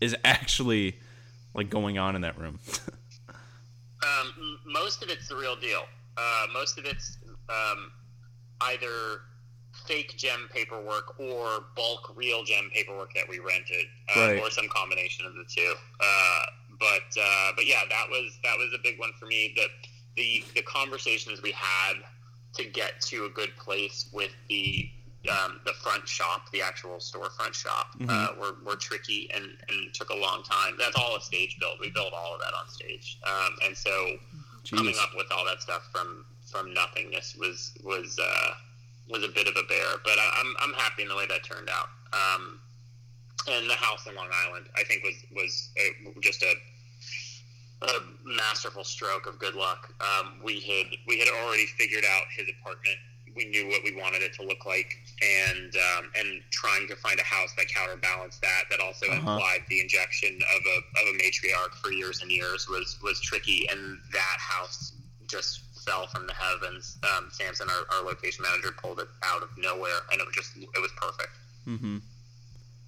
is 0.00 0.14
actually 0.24 0.96
like 1.54 1.70
going 1.70 1.98
on 1.98 2.14
in 2.14 2.20
that 2.22 2.38
room. 2.38 2.58
um, 4.02 4.58
most 4.66 5.02
of 5.02 5.08
it's 5.08 5.28
the 5.28 5.36
real 5.36 5.56
deal. 5.56 5.82
Uh, 6.16 6.46
most 6.52 6.78
of 6.78 6.84
it's 6.84 7.16
um, 7.48 7.90
either 8.62 9.22
fake 9.86 10.14
gem 10.16 10.48
paperwork 10.52 11.18
or 11.18 11.64
bulk 11.74 12.12
real 12.16 12.44
gem 12.44 12.68
paperwork 12.74 13.14
that 13.14 13.24
we 13.28 13.38
rented, 13.38 13.86
uh, 14.14 14.20
Right. 14.20 14.40
or 14.42 14.50
some 14.50 14.68
combination 14.68 15.24
of 15.24 15.32
the 15.34 15.44
two. 15.48 15.74
Uh, 16.00 16.44
but 16.78 17.20
uh, 17.20 17.52
but 17.56 17.66
yeah, 17.66 17.80
that 17.88 18.08
was 18.08 18.38
that 18.44 18.56
was 18.56 18.72
a 18.74 18.82
big 18.82 18.98
one 18.98 19.10
for 19.18 19.26
me. 19.26 19.54
The 19.56 19.66
the 20.16 20.44
the 20.54 20.62
conversations 20.62 21.42
we 21.42 21.52
had 21.52 21.94
to 22.54 22.64
get 22.64 23.00
to 23.02 23.26
a 23.26 23.30
good 23.30 23.54
place 23.56 24.08
with 24.12 24.32
the 24.48 24.90
um, 25.30 25.60
the 25.64 25.72
front 25.72 26.06
shop, 26.08 26.50
the 26.52 26.62
actual 26.62 26.96
storefront 26.96 27.52
shop, 27.52 27.88
uh, 28.08 28.28
were, 28.40 28.56
were 28.64 28.76
tricky 28.76 29.28
and, 29.34 29.44
and 29.44 29.92
took 29.92 30.10
a 30.10 30.14
long 30.14 30.42
time. 30.42 30.74
That's 30.78 30.96
all 30.96 31.16
a 31.16 31.20
stage 31.20 31.56
build. 31.58 31.78
We 31.80 31.90
built 31.90 32.12
all 32.12 32.34
of 32.34 32.40
that 32.40 32.54
on 32.54 32.68
stage, 32.68 33.18
um, 33.26 33.56
and 33.66 33.76
so 33.76 34.16
coming 34.70 34.94
up 35.00 35.10
with 35.16 35.26
all 35.30 35.44
that 35.44 35.60
stuff 35.60 35.88
from 35.92 36.24
from 36.50 36.72
nothingness 36.72 37.36
was 37.38 37.72
was 37.84 38.18
uh, 38.18 38.50
was 39.10 39.24
a 39.24 39.28
bit 39.28 39.48
of 39.48 39.56
a 39.56 39.66
bear. 39.66 39.86
But 40.04 40.18
I, 40.18 40.40
I'm 40.40 40.54
I'm 40.60 40.74
happy 40.74 41.02
in 41.02 41.08
the 41.08 41.16
way 41.16 41.26
that 41.26 41.44
turned 41.44 41.68
out. 41.68 41.88
Um, 42.12 42.60
and 43.46 43.68
the 43.70 43.74
house 43.74 44.06
in 44.06 44.14
Long 44.14 44.28
Island, 44.46 44.66
I 44.76 44.82
think, 44.84 45.04
was 45.04 45.14
was 45.34 45.70
a, 45.78 46.20
just 46.20 46.42
a 46.42 46.54
a 47.80 48.00
masterful 48.24 48.82
stroke 48.84 49.26
of 49.26 49.38
good 49.38 49.54
luck. 49.54 49.92
Um, 50.00 50.40
we 50.42 50.60
had 50.60 50.86
we 51.06 51.18
had 51.18 51.28
already 51.28 51.66
figured 51.66 52.04
out 52.04 52.24
his 52.36 52.48
apartment. 52.60 52.96
We 53.36 53.44
knew 53.44 53.68
what 53.68 53.84
we 53.84 53.94
wanted 53.94 54.22
it 54.22 54.32
to 54.34 54.42
look 54.42 54.66
like, 54.66 54.96
and 55.22 55.72
um, 55.96 56.10
and 56.18 56.40
trying 56.50 56.88
to 56.88 56.96
find 56.96 57.20
a 57.20 57.22
house 57.22 57.54
that 57.56 57.68
counterbalanced 57.68 58.40
that, 58.42 58.64
that 58.70 58.80
also 58.80 59.06
Uh-huh. 59.06 59.14
implied 59.16 59.60
the 59.68 59.80
injection 59.80 60.34
of 60.56 60.60
a 60.66 60.76
of 61.02 61.14
a 61.14 61.18
matriarch 61.22 61.74
for 61.80 61.92
years 61.92 62.20
and 62.22 62.32
years 62.32 62.68
was 62.68 62.98
was 63.00 63.20
tricky. 63.20 63.68
And 63.70 63.98
that 64.12 64.36
house 64.40 64.94
just 65.28 65.60
fell 65.86 66.08
from 66.08 66.26
the 66.26 66.32
heavens. 66.34 66.98
Um, 67.04 67.28
Samson, 67.30 67.68
our, 67.70 67.96
our 67.98 68.04
location 68.04 68.42
manager, 68.42 68.72
pulled 68.72 68.98
it 68.98 69.08
out 69.22 69.42
of 69.44 69.50
nowhere, 69.56 70.00
and 70.10 70.20
it 70.20 70.26
was 70.26 70.34
just 70.34 70.56
it 70.56 70.82
was 70.82 70.90
perfect. 70.96 71.30
mm-hmm. 71.68 71.98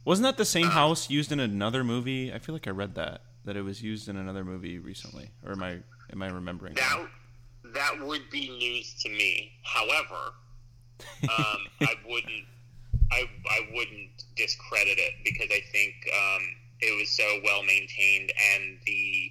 Wasn't 0.04 0.24
that 0.24 0.36
the 0.36 0.44
same 0.44 0.68
house 0.68 1.10
used 1.10 1.30
in 1.30 1.40
another 1.40 1.84
movie? 1.84 2.32
I 2.32 2.38
feel 2.38 2.54
like 2.54 2.66
I 2.66 2.70
read 2.70 2.94
that 2.94 3.22
that 3.44 3.56
it 3.56 3.62
was 3.62 3.82
used 3.82 4.08
in 4.08 4.16
another 4.16 4.44
movie 4.44 4.78
recently. 4.78 5.30
Or 5.44 5.52
am 5.52 5.62
I 5.62 5.78
am 6.12 6.22
I 6.22 6.28
remembering? 6.28 6.74
That 6.74 7.06
that 7.74 8.00
would 8.00 8.28
be 8.30 8.48
news 8.48 8.94
to 9.02 9.08
me. 9.08 9.52
However, 9.62 10.34
um, 11.24 11.58
I 11.80 11.94
wouldn't 12.08 12.44
I 13.12 13.24
I 13.48 13.68
wouldn't 13.74 14.24
discredit 14.36 14.98
it 14.98 15.14
because 15.24 15.48
I 15.50 15.60
think 15.72 15.94
um, 16.12 16.42
it 16.80 16.98
was 16.98 17.10
so 17.10 17.24
well 17.44 17.62
maintained 17.62 18.32
and 18.54 18.78
the 18.86 19.30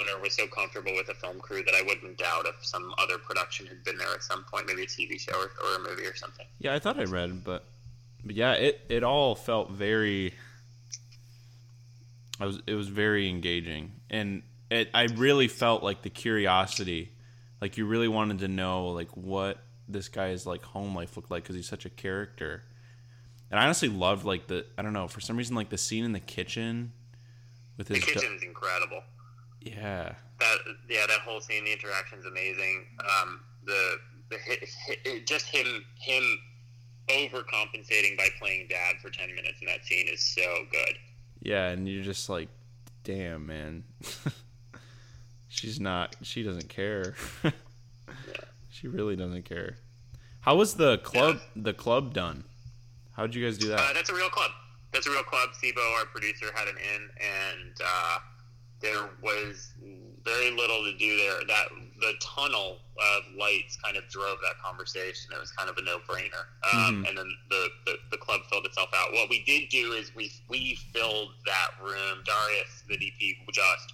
owner 0.00 0.20
was 0.22 0.34
so 0.34 0.46
comfortable 0.46 0.94
with 0.94 1.06
the 1.06 1.14
film 1.14 1.38
crew 1.40 1.62
that 1.62 1.74
I 1.74 1.82
wouldn't 1.82 2.16
doubt 2.16 2.46
if 2.46 2.64
some 2.64 2.94
other 2.98 3.18
production 3.18 3.66
had 3.66 3.84
been 3.84 3.98
there 3.98 4.12
at 4.14 4.22
some 4.22 4.44
point, 4.50 4.66
maybe 4.66 4.82
a 4.82 4.86
TV 4.86 5.20
show 5.20 5.34
or, 5.34 5.50
or 5.62 5.76
a 5.76 5.88
movie 5.88 6.06
or 6.06 6.16
something. 6.16 6.46
Yeah, 6.58 6.74
I 6.74 6.78
thought 6.78 6.98
I 6.98 7.04
read, 7.04 7.44
but 7.44 7.66
but 8.24 8.34
yeah, 8.36 8.52
it 8.52 8.80
it 8.88 9.02
all 9.02 9.34
felt 9.34 9.70
very. 9.70 10.34
I 12.40 12.46
was 12.46 12.60
it 12.66 12.74
was 12.74 12.88
very 12.88 13.28
engaging, 13.28 13.92
and 14.08 14.42
it 14.70 14.88
I 14.94 15.04
really 15.04 15.48
felt 15.48 15.82
like 15.82 16.02
the 16.02 16.10
curiosity, 16.10 17.12
like 17.60 17.76
you 17.76 17.86
really 17.86 18.08
wanted 18.08 18.38
to 18.40 18.48
know 18.48 18.88
like 18.88 19.10
what 19.16 19.58
this 19.88 20.08
guy's 20.08 20.46
like 20.46 20.62
home 20.62 20.94
life 20.94 21.16
looked 21.16 21.30
like 21.30 21.42
because 21.42 21.56
he's 21.56 21.68
such 21.68 21.84
a 21.84 21.90
character, 21.90 22.62
and 23.50 23.60
I 23.60 23.64
honestly 23.64 23.88
loved 23.88 24.24
like 24.24 24.46
the 24.46 24.64
I 24.78 24.82
don't 24.82 24.92
know 24.94 25.06
for 25.08 25.20
some 25.20 25.36
reason 25.36 25.54
like 25.54 25.68
the 25.68 25.78
scene 25.78 26.04
in 26.04 26.12
the 26.12 26.20
kitchen 26.20 26.92
with 27.76 27.88
The 27.88 27.94
his 27.96 28.04
da- 28.06 28.12
kitchen's 28.14 28.42
incredible. 28.42 29.02
yeah 29.60 30.14
that 30.38 30.56
yeah, 30.88 31.04
that 31.06 31.20
whole 31.20 31.40
scene, 31.42 31.64
the 31.64 31.72
interaction's 31.72 32.24
amazing. 32.24 32.86
Um, 33.00 33.40
the 33.66 33.96
the 34.30 34.36
hit, 34.38 34.64
hit, 35.04 35.26
just 35.26 35.44
him 35.46 35.84
him 36.00 36.22
overcompensating 37.18 38.16
by 38.16 38.28
playing 38.38 38.68
dad 38.68 38.96
for 39.02 39.10
ten 39.10 39.34
minutes 39.34 39.60
in 39.60 39.66
that 39.66 39.84
scene 39.84 40.06
is 40.08 40.22
so 40.22 40.64
good. 40.70 40.94
yeah, 41.42 41.68
and 41.68 41.88
you're 41.88 42.04
just 42.04 42.28
like, 42.28 42.48
damn 43.04 43.46
man, 43.46 43.84
she's 45.48 45.80
not 45.80 46.16
she 46.22 46.42
doesn't 46.42 46.68
care. 46.68 47.14
She 48.72 48.88
really 48.88 49.14
doesn't 49.14 49.44
care. 49.44 49.76
How 50.40 50.56
was 50.56 50.74
the 50.74 50.96
club 50.98 51.36
the 51.54 51.74
club 51.74 52.14
done? 52.14 52.44
How'd 53.12 53.34
you 53.34 53.44
guys 53.44 53.58
do 53.58 53.72
Uh, 53.74 53.76
that? 53.76 53.94
that's 53.94 54.08
a 54.08 54.14
real 54.14 54.30
club. 54.30 54.52
That's 54.92 55.06
a 55.06 55.10
real 55.10 55.22
club. 55.24 55.50
Sibo, 55.62 55.82
our 55.98 56.06
producer, 56.06 56.46
had 56.54 56.66
an 56.66 56.76
in, 56.78 57.02
and 57.20 57.74
uh, 57.84 58.18
there 58.80 59.10
was 59.22 59.72
very 60.24 60.50
little 60.50 60.82
to 60.84 60.96
do 60.96 61.16
there. 61.18 61.40
That 61.46 61.66
the 62.00 62.12
tunnel 62.20 62.78
of 62.98 63.22
lights 63.38 63.76
kind 63.82 63.96
of 63.96 64.08
drove 64.08 64.38
that 64.42 64.56
conversation. 64.62 65.32
It 65.32 65.40
was 65.40 65.50
kind 65.52 65.68
of 65.70 65.76
a 65.76 65.82
no-brainer. 65.82 66.44
Um, 66.72 67.04
And 67.08 67.18
then 67.18 67.30
the, 67.48 67.68
the 67.86 67.94
the 68.10 68.16
club 68.16 68.40
filled 68.50 68.66
itself 68.66 68.90
out. 68.96 69.12
What 69.12 69.28
we 69.30 69.42
did 69.44 69.68
do 69.68 69.92
is 69.92 70.14
we 70.14 70.30
we 70.48 70.76
filled 70.92 71.30
that 71.46 71.70
room. 71.82 72.22
Darius, 72.24 72.84
the 72.88 72.96
DP, 72.96 73.36
just 73.52 73.92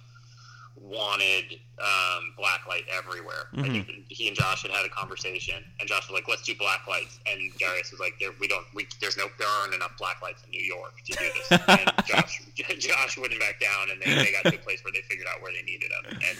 wanted 0.81 1.59
um, 1.79 2.33
black 2.37 2.67
light 2.67 2.83
everywhere. 2.91 3.49
I 3.57 3.69
think 3.69 3.87
he 4.09 4.27
and 4.27 4.37
Josh 4.37 4.63
had 4.63 4.71
had 4.71 4.85
a 4.85 4.89
conversation, 4.89 5.63
and 5.79 5.87
Josh 5.87 6.09
was 6.09 6.13
like, 6.13 6.27
"Let's 6.27 6.43
do 6.43 6.55
black 6.55 6.87
lights," 6.87 7.19
and 7.25 7.39
Darius 7.59 7.91
was 7.91 7.99
like, 7.99 8.13
there, 8.19 8.31
"We 8.39 8.47
don't. 8.47 8.65
We 8.73 8.87
there's 8.99 9.17
no 9.17 9.25
there 9.37 9.47
aren't 9.61 9.73
enough 9.73 9.97
black 9.97 10.21
lights 10.21 10.43
in 10.43 10.51
New 10.51 10.63
York 10.63 10.93
to 11.05 11.11
do 11.13 11.25
this." 11.25 11.59
and 11.67 11.91
Josh 12.05 12.41
Josh 12.79 13.17
wouldn't 13.17 13.39
back 13.39 13.59
down, 13.59 13.91
and 13.91 14.01
they, 14.01 14.23
they 14.23 14.31
got 14.31 14.49
to 14.49 14.55
a 14.55 14.61
place 14.61 14.83
where 14.83 14.93
they 14.93 15.01
figured 15.01 15.27
out 15.27 15.41
where 15.41 15.51
they 15.51 15.63
needed 15.63 15.91
them, 15.91 16.19
and 16.21 16.37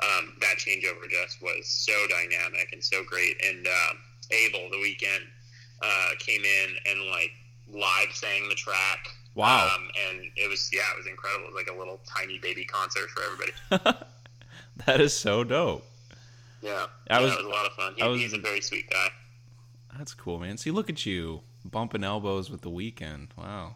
um, 0.00 0.32
that 0.40 0.56
changeover 0.56 1.08
just 1.10 1.42
was 1.42 1.66
so 1.66 1.92
dynamic 2.08 2.72
and 2.72 2.82
so 2.82 3.04
great. 3.04 3.36
And 3.44 3.66
um, 3.66 3.98
Abel, 4.30 4.70
the 4.70 4.76
Weeknd, 4.76 5.24
uh, 5.82 6.10
came 6.18 6.42
in 6.44 6.68
and 6.90 7.10
like 7.10 7.30
live 7.68 8.12
sang 8.12 8.48
the 8.48 8.54
track. 8.54 9.08
Wow. 9.34 9.70
Um, 9.74 9.88
and 10.10 10.22
it 10.36 10.48
was 10.50 10.68
yeah, 10.72 10.80
it 10.94 10.98
was 10.98 11.06
incredible. 11.06 11.44
It 11.48 11.54
was 11.54 11.64
like 11.66 11.74
a 11.74 11.78
little 11.78 12.00
tiny 12.06 12.38
baby 12.38 12.64
concert 12.64 13.08
for 13.10 13.22
everybody. 13.22 13.98
that 14.86 15.00
is 15.00 15.16
so 15.16 15.44
dope. 15.44 15.84
Yeah, 16.62 16.86
That 17.08 17.20
yeah, 17.20 17.26
was- 17.26 17.36
was 17.36 17.44
a 17.46 17.48
lot 17.48 17.66
of 17.66 17.72
fun. 17.72 17.94
He, 17.96 18.02
was- 18.02 18.20
he's 18.20 18.32
a 18.32 18.38
very 18.38 18.60
sweet 18.60 18.90
guy. 18.90 19.08
That's 19.96 20.14
cool, 20.14 20.38
man. 20.38 20.56
See, 20.56 20.70
look 20.70 20.88
at 20.90 21.04
you 21.06 21.40
bumping 21.64 22.04
elbows 22.04 22.50
with 22.50 22.62
the 22.62 22.70
Weeknd. 22.70 23.28
Wow. 23.36 23.74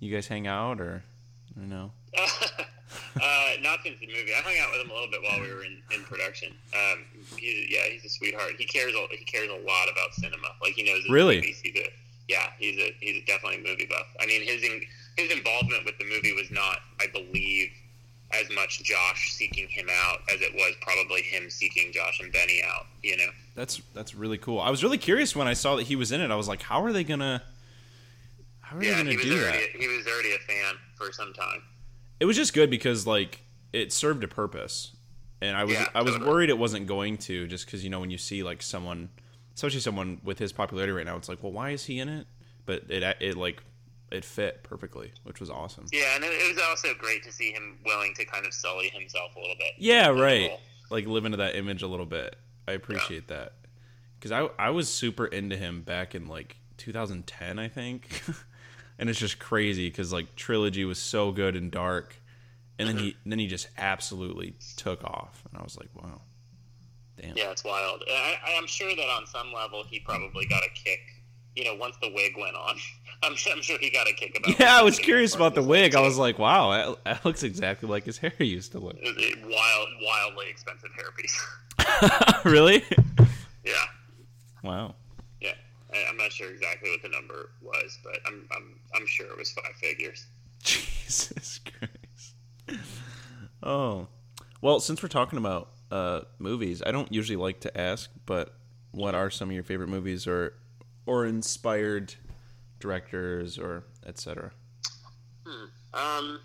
You 0.00 0.12
guys 0.14 0.28
hang 0.28 0.46
out 0.46 0.80
or 0.80 1.02
I 1.56 1.60
don't 1.60 1.68
know. 1.68 1.92
uh, 2.18 3.50
not 3.62 3.80
since 3.84 3.98
the 4.00 4.06
movie. 4.06 4.32
I 4.36 4.40
hung 4.42 4.54
out 4.60 4.70
with 4.72 4.80
him 4.84 4.90
a 4.90 4.94
little 4.94 5.10
bit 5.10 5.20
while 5.22 5.40
we 5.40 5.52
were 5.52 5.64
in, 5.64 5.78
in 5.94 6.02
production. 6.04 6.52
Um, 6.72 7.04
he's, 7.36 7.70
yeah, 7.70 7.82
he's 7.90 8.04
a 8.04 8.08
sweetheart. 8.08 8.52
He 8.58 8.64
cares. 8.64 8.92
A, 8.94 9.06
he 9.16 9.24
cares 9.24 9.48
a 9.50 9.54
lot 9.66 9.88
about 9.90 10.14
cinema. 10.14 10.48
Like 10.62 10.74
he 10.74 10.84
knows 10.84 11.02
Really? 11.10 11.36
movies. 11.36 11.60
He's 11.62 11.76
a, 11.76 11.88
yeah, 12.28 12.50
he's 12.58 12.78
a 12.78 12.94
he's 13.00 13.24
definitely 13.24 13.60
a 13.60 13.66
movie 13.68 13.86
buff. 13.88 14.06
I 14.20 14.26
mean, 14.26 14.42
his 14.42 14.62
in, 14.62 14.80
his 15.16 15.30
involvement 15.32 15.84
with 15.84 15.98
the 15.98 16.04
movie 16.04 16.32
was 16.34 16.50
not, 16.50 16.78
I 17.00 17.06
believe, 17.08 17.70
as 18.32 18.48
much 18.54 18.82
Josh 18.84 19.32
seeking 19.32 19.66
him 19.68 19.88
out 19.90 20.18
as 20.32 20.40
it 20.42 20.52
was 20.54 20.74
probably 20.82 21.22
him 21.22 21.48
seeking 21.50 21.90
Josh 21.92 22.20
and 22.20 22.30
Benny 22.32 22.62
out. 22.64 22.86
You 23.02 23.16
know. 23.16 23.30
That's 23.54 23.80
that's 23.94 24.14
really 24.14 24.38
cool. 24.38 24.60
I 24.60 24.70
was 24.70 24.82
really 24.84 24.98
curious 24.98 25.34
when 25.34 25.48
I 25.48 25.54
saw 25.54 25.76
that 25.76 25.84
he 25.86 25.96
was 25.96 26.12
in 26.12 26.20
it. 26.20 26.30
I 26.30 26.36
was 26.36 26.46
like, 26.48 26.62
how 26.62 26.82
are 26.84 26.92
they 26.92 27.04
gonna 27.04 27.42
how 28.60 28.76
are 28.76 28.84
Yeah, 28.84 29.02
they 29.02 29.10
he 29.10 29.16
gonna 29.16 29.22
do 29.24 29.40
already 29.42 29.58
that? 29.72 29.80
he 29.80 29.88
was 29.88 30.06
already 30.06 30.34
a 30.34 30.38
fan 30.38 30.74
for 30.96 31.10
some 31.12 31.32
time. 31.32 31.62
It 32.20 32.26
was 32.26 32.36
just 32.36 32.52
good 32.54 32.68
because 32.70 33.06
like 33.06 33.40
it 33.72 33.92
served 33.92 34.22
a 34.24 34.28
purpose. 34.28 34.94
And 35.40 35.56
I 35.56 35.64
was 35.64 35.74
Yeah, 35.74 35.88
I 35.94 36.02
was 36.02 36.12
totally. 36.14 36.30
worried 36.30 36.50
it 36.50 36.58
wasn't 36.58 36.86
going 36.86 37.16
to 37.18 37.46
just 37.46 37.66
cuz 37.66 37.82
you 37.84 37.90
know 37.90 38.00
when 38.00 38.10
you 38.10 38.18
see 38.18 38.42
like 38.42 38.60
someone 38.60 39.08
especially 39.58 39.80
someone 39.80 40.20
with 40.24 40.38
his 40.38 40.52
popularity 40.52 40.92
right 40.92 41.06
now 41.06 41.16
it's 41.16 41.28
like, 41.28 41.42
well, 41.42 41.52
why 41.52 41.70
is 41.70 41.84
he 41.84 41.98
in 41.98 42.08
it? 42.08 42.26
but 42.68 42.82
it 42.90 43.02
it 43.20 43.36
like 43.36 43.62
it 44.12 44.24
fit 44.24 44.62
perfectly, 44.62 45.10
which 45.24 45.40
was 45.40 45.48
awesome. 45.48 45.86
Yeah, 45.90 46.14
and 46.14 46.22
it 46.22 46.54
was 46.54 46.62
also 46.68 46.88
great 46.98 47.24
to 47.24 47.32
see 47.32 47.50
him 47.50 47.78
willing 47.84 48.14
to 48.14 48.26
kind 48.26 48.46
of 48.46 48.52
sully 48.52 48.88
himself 48.88 49.34
a 49.34 49.40
little 49.40 49.56
bit. 49.58 49.72
Yeah, 49.78 50.08
right. 50.08 50.52
Like 50.90 51.06
live 51.06 51.24
into 51.24 51.38
that 51.38 51.56
image 51.56 51.82
a 51.82 51.88
little 51.88 52.06
bit. 52.06 52.36
I 52.68 52.72
appreciate 52.72 53.24
yeah. 53.28 53.36
that 53.36 53.52
because 54.18 54.32
I 54.32 54.48
I 54.62 54.70
was 54.70 54.92
super 54.92 55.26
into 55.26 55.56
him 55.56 55.80
back 55.80 56.14
in 56.14 56.28
like 56.28 56.56
2010, 56.76 57.58
I 57.58 57.68
think, 57.68 58.22
and 58.98 59.08
it's 59.08 59.18
just 59.18 59.38
crazy 59.38 59.88
because 59.88 60.12
like 60.12 60.36
trilogy 60.36 60.84
was 60.84 60.98
so 60.98 61.32
good 61.32 61.56
and 61.56 61.70
dark, 61.70 62.16
and 62.78 62.86
then 62.86 62.98
he 62.98 63.10
mm-hmm. 63.12 63.30
then 63.30 63.38
he 63.38 63.46
just 63.46 63.68
absolutely 63.78 64.56
took 64.76 65.02
off, 65.04 65.42
and 65.50 65.58
I 65.58 65.64
was 65.64 65.78
like, 65.78 65.88
wow, 65.94 66.20
damn. 67.20 67.36
Yeah, 67.36 67.50
it's 67.50 67.64
wild. 67.64 68.02
I, 68.08 68.36
I'm 68.56 68.66
sure 68.66 68.94
that 68.94 69.08
on 69.08 69.26
some 69.26 69.52
level 69.52 69.84
he 69.84 70.00
probably 70.00 70.46
got 70.46 70.62
a 70.64 70.70
kick. 70.70 71.00
You 71.56 71.64
know, 71.64 71.74
once 71.74 71.96
the 72.00 72.12
wig 72.14 72.34
went 72.38 72.56
on, 72.56 72.76
I'm, 73.22 73.34
I'm 73.50 73.62
sure 73.62 73.78
he 73.78 73.90
got 73.90 74.08
a 74.08 74.12
kick 74.12 74.36
about. 74.38 74.58
Yeah, 74.60 74.78
I 74.78 74.82
was 74.82 74.98
curious 74.98 75.34
about 75.34 75.54
the 75.54 75.62
wig. 75.62 75.94
I 75.94 76.00
was 76.00 76.18
like, 76.18 76.38
wow, 76.38 76.96
that, 77.04 77.24
looks 77.24 77.42
exactly 77.42 77.88
like 77.88 78.04
his 78.04 78.18
hair 78.18 78.32
used 78.38 78.72
to 78.72 78.78
look. 78.78 78.96
Wild, 79.02 79.88
wildly 80.02 80.46
expensive 80.48 80.90
hairpiece. 80.96 82.44
really? 82.44 82.84
Yeah. 83.64 83.72
Wow. 84.62 84.94
Yeah, 85.40 85.52
I, 85.92 86.08
am 86.08 86.16
not 86.16 86.32
sure 86.32 86.50
exactly 86.50 86.90
what 86.90 87.02
the 87.02 87.08
number 87.08 87.50
was, 87.62 87.98
but 88.02 88.18
I'm 88.26 88.48
I'm 88.54 88.74
I'm 88.94 89.06
sure 89.06 89.26
it 89.26 89.38
was 89.38 89.52
five 89.52 89.74
figures. 89.80 90.26
Jesus 90.62 91.60
Christ. 91.60 92.78
Oh, 93.62 94.08
well, 94.60 94.80
since 94.80 95.02
we're 95.02 95.08
talking 95.08 95.38
about 95.38 95.70
uh, 95.90 96.20
movies, 96.38 96.82
I 96.84 96.90
don't 96.90 97.12
usually 97.12 97.36
like 97.36 97.60
to 97.60 97.80
ask, 97.80 98.10
but 98.26 98.54
what 98.92 99.14
are 99.14 99.30
some 99.30 99.48
of 99.48 99.54
your 99.54 99.64
favorite 99.64 99.88
movies 99.88 100.26
or 100.26 100.54
or 101.06 101.24
inspired 101.24 102.14
directors 102.80 103.58
or 103.58 103.84
etc. 104.06 104.50
Hmm. 105.46 105.64
Um. 105.94 106.40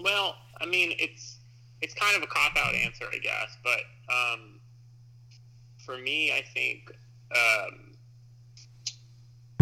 Well, 0.00 0.36
I 0.60 0.66
mean, 0.66 0.94
it's 0.98 1.38
it's 1.80 1.94
kind 1.94 2.16
of 2.16 2.22
a 2.22 2.26
cop 2.26 2.56
out 2.56 2.74
answer, 2.74 3.04
I 3.12 3.18
guess, 3.18 3.56
but 3.62 3.80
um, 4.12 4.60
for 5.84 5.98
me, 5.98 6.32
I 6.32 6.42
think 6.54 6.90
um, 7.30 7.92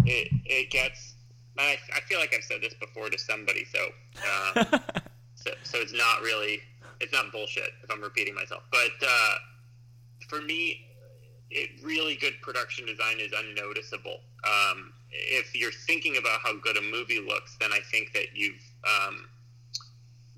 it 0.05 0.29
it 0.45 0.71
gets. 0.71 1.15
I, 1.59 1.77
I 1.95 2.01
feel 2.01 2.19
like 2.19 2.33
I've 2.35 2.45
said 2.45 2.63
this 2.63 2.73
before 2.75 3.11
to 3.11 3.19
somebody, 3.19 3.67
so 3.67 3.85
um, 4.17 4.81
so, 5.35 5.51
so 5.63 5.79
it's 5.79 5.93
not 5.93 6.23
really 6.23 6.61
it's 7.01 7.13
not 7.13 7.33
bullshit 7.33 7.71
if 7.83 7.91
I'm 7.91 8.03
repeating 8.03 8.35
myself. 8.35 8.63
But 8.71 8.93
uh, 9.03 9.35
for 10.29 10.41
me, 10.41 10.87
it 11.51 11.71
really 11.83 12.17
good 12.17 12.35
production 12.43 12.87
design 12.87 13.19
is 13.19 13.33
unnoticeable. 13.37 14.19
Um, 14.45 14.93
if 15.11 15.55
you're 15.55 15.73
thinking 15.73 16.17
about 16.17 16.41
how 16.43 16.57
good 16.59 16.77
a 16.77 16.83
movie 16.83 17.21
looks, 17.21 17.57
then 17.61 17.73
I 17.73 17.81
think 17.91 18.13
that 18.13 18.27
you've 18.35 18.63
um, 18.85 19.27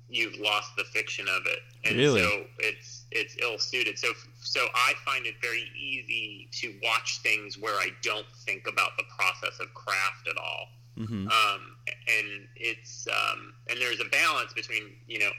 you've 0.09 0.37
lost 0.39 0.75
the 0.75 0.83
fiction 0.85 1.27
of 1.27 1.45
it, 1.45 1.59
and 1.85 1.97
really? 1.97 2.21
so 2.21 2.45
it's 2.59 3.05
it's 3.11 3.35
ill 3.41 3.59
suited. 3.59 3.99
So 3.99 4.09
so 4.41 4.65
I 4.73 4.93
find 5.05 5.25
it 5.25 5.35
very 5.41 5.69
easy 5.77 6.49
to 6.53 6.73
watch 6.83 7.19
things 7.21 7.57
where 7.57 7.75
I 7.75 7.89
don't 8.01 8.25
think 8.45 8.67
about 8.67 8.91
the 8.97 9.03
process 9.15 9.59
of 9.59 9.73
craft 9.73 10.27
at 10.29 10.37
all. 10.37 10.67
Mm-hmm. 10.97 11.27
Um, 11.27 11.75
and 11.87 12.47
it's 12.55 13.07
um, 13.07 13.53
and 13.69 13.79
there's 13.79 13.99
a 13.99 14.09
balance 14.09 14.53
between 14.53 14.93
you 15.07 15.19
know 15.19 15.31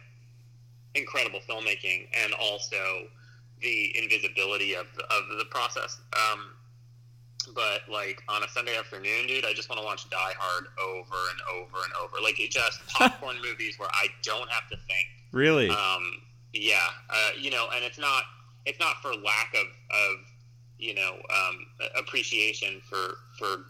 incredible 0.94 1.40
filmmaking 1.48 2.08
and 2.24 2.32
also 2.34 3.06
the 3.62 3.96
invisibility 3.96 4.74
of 4.74 4.86
the, 4.96 5.02
of 5.04 5.38
the 5.38 5.44
process. 5.50 5.98
Um, 6.12 6.50
but 7.54 7.80
like 7.90 8.22
on 8.28 8.42
a 8.42 8.48
Sunday 8.48 8.76
afternoon, 8.76 9.26
dude, 9.26 9.44
I 9.44 9.52
just 9.52 9.68
want 9.68 9.80
to 9.80 9.84
watch 9.84 10.08
Die 10.08 10.16
Hard 10.38 10.66
over 10.80 11.16
and 11.30 11.40
over 11.54 11.84
and 11.84 11.92
over. 12.02 12.22
Like 12.22 12.40
it 12.40 12.50
just 12.50 12.86
popcorn 12.88 13.36
movies 13.42 13.78
where 13.78 13.90
I 13.92 14.06
don't 14.22 14.48
have 14.50 14.68
to 14.70 14.76
think. 14.76 15.06
Really? 15.32 15.68
Um, 15.68 16.22
yeah. 16.52 16.88
Uh, 17.10 17.30
you 17.38 17.50
know, 17.50 17.68
and 17.74 17.84
it's 17.84 17.98
not 17.98 18.24
it's 18.66 18.80
not 18.80 18.96
for 19.02 19.08
lack 19.14 19.54
of 19.54 19.66
of 19.90 20.18
you 20.78 20.94
know 20.94 21.14
um, 21.14 21.66
appreciation 21.96 22.80
for 22.88 23.18
for 23.38 23.64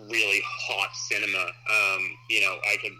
really 0.00 0.40
hot 0.44 0.90
cinema. 0.94 1.38
Um, 1.38 2.02
you 2.28 2.40
know, 2.40 2.56
I 2.70 2.76
could 2.82 2.92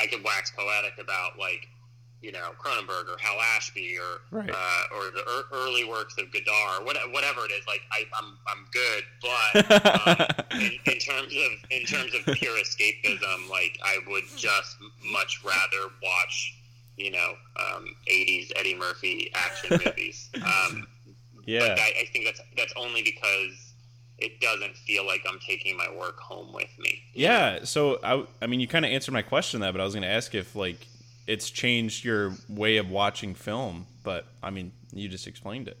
I 0.00 0.06
could 0.06 0.22
wax 0.24 0.52
poetic 0.56 0.94
about 0.98 1.38
like 1.38 1.68
you 2.22 2.32
know 2.32 2.50
Cronenberg 2.58 3.08
or 3.08 3.18
Hal 3.18 3.38
Ashby 3.56 3.96
or 3.98 4.20
right. 4.30 4.50
uh, 4.50 4.96
or 4.96 5.10
the 5.10 5.24
er- 5.26 5.46
early 5.52 5.84
works 5.84 6.14
of 6.18 6.30
Godard, 6.32 6.84
whatever 6.84 7.44
it 7.44 7.52
is. 7.52 7.66
Like 7.66 7.80
I, 7.92 8.00
am 8.18 8.38
I'm, 8.46 8.58
I'm 8.58 8.66
good, 8.72 9.04
but 9.22 10.50
um, 10.52 10.60
in, 10.60 10.72
in, 10.86 10.98
terms 10.98 11.32
of 11.32 11.70
in 11.70 11.86
terms 11.86 12.14
of 12.14 12.34
pure 12.34 12.56
escapism, 12.58 13.48
like 13.48 13.78
I 13.82 13.98
would 14.08 14.24
just 14.36 14.76
much 15.04 15.42
rather 15.44 15.92
watch 16.02 16.56
you 16.96 17.10
know 17.10 17.34
um, 17.56 17.86
80s 18.10 18.52
Eddie 18.56 18.76
Murphy 18.76 19.30
action 19.34 19.80
movies. 19.86 20.30
Um, 20.36 20.86
yeah, 21.46 21.60
but 21.60 21.78
I, 21.78 21.92
I 22.02 22.04
think 22.12 22.26
that's 22.26 22.40
that's 22.56 22.74
only 22.76 23.02
because 23.02 23.70
it 24.18 24.38
doesn't 24.40 24.76
feel 24.76 25.06
like 25.06 25.24
I'm 25.26 25.38
taking 25.38 25.76
my 25.78 25.88
work 25.98 26.20
home 26.20 26.52
with 26.52 26.68
me. 26.78 27.02
Yeah. 27.14 27.64
So 27.64 27.98
I, 28.04 28.22
I 28.42 28.46
mean, 28.46 28.60
you 28.60 28.68
kind 28.68 28.84
of 28.84 28.90
answered 28.90 29.12
my 29.12 29.22
question 29.22 29.60
that, 29.62 29.72
but 29.72 29.80
I 29.80 29.84
was 29.84 29.94
going 29.94 30.02
to 30.02 30.10
ask 30.10 30.34
if 30.34 30.54
like 30.54 30.86
it's 31.26 31.50
changed 31.50 32.04
your 32.04 32.34
way 32.48 32.76
of 32.76 32.90
watching 32.90 33.34
film. 33.34 33.86
But 34.02 34.26
I 34.42 34.50
mean, 34.50 34.72
you 34.92 35.08
just 35.08 35.26
explained 35.26 35.68
it. 35.68 35.78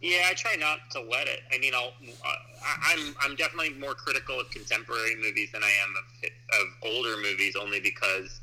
Yeah, 0.00 0.28
I 0.28 0.34
try 0.34 0.56
not 0.56 0.78
to 0.90 1.00
let 1.00 1.26
it. 1.26 1.40
I 1.52 1.58
mean, 1.58 1.72
I'll, 1.74 1.92
I, 2.22 2.92
am 2.92 3.00
I'm, 3.00 3.30
I'm 3.30 3.36
definitely 3.36 3.70
more 3.70 3.94
critical 3.94 4.38
of 4.38 4.50
contemporary 4.50 5.16
movies 5.16 5.50
than 5.52 5.62
I 5.64 5.72
am 5.82 5.94
of, 5.96 6.30
of 6.60 6.94
older 6.94 7.16
movies, 7.16 7.56
only 7.56 7.80
because 7.80 8.40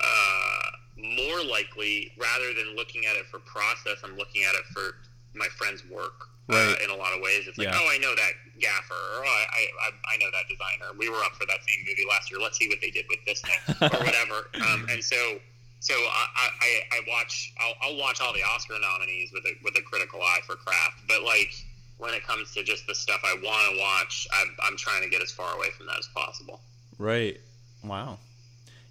uh, 0.00 0.70
more 0.98 1.42
likely, 1.44 2.12
rather 2.18 2.52
than 2.54 2.74
looking 2.76 3.06
at 3.06 3.16
it 3.16 3.26
for 3.26 3.38
process, 3.40 3.98
I'm 4.04 4.16
looking 4.16 4.42
at 4.42 4.54
it 4.54 4.64
for 4.72 4.96
my 5.34 5.46
friend's 5.56 5.88
work. 5.88 6.26
Uh, 6.50 6.54
right. 6.54 6.76
Uh, 6.80 6.84
in 6.84 6.90
a 6.90 6.96
lot 6.96 7.14
of 7.14 7.22
ways, 7.22 7.46
it's 7.46 7.56
like, 7.56 7.68
yeah. 7.68 7.78
oh, 7.78 7.88
I 7.88 7.98
know 7.98 8.14
that 8.16 8.32
gaffer, 8.58 8.92
or 8.92 9.22
oh, 9.22 9.44
I, 9.54 9.86
I, 9.86 10.14
I 10.14 10.16
know 10.18 10.26
that 10.32 10.50
designer. 10.50 10.98
We 10.98 11.08
were 11.08 11.22
up 11.22 11.32
for 11.38 11.46
that 11.46 11.60
same 11.62 11.86
movie 11.86 12.04
last 12.08 12.30
year. 12.30 12.40
Let's 12.40 12.58
see 12.58 12.68
what 12.68 12.80
they 12.80 12.90
did 12.90 13.06
with 13.08 13.20
this 13.24 13.40
thing, 13.40 13.60
or 13.80 13.88
whatever. 14.04 14.50
Um, 14.66 14.86
and 14.90 15.02
so 15.02 15.38
so 15.80 15.94
I, 15.94 16.48
I, 16.60 16.80
I 16.92 17.00
watch 17.08 17.52
I'll, 17.58 17.74
I'll, 17.82 17.96
watch 17.96 18.20
all 18.20 18.32
the 18.32 18.42
Oscar 18.42 18.74
nominees 18.80 19.32
with 19.32 19.44
a 19.44 19.52
with 19.64 19.76
a 19.76 19.82
critical 19.82 20.20
eye 20.22 20.40
for 20.46 20.54
craft, 20.54 21.00
but 21.08 21.22
like 21.22 21.52
when 21.96 22.14
it 22.14 22.26
comes 22.26 22.52
to 22.54 22.62
just 22.62 22.86
the 22.86 22.94
stuff 22.94 23.20
I 23.24 23.34
want 23.34 23.74
to 23.74 23.80
watch, 23.80 24.26
I'm, 24.32 24.56
I'm 24.62 24.76
trying 24.76 25.02
to 25.02 25.08
get 25.10 25.22
as 25.22 25.30
far 25.30 25.54
away 25.54 25.68
from 25.76 25.86
that 25.86 25.98
as 25.98 26.08
possible. 26.14 26.60
Right. 26.98 27.38
Wow. 27.84 28.18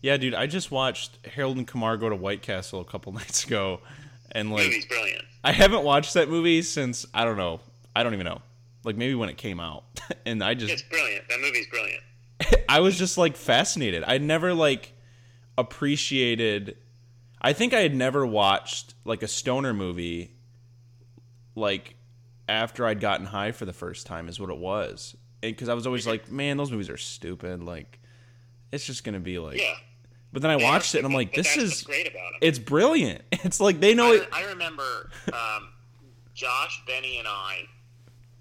Yeah, 0.01 0.17
dude, 0.17 0.33
I 0.33 0.47
just 0.47 0.71
watched 0.71 1.17
Harold 1.27 1.57
and 1.57 1.67
Kumar 1.67 1.97
go 1.97 2.09
to 2.09 2.15
White 2.15 2.41
Castle 2.41 2.79
a 2.79 2.85
couple 2.85 3.11
nights 3.13 3.43
ago, 3.43 3.81
and 4.31 4.51
like, 4.51 4.65
movie's 4.65 4.85
brilliant. 4.85 5.25
I 5.43 5.51
haven't 5.51 5.83
watched 5.83 6.13
that 6.13 6.29
movie 6.29 6.61
since 6.61 7.05
I 7.13 7.25
don't 7.25 7.37
know, 7.37 7.59
I 7.95 8.03
don't 8.03 8.13
even 8.13 8.25
know, 8.25 8.41
like 8.83 8.95
maybe 8.95 9.15
when 9.15 9.29
it 9.29 9.37
came 9.37 9.59
out, 9.59 9.83
and 10.25 10.43
I 10.43 10.53
just 10.53 10.71
it's 10.71 10.83
brilliant. 10.83 11.27
That 11.29 11.39
movie's 11.41 11.67
brilliant. 11.67 12.03
I 12.69 12.79
was 12.79 12.97
just 12.97 13.17
like 13.17 13.35
fascinated. 13.35 14.03
I 14.05 14.17
never 14.19 14.53
like 14.53 14.93
appreciated 15.59 16.77
I 17.41 17.53
think 17.53 17.73
I 17.73 17.79
had 17.79 17.95
never 17.95 18.25
watched 18.25 18.93
like 19.05 19.23
a 19.23 19.27
stoner 19.27 19.73
movie 19.73 20.35
like 21.55 21.95
after 22.47 22.85
I'd 22.85 22.99
gotten 22.99 23.25
high 23.25 23.51
for 23.51 23.65
the 23.65 23.73
first 23.73 24.07
time 24.07 24.27
is 24.27 24.39
what 24.39 24.49
it 24.49 24.57
was. 24.57 25.15
Because 25.41 25.69
I 25.69 25.73
was 25.73 25.87
always 25.87 26.05
like, 26.05 26.29
man, 26.29 26.57
those 26.57 26.71
movies 26.71 26.89
are 26.89 26.97
stupid. 26.97 27.63
Like, 27.63 27.99
it's 28.71 28.85
just 28.85 29.03
gonna 29.03 29.21
be 29.21 29.39
like. 29.39 29.59
Yeah. 29.59 29.75
But 30.33 30.41
then 30.41 30.51
I 30.51 30.57
watched 30.57 30.93
it 30.95 30.99
and 30.99 31.07
I'm 31.07 31.13
like, 31.13 31.33
this 31.33 31.57
is 31.57 31.81
great 31.81 32.07
about 32.07 32.33
it. 32.33 32.45
It's 32.45 32.59
brilliant. 32.59 33.21
It's 33.43 33.61
like 33.61 33.79
they 33.79 33.95
know 33.95 34.11
I, 34.11 34.15
it. 34.15 34.29
I 34.33 34.45
remember 34.47 35.09
um, 35.27 35.69
Josh, 36.33 36.83
Benny, 36.85 37.17
and 37.19 37.27
I 37.27 37.61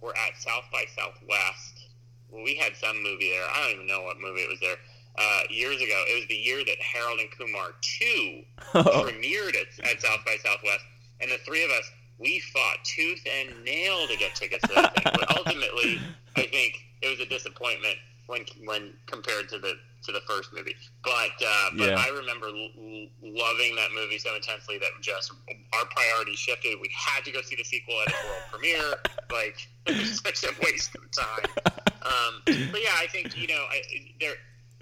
were 0.01 0.15
at 0.17 0.37
South 0.37 0.65
by 0.73 0.85
Southwest. 0.95 1.89
Well, 2.31 2.43
we 2.43 2.57
had 2.57 2.77
some 2.77 3.01
movie 3.01 3.31
there. 3.31 3.47
I 3.49 3.63
don't 3.63 3.75
even 3.75 3.87
know 3.87 4.03
what 4.03 4.21
movie 4.21 4.41
it 4.41 4.51
was 4.51 4.59
there 4.61 4.77
uh, 5.19 5.43
years 5.51 5.77
ago. 5.77 6.05
It 6.09 6.17
was 6.17 6.29
the 6.29 6.37
year 6.37 6.65
that 6.65 6.81
Harold 6.81 7.21
and 7.21 7.31
Kumar 7.31 7.71
2 7.81 8.43
oh. 8.75 8.83
premiered 9.07 9.57
at, 9.57 9.91
at 9.91 10.01
South 10.01 10.25
by 10.25 10.37
Southwest. 10.43 10.85
And 11.21 11.31
the 11.31 11.39
three 11.39 11.65
of 11.65 11.71
us, 11.71 11.91
we 12.19 12.41
fought 12.53 12.85
tooth 12.85 13.23
and 13.27 13.65
nail 13.65 14.07
to 14.07 14.17
get 14.17 14.35
tickets 14.35 14.67
to 14.69 14.75
that 14.75 14.95
thing. 14.95 15.13
But 15.13 15.37
ultimately, 15.37 16.01
I 16.37 16.43
think 16.43 16.75
it 17.03 17.09
was 17.09 17.21
a 17.21 17.27
disappointment 17.27 17.97
when 18.27 18.45
when 18.65 18.93
compared 19.07 19.49
to 19.49 19.59
the 19.59 19.75
to 20.05 20.13
the 20.13 20.21
first 20.21 20.53
movie. 20.53 20.77
But 21.03 21.33
uh, 21.45 21.71
but 21.77 21.91
yeah. 21.91 22.05
I 22.05 22.09
remember 22.09 22.47
l- 22.47 23.09
loving 23.23 23.75
that 23.77 23.91
movie 23.95 24.19
so 24.19 24.35
intensely 24.37 24.79
that 24.79 24.91
just 25.01 25.33
our 25.73 25.85
priorities 25.87 26.39
shifted. 26.39 26.79
We 26.81 26.91
had 26.95 27.25
to 27.25 27.33
go 27.33 27.41
see 27.43 27.57
the 27.57 27.65
sequel 27.65 27.95
at 28.03 28.09
its 28.09 28.25
world 28.25 28.43
premiere. 28.51 28.95
Like 29.31 29.69
it 29.87 29.99
was 29.99 30.21
such 30.21 30.43
a 30.45 30.55
waste 30.65 30.95
of 30.95 31.03
time. 31.11 31.67
Um, 32.01 32.41
but 32.47 32.81
yeah, 32.83 32.97
I 32.97 33.07
think 33.09 33.37
you 33.37 33.47
know 33.47 33.63
I, 33.71 33.83
there 34.19 34.37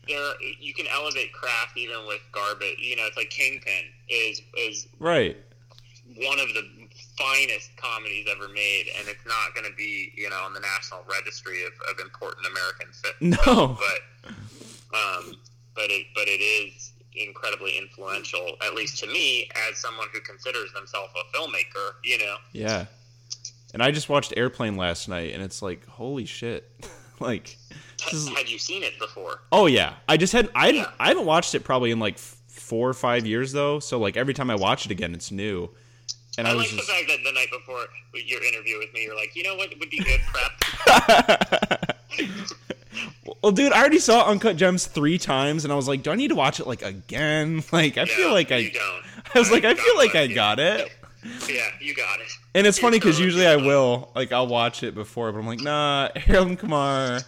there 0.09 0.33
you 0.61 0.75
can 0.75 0.87
elevate 0.89 1.33
craft 1.33 1.77
even 1.77 2.07
with 2.07 2.21
garbage. 2.33 2.79
You 2.79 2.97
know, 2.97 3.07
it's 3.07 3.17
like 3.17 3.31
Kingpin 3.31 3.85
is 4.09 4.43
is 4.57 4.89
right 4.99 5.37
one 6.15 6.39
of 6.39 6.49
the 6.55 6.63
finest 7.19 7.71
comedies 7.77 8.27
ever 8.31 8.49
made, 8.49 8.87
and 8.99 9.09
it's 9.09 9.25
not 9.27 9.55
going 9.55 9.69
to 9.69 9.77
be 9.77 10.13
you 10.17 10.31
know 10.31 10.37
on 10.45 10.53
the 10.55 10.61
national 10.61 11.01
registry 11.09 11.65
of, 11.65 11.73
of 11.91 12.01
important 12.01 12.47
American 12.47 12.87
films. 12.93 13.39
No. 13.47 13.79
but 13.79 14.31
um, 14.97 15.35
but 15.75 15.91
it 15.91 16.07
but 16.15 16.25
it 16.27 16.41
is 16.41 16.93
incredibly 17.15 17.79
influential, 17.79 18.57
at 18.65 18.75
least 18.75 18.99
to 18.99 19.07
me, 19.07 19.49
as 19.71 19.79
someone 19.79 20.07
who 20.13 20.21
considers 20.21 20.73
themselves 20.73 21.13
a 21.17 21.37
filmmaker. 21.37 21.95
You 22.05 22.19
know, 22.19 22.37
Yeah. 22.53 22.87
And 23.75 23.83
I 23.83 23.91
just 23.91 24.09
watched 24.09 24.33
Airplane 24.37 24.77
last 24.77 25.09
night, 25.09 25.35
and 25.35 25.43
it's 25.43 25.61
like, 25.61 25.87
holy 25.87 26.25
shit! 26.25 26.71
like, 27.21 27.57
is- 28.13 28.29
had 28.29 28.49
you 28.49 28.59
seen 28.59 28.83
it 28.83 28.99
before? 28.99 29.41
oh 29.53 29.67
yeah. 29.67 29.95
I 30.09 30.17
just 30.17 30.33
had 30.33 30.51
I 30.55 30.71
Yeah. 30.71 30.91
I 30.99 31.09
haven't 31.09 31.27
watched 31.27 31.55
it 31.55 31.65
probably 31.65 31.91
in 31.91 31.99
like 31.99 32.19
four 32.19 32.89
or 32.89 32.95
five 32.95 33.27
years 33.27 33.53
though. 33.53 33.81
So 33.81 33.99
like 33.99 34.17
every 34.17 34.35
time 34.35 34.51
I 34.51 34.55
watch 34.57 34.87
it 34.87 34.93
again, 34.93 35.15
it's 35.15 35.31
new. 35.31 35.71
And 36.39 36.47
I, 36.47 36.51
I, 36.51 36.55
was 36.55 36.65
like 36.67 36.77
just 36.77 36.87
the 36.87 36.93
fact 36.93 37.09
that 37.09 37.19
the 37.25 37.33
night 37.33 37.49
before 37.51 37.87
your 38.15 38.43
interview 38.45 38.79
with 38.79 38.93
me, 38.93 39.05
you're 39.05 39.17
like, 39.17 39.35
you 39.35 39.43
know 39.43 39.57
what 39.57 39.71
would 39.79 39.89
be 39.89 39.99
good 39.99 40.21
prep? 40.27 41.97
well, 43.43 43.53
dude. 43.53 43.73
I 43.73 43.81
already 43.81 43.99
saw 43.99 44.29
Uncut 44.29 44.57
Gems 44.57 44.87
three 44.87 45.17
times, 45.17 45.65
and 45.65 45.73
I 45.73 45.77
was 45.77 45.89
like, 45.89 46.03
do 46.03 46.11
I 46.11 46.15
need 46.15 46.29
to 46.29 46.35
watch 46.35 46.61
it 46.61 46.67
like 46.67 46.83
again? 46.83 47.63
Like, 47.73 47.97
I 47.97 48.05
feel 48.05 48.33
like 48.33 48.53
I. 48.53 48.69
don't. 48.69 49.03
I 49.35 49.39
was 49.39 49.51
like, 49.51 49.65
I 49.65 49.75
feel 49.75 49.97
like 49.97 50.15
I 50.15 50.27
got 50.27 50.59
it. 50.59 50.93
Yeah, 51.49 51.67
you 51.81 51.95
got 51.95 52.21
it. 52.21 52.29
And 52.55 52.67
it's 52.67 52.79
funny 52.79 52.99
because 52.99 53.19
usually 53.21 53.47
I 53.47 53.57
will 53.57 54.11
like 54.15 54.33
I'll 54.33 54.47
watch 54.47 54.83
it 54.83 54.95
before, 54.95 55.33
but 55.33 55.39
I'm 55.39 55.47
like, 55.47 55.61
nah, 55.61 56.09
Harold 56.17 56.59
Kumar. 56.59 57.21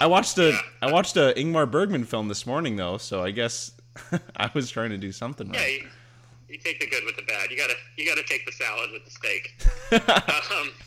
I 0.00 0.06
watched 0.06 0.38
a 0.38 0.50
Yeah. 0.50 0.60
I 0.82 0.92
watched 0.92 1.16
a 1.16 1.32
Ingmar 1.36 1.70
Bergman 1.70 2.04
film 2.04 2.28
this 2.28 2.46
morning 2.46 2.76
though, 2.76 2.98
so 2.98 3.22
I 3.22 3.30
guess 3.30 3.72
I 4.36 4.50
was 4.54 4.70
trying 4.70 4.90
to 4.90 4.98
do 4.98 5.12
something 5.12 5.52
Yeah, 5.54 5.60
right. 5.60 5.80
you, 5.82 5.88
you 6.48 6.58
take 6.58 6.80
the 6.80 6.86
good 6.88 7.04
with 7.04 7.16
the 7.16 7.22
bad. 7.22 7.50
You 7.50 7.56
gotta 7.56 7.74
you 7.96 8.06
gotta 8.06 8.24
take 8.26 8.44
the 8.46 8.52
salad 8.52 8.90
with 8.92 9.04
the 9.04 9.10
steak. 9.10 9.54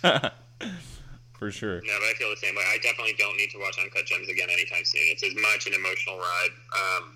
um, 0.21 0.31
For 1.39 1.51
sure. 1.51 1.81
no, 1.81 1.93
but 1.99 2.05
I 2.07 2.13
feel 2.17 2.29
the 2.31 2.35
same 2.37 2.55
way. 2.55 2.63
I 2.67 2.77
definitely 2.79 3.13
don't 3.17 3.37
need 3.37 3.51
to 3.51 3.59
watch 3.59 3.77
Uncut 3.81 4.05
Gems 4.05 4.27
again 4.27 4.49
anytime 4.51 4.83
soon. 4.83 5.03
It's 5.05 5.23
as 5.23 5.35
much 5.35 5.67
an 5.67 5.73
emotional 5.73 6.17
ride. 6.17 6.49
Um, 6.75 7.15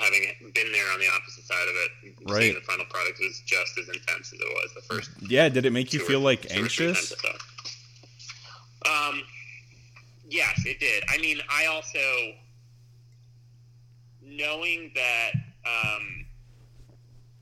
having 0.00 0.52
been 0.54 0.72
there 0.72 0.92
on 0.92 1.00
the 1.00 1.08
opposite 1.14 1.44
side 1.44 1.68
of 1.68 1.74
it, 1.76 2.14
Right. 2.30 2.42
seeing 2.42 2.54
the 2.54 2.60
final 2.62 2.84
product 2.86 3.18
was 3.20 3.40
just 3.46 3.76
as 3.78 3.88
intense 3.88 4.32
as 4.32 4.40
it 4.40 4.48
was 4.62 4.74
the 4.74 4.82
first 4.82 5.10
Yeah, 5.22 5.48
did 5.48 5.64
it 5.66 5.70
make 5.72 5.92
you 5.92 6.02
or- 6.02 6.04
feel 6.06 6.20
like 6.20 6.44
or 6.46 6.48
three 6.48 6.58
anxious? 6.62 7.10
times 7.10 7.22
I 7.24 7.28
saw 7.28 7.34
it. 7.34 9.10
Um, 9.14 9.22
yes, 10.28 10.64
it 10.66 10.78
did. 10.80 11.04
I 11.08 11.18
mean, 11.18 11.40
I 11.50 11.66
also 11.66 12.34
knowing 14.22 14.90
that 14.94 15.32
um, 15.66 16.26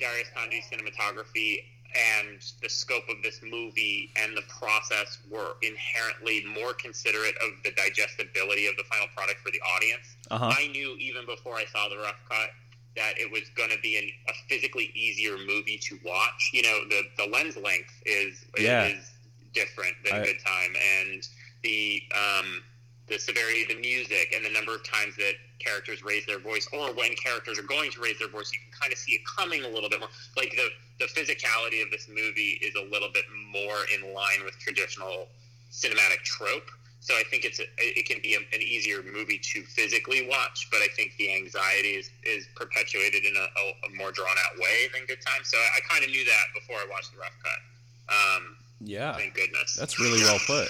Darius 0.01 0.28
Khondji's 0.37 0.64
cinematography 0.70 1.64
and 1.97 2.38
the 2.62 2.68
scope 2.68 3.09
of 3.09 3.22
this 3.22 3.40
movie 3.42 4.12
and 4.22 4.36
the 4.36 4.42
process 4.59 5.18
were 5.30 5.55
inherently 5.62 6.44
more 6.55 6.72
considerate 6.74 7.34
of 7.36 7.51
the 7.64 7.70
digestibility 7.72 8.66
of 8.66 8.76
the 8.76 8.84
final 8.84 9.07
product 9.16 9.40
for 9.40 9.51
the 9.51 9.61
audience. 9.76 10.16
Uh-huh. 10.30 10.53
I 10.57 10.68
knew 10.68 10.97
even 10.99 11.24
before 11.26 11.55
I 11.57 11.64
saw 11.72 11.88
the 11.88 11.97
rough 11.97 12.20
cut 12.28 12.51
that 12.97 13.18
it 13.18 13.30
was 13.30 13.42
going 13.57 13.70
to 13.70 13.78
be 13.80 13.97
an, 13.99 14.09
a 14.28 14.32
physically 14.49 14.90
easier 14.94 15.36
movie 15.47 15.78
to 15.82 15.99
watch. 16.05 16.51
You 16.53 16.62
know, 16.62 16.80
the 16.88 17.03
the 17.18 17.26
lens 17.30 17.57
length 17.57 17.92
is 18.05 18.44
Yeah. 18.59 18.86
is 18.86 19.11
different 19.53 19.94
than 20.05 20.20
I- 20.20 20.24
Good 20.24 20.38
Time, 20.44 20.74
and 21.01 21.26
the 21.62 22.03
um, 22.14 22.62
the 23.09 23.18
severity 23.18 23.62
of 23.62 23.68
the 23.68 23.80
music 23.80 24.32
and 24.34 24.44
the 24.44 24.51
number 24.51 24.74
of 24.74 24.82
times 24.84 25.14
that 25.16 25.34
characters 25.59 26.03
raise 26.03 26.26
their 26.26 26.38
voice, 26.40 26.68
or 26.72 26.92
when 26.94 27.14
characters 27.16 27.59
are 27.59 27.62
going 27.62 27.90
to 27.92 28.01
raise 28.01 28.18
their 28.18 28.28
voice, 28.28 28.51
you 28.53 28.59
can 28.59 28.80
kind 28.80 28.92
of 28.92 28.99
see 28.99 29.12
it 29.12 29.20
coming 29.38 29.62
a 29.64 29.68
little 29.68 29.88
bit 29.88 30.01
more. 30.01 30.09
Like 30.36 30.51
the 30.57 30.68
the 30.99 31.07
physicality 31.07 31.82
of 31.84 31.90
this 31.90 32.09
movie 32.09 32.59
is 32.62 32.74
a 32.74 32.82
little 32.90 33.11
bit 33.12 33.24
more 33.53 33.76
in 33.94 34.14
line 34.14 34.44
with 34.44 34.59
traditional 34.59 35.28
cinematic 35.70 36.22
trope. 36.24 36.70
So 37.01 37.14
I 37.14 37.22
think 37.30 37.44
it's 37.44 37.61
a, 37.61 37.64
it 37.78 38.07
can 38.09 38.20
be 38.22 38.34
a, 38.34 38.38
an 38.38 38.61
easier 38.62 39.03
movie 39.03 39.38
to 39.38 39.62
physically 39.62 40.26
watch, 40.28 40.68
but 40.72 40.78
I 40.80 40.88
think 40.97 41.12
the 41.18 41.34
anxiety 41.36 41.90
is, 41.94 42.11
is 42.24 42.49
perpetuated 42.57 43.24
in 43.24 43.36
a, 43.36 43.40
a, 43.40 43.97
more 43.97 44.11
drawn 44.11 44.34
out 44.47 44.59
way 44.59 44.88
than 44.92 45.07
Good 45.07 45.20
Time. 45.24 45.42
So 45.44 45.57
I, 45.57 45.76
I 45.76 45.80
kind 45.88 46.03
of 46.03 46.11
knew 46.11 46.24
that 46.24 46.44
before 46.55 46.76
I 46.76 46.86
watched 46.90 47.12
the 47.12 47.18
rough 47.18 47.36
cut. 47.42 48.14
Um, 48.36 48.57
Yeah. 48.80 49.12
thank 49.16 49.34
goodness. 49.34 49.74
That's 49.74 50.01
really 50.01 50.18
well 50.20 50.38
put. 50.47 50.68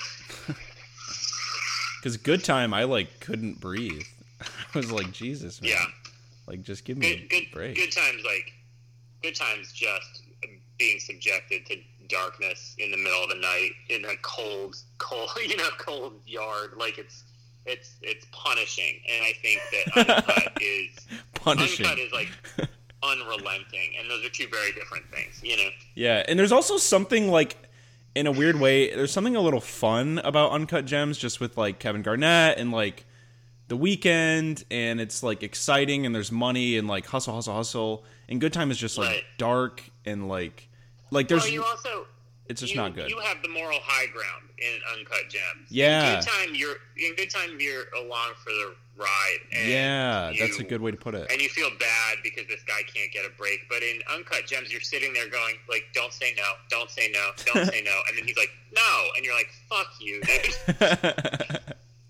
Cuz 2.03 2.16
good 2.18 2.45
time 2.45 2.74
I 2.74 2.85
like 2.85 3.20
couldn't 3.20 3.61
breathe. 3.61 4.07
I 4.41 4.79
was 4.79 4.93
like, 4.93 5.12
Jesus, 5.12 5.62
man. 5.62 5.70
Yeah. 5.70 5.85
Like 6.47 6.62
just 6.62 6.85
give 6.85 6.99
me 6.99 7.09
good, 7.09 7.24
a 7.24 7.29
good, 7.29 7.51
break. 7.53 7.77
good 7.77 7.93
times 7.93 8.22
like 8.24 8.53
good 9.23 9.35
times 9.35 9.73
just 9.73 10.23
being 10.79 10.99
subjected 11.01 11.64
to 11.67 11.77
darkness 12.09 12.77
in 12.79 12.91
the 12.91 12.97
middle 12.97 13.23
of 13.25 13.31
the 13.31 13.37
night 13.37 13.71
in 13.89 14.05
a 14.05 14.14
cold 14.23 14.77
cold 14.99 15.31
you 15.49 15.57
know 15.57 15.69
cold 15.79 16.21
yard. 16.27 16.73
Like 16.77 16.99
it's 16.99 17.25
it's 17.64 17.97
it's 18.03 18.27
punishing. 18.33 19.01
And 19.12 19.25
i 19.25 19.33
think 19.43 19.61
that 19.73 20.09
uncut 20.27 20.53
is 20.62 21.07
Punishing. 21.35 21.87
uncut 21.87 21.99
is 21.99 22.12
like 22.12 22.29
unrelenting. 23.03 23.93
And 24.01 24.11
those 24.11 24.25
are 24.25 24.31
two 24.31 24.47
very 24.51 24.73
different 24.73 25.05
things 25.12 25.41
you 25.43 25.57
know? 25.57 25.69
Yeah, 25.95 26.25
and 26.29 26.39
there's 26.39 26.53
also 26.53 26.77
something 26.77 27.29
like 27.31 27.57
in 28.14 28.27
a 28.27 28.33
weird 28.33 28.59
way, 28.59 28.95
there's 28.95 29.12
something 29.12 29.37
a 29.37 29.41
little 29.43 29.61
fun 29.61 30.21
about 30.25 30.51
Uncut 30.53 30.87
Gems 30.87 31.19
just 31.19 31.39
with 31.39 31.59
like 31.59 31.79
Kevin 31.79 32.01
Garnett 32.03 32.57
and 32.59 32.73
like 32.73 33.05
the 33.69 33.77
Weeknd 33.77 34.64
and 34.71 35.01
it's 35.01 35.23
like 35.23 35.43
exciting 35.43 36.07
and 36.07 36.14
there's 36.14 36.31
money 36.33 36.77
and 36.77 36.87
like 36.89 37.07
hustle 37.07 37.35
hustle 37.35 37.55
hustle 37.55 38.05
and 38.29 38.41
good 38.41 38.53
time 38.53 38.71
is 38.71 38.79
just 38.79 38.97
like 38.99 39.09
Right. 39.09 39.25
dark 39.39 39.83
and 40.05 40.29
like 40.29 40.69
like 41.11 41.29
there's 41.29 41.43
well 41.43 41.53
you 41.53 41.64
also 41.64 42.07
it's 42.49 42.61
just 42.61 42.75
you, 42.75 42.81
not 42.81 42.95
good. 42.95 43.11
You 43.11 43.19
have 43.19 43.43
the 43.43 43.49
moral 43.49 43.79
high 43.83 44.07
ground 44.07 44.49
in 44.59 44.79
Uncut 44.97 45.29
Gems. 45.29 45.69
Yeah. 45.69 46.11
In 46.14 46.21
good 46.21 46.29
time, 46.29 46.55
you're 46.55 46.77
in 46.97 47.17
good 47.17 47.29
time. 47.29 47.59
You're 47.59 47.87
along 47.99 48.35
for 48.43 48.51
the 48.51 48.75
ride. 48.97 49.39
And 49.53 49.69
yeah, 49.69 50.31
you, 50.31 50.39
that's 50.39 50.61
a 50.61 50.62
good 50.62 50.81
way 50.81 50.93
to 50.93 50.97
put 50.97 51.17
it. 51.17 51.27
And 51.31 51.41
you 51.43 51.49
feel 51.49 51.71
bad 51.81 52.19
because 52.23 52.47
this 52.47 52.62
guy 52.62 52.83
can't 52.83 53.11
get 53.12 53.25
a 53.27 53.31
break. 53.37 53.61
But 53.69 53.83
in 53.83 53.99
Uncut 54.14 54.47
Gems, 54.47 54.71
you're 54.71 54.81
sitting 54.81 55.12
there 55.12 55.29
going 55.29 55.57
like, 55.69 55.87
"Don't 55.93 56.12
say 56.12 56.35
no, 56.37 56.45
don't 56.71 56.89
say 56.89 57.11
no, 57.12 57.31
don't 57.53 57.67
say 57.67 57.83
no," 57.83 58.01
and 58.09 58.17
then 58.17 58.25
he's 58.25 58.37
like, 58.37 58.51
"No," 58.73 59.05
and 59.17 59.25
you're 59.25 59.35
like, 59.35 59.51
"Fuck 59.69 59.89
you, 59.99 60.23
dude." 60.23 61.61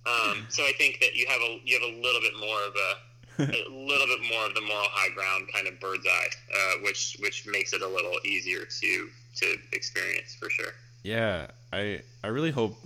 Um, 0.06 0.46
so 0.48 0.62
I 0.62 0.72
think 0.78 1.00
that 1.00 1.14
you 1.16 1.26
have 1.28 1.40
a 1.40 1.58
you 1.64 1.74
have 1.74 1.82
a 1.82 2.00
little 2.00 2.20
bit 2.20 2.34
more 2.38 2.62
of 2.66 2.74
a 2.76 3.16
a 3.38 3.68
little 3.70 4.06
bit 4.06 4.20
more 4.30 4.46
of 4.46 4.54
the 4.54 4.62
moral 4.62 4.86
high 4.90 5.12
ground 5.14 5.48
kind 5.52 5.66
of 5.66 5.78
bird's 5.80 6.06
eye, 6.06 6.28
uh, 6.54 6.72
which 6.82 7.16
which 7.20 7.46
makes 7.46 7.72
it 7.72 7.82
a 7.82 7.88
little 7.88 8.14
easier 8.24 8.64
to 8.64 9.08
to 9.36 9.56
experience 9.72 10.34
for 10.34 10.48
sure. 10.48 10.72
yeah, 11.02 11.48
I 11.72 12.02
I 12.22 12.28
really 12.28 12.50
hope 12.50 12.76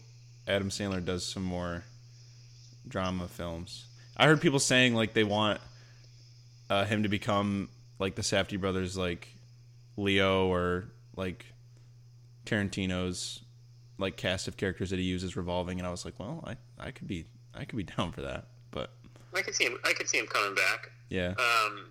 Adam 0.48 0.70
Sandler 0.70 1.04
does 1.04 1.24
some 1.24 1.44
more 1.44 1.84
drama 2.88 3.28
films. 3.28 3.86
I 4.16 4.26
heard 4.26 4.40
people 4.40 4.58
saying 4.58 4.94
like 4.94 5.12
they 5.12 5.24
want 5.24 5.60
uh, 6.68 6.84
him 6.84 7.02
to 7.02 7.08
become 7.08 7.68
like 7.98 8.14
the 8.14 8.22
Safdie 8.22 8.60
brothers, 8.60 8.96
like 8.96 9.28
Leo 9.96 10.46
or 10.46 10.86
like 11.16 11.44
Tarantino's 12.46 13.42
like 14.00 14.16
cast 14.16 14.48
of 14.48 14.56
characters 14.56 14.90
that 14.90 14.98
he 14.98 15.04
uses 15.04 15.36
revolving, 15.36 15.78
and 15.78 15.86
I 15.86 15.90
was 15.90 16.04
like, 16.04 16.18
well, 16.18 16.42
I 16.46 16.56
I 16.78 16.90
could 16.90 17.06
be 17.06 17.26
I 17.54 17.64
could 17.64 17.76
be 17.76 17.82
down 17.96 18.12
for 18.12 18.22
that, 18.22 18.46
but 18.70 18.90
I 19.34 19.42
could 19.42 19.54
see 19.54 19.64
him. 19.64 19.78
I 19.84 19.92
could 19.92 20.08
see 20.08 20.18
him 20.18 20.26
coming 20.26 20.54
back. 20.54 20.90
yeah, 21.08 21.34
Um, 21.38 21.86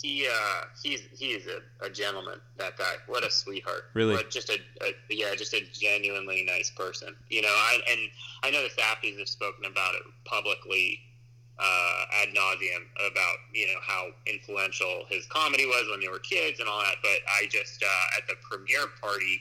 he 0.00 0.26
uh, 0.26 0.64
he's 0.82 1.02
he 1.18 1.32
is 1.32 1.46
a, 1.46 1.84
a 1.84 1.90
gentleman. 1.90 2.40
That 2.56 2.76
guy. 2.78 2.94
What 3.06 3.24
a 3.24 3.30
sweetheart. 3.30 3.84
Really? 3.94 4.14
What, 4.14 4.30
just 4.30 4.48
a, 4.48 4.58
a 4.82 4.94
yeah, 5.10 5.34
just 5.34 5.52
a 5.54 5.60
genuinely 5.72 6.44
nice 6.46 6.70
person. 6.70 7.14
You 7.28 7.42
know, 7.42 7.48
I 7.48 7.78
and 7.90 8.00
I 8.42 8.50
know 8.50 8.62
the 8.62 8.70
Safdies 8.70 9.18
have 9.18 9.28
spoken 9.28 9.64
about 9.66 9.94
it 9.94 10.02
publicly 10.24 10.98
uh, 11.58 12.04
ad 12.22 12.28
nauseum 12.34 12.84
about 13.10 13.36
you 13.52 13.66
know 13.66 13.78
how 13.82 14.08
influential 14.26 15.04
his 15.08 15.26
comedy 15.26 15.66
was 15.66 15.86
when 15.90 16.00
they 16.00 16.08
were 16.08 16.18
kids 16.20 16.58
and 16.58 16.68
all 16.68 16.80
that. 16.80 16.96
But 17.02 17.20
I 17.28 17.46
just 17.50 17.82
uh, 17.82 18.16
at 18.18 18.26
the 18.26 18.34
premiere 18.48 18.86
party, 19.00 19.40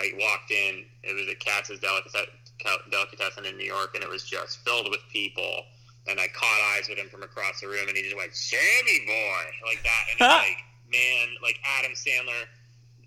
I 0.00 0.12
walked 0.16 0.50
in. 0.50 0.84
It 1.04 1.14
was 1.14 1.28
at 1.28 1.40
Katz's 1.40 1.80
Delicatessen, 1.80 3.44
in 3.44 3.56
New 3.56 3.64
York, 3.64 3.94
and 3.94 4.02
it 4.02 4.08
was 4.08 4.24
just 4.24 4.64
filled 4.64 4.88
with 4.90 5.00
people. 5.12 5.64
And 6.08 6.18
I 6.18 6.28
caught 6.28 6.60
eyes 6.74 6.88
with 6.88 6.98
him 6.98 7.08
from 7.08 7.22
across 7.22 7.60
the 7.60 7.68
room, 7.68 7.86
and 7.86 7.96
he 7.96 8.02
just 8.02 8.16
went, 8.16 8.34
"Sammy 8.34 9.04
boy," 9.06 9.42
like 9.66 9.82
that. 9.84 10.04
And 10.10 10.16
it's 10.16 10.20
like, 10.48 10.64
man, 10.90 11.28
like 11.42 11.60
Adam 11.78 11.92
Sandler 11.92 12.48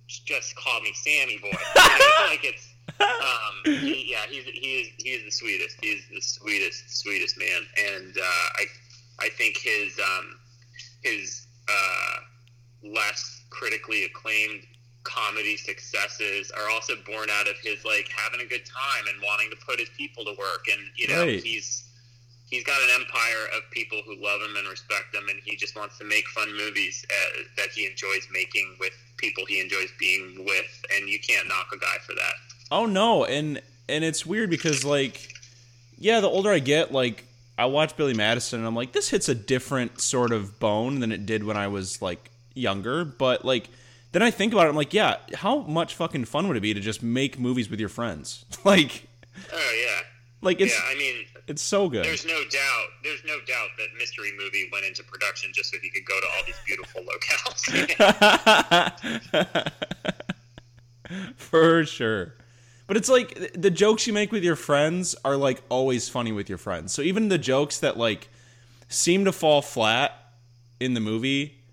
just 0.07 0.55
called 0.55 0.83
me 0.83 0.93
Sammy 0.93 1.39
boy. 1.39 1.51
Like 2.29 2.45
it's, 2.45 2.73
um, 2.99 3.79
he, 3.81 4.11
yeah, 4.11 4.25
he's 4.29 4.45
he 4.45 4.81
is 4.81 4.87
he 4.97 5.09
is 5.09 5.23
the 5.25 5.31
sweetest. 5.31 5.77
He's 5.81 6.03
the 6.13 6.21
sweetest, 6.21 6.99
sweetest 6.99 7.37
man, 7.37 7.61
and 7.91 8.17
uh, 8.17 8.47
I 8.55 8.65
I 9.19 9.29
think 9.29 9.57
his 9.57 9.99
um, 9.99 10.39
his 11.03 11.47
uh, 11.67 12.17
less 12.83 13.43
critically 13.49 14.05
acclaimed 14.05 14.65
comedy 15.03 15.57
successes 15.57 16.51
are 16.51 16.69
also 16.69 16.93
born 17.05 17.29
out 17.29 17.47
of 17.47 17.55
his 17.61 17.83
like 17.85 18.07
having 18.09 18.39
a 18.39 18.49
good 18.49 18.65
time 18.65 19.05
and 19.13 19.21
wanting 19.21 19.49
to 19.49 19.57
put 19.65 19.79
his 19.79 19.89
people 19.97 20.23
to 20.23 20.31
work 20.39 20.65
and 20.71 20.81
you 20.95 21.07
know 21.07 21.25
Right. 21.25 21.43
he's 21.43 21.83
he's 22.49 22.63
got 22.63 22.79
an 22.83 22.89
empire 23.01 23.47
of 23.57 23.69
people 23.71 24.01
who 24.05 24.15
love 24.23 24.39
him 24.41 24.55
and 24.55 24.67
respect 24.69 25.13
him, 25.15 25.23
and 25.29 25.39
he 25.43 25.55
just 25.55 25.75
wants 25.75 25.97
to 25.97 26.03
make 26.05 26.27
fun 26.27 26.55
movies 26.55 27.03
uh, 27.09 27.41
that 27.57 27.69
he 27.69 27.87
enjoys 27.87 28.27
making 28.31 28.75
with 28.79 28.93
people 29.17 29.43
he 29.47 29.59
enjoys 29.59 29.89
being 29.99 30.35
with, 30.45 30.85
and 30.95 31.09
you 31.09 31.19
can't 31.19 31.47
knock 31.47 31.67
a 31.73 31.77
guy 31.79 31.97
for 32.05 32.13
that. 32.13 32.33
Oh 32.71 32.85
no, 32.85 33.25
and 33.25 33.59
and 33.89 34.03
it's 34.03 34.25
weird 34.25 34.49
because 34.51 34.85
like, 34.85 35.33
yeah, 35.97 36.19
the 36.19 36.27
older 36.29 36.51
I 36.51 36.59
get, 36.59 36.91
like 36.91 37.25
I 37.57 37.65
watch 37.65 37.97
Billy 37.97 38.13
Madison, 38.13 38.59
and 38.59 38.67
I'm 38.67 38.75
like, 38.75 38.91
this 38.93 39.09
hits 39.09 39.27
a 39.29 39.35
different 39.35 39.99
sort 39.99 40.31
of 40.31 40.59
bone 40.59 40.99
than 40.99 41.11
it 41.11 41.25
did 41.25 41.43
when 41.43 41.57
I 41.57 41.67
was 41.67 42.01
like 42.01 42.29
younger, 42.53 43.03
but 43.03 43.43
like. 43.43 43.67
Then 44.14 44.22
I 44.24 44.32
think 44.32 44.53
about 44.53 44.68
it. 44.68 44.70
I'm 44.70 44.76
like, 44.76 44.93
yeah, 44.93 45.18
how 45.34 45.59
much 45.61 45.95
fucking 45.95 46.26
fun 46.26 46.47
would 46.47 46.55
it 46.55 46.61
be 46.61 46.74
to 46.74 46.80
just 46.80 47.03
make 47.03 47.38
movies 47.39 47.70
with 47.70 47.80
your 47.80 47.89
friends? 47.89 48.45
like, 48.64 49.07
Oh 49.51 49.76
yeah, 49.86 49.99
like 50.41 50.61
it's 50.61 50.74
yeah. 50.74 50.86
I 50.89 50.95
mean, 50.95 51.26
it's 51.47 51.61
so 51.61 51.89
good. 51.89 52.05
there's 52.05 52.26
no 52.26 52.39
doubt. 52.49 52.88
There's 53.03 53.24
no 53.26 53.38
doubt 53.47 53.70
that 53.80 53.88
Mystery 53.97 54.32
Movie 54.38 54.70
went 54.72 54.86
into 54.86 55.03
production 55.03 55.51
just 55.53 55.72
so 55.72 55.78
he 55.82 55.89
could 55.89 56.05
go 56.05 56.20
to 56.20 56.28
all 56.28 56.43
these 56.45 56.55
beautiful 56.66 57.01
locales. 57.09 57.72
For 61.36 61.86
sure. 61.86 62.34
But 62.88 62.97
it's 62.97 63.09
like 63.09 63.51
the 63.59 63.72
jokes 63.72 64.07
you 64.07 64.14
make 64.14 64.32
with 64.32 64.43
your 64.43 64.55
friends 64.55 65.16
are 65.26 65.36
like 65.36 65.61
always 65.70 66.09
funny 66.09 66.32
with 66.32 66.49
your 66.49 66.57
friends. 66.57 66.93
So 66.93 67.01
even 67.01 67.30
the 67.30 67.38
jokes 67.38 67.80
that 67.80 67.97
like 67.97 68.30
seem 68.89 69.26
to 69.26 69.32
fall 69.32 69.61
flat 69.61 70.11
in 70.80 70.93
the 70.93 70.99
movie, 70.99 71.64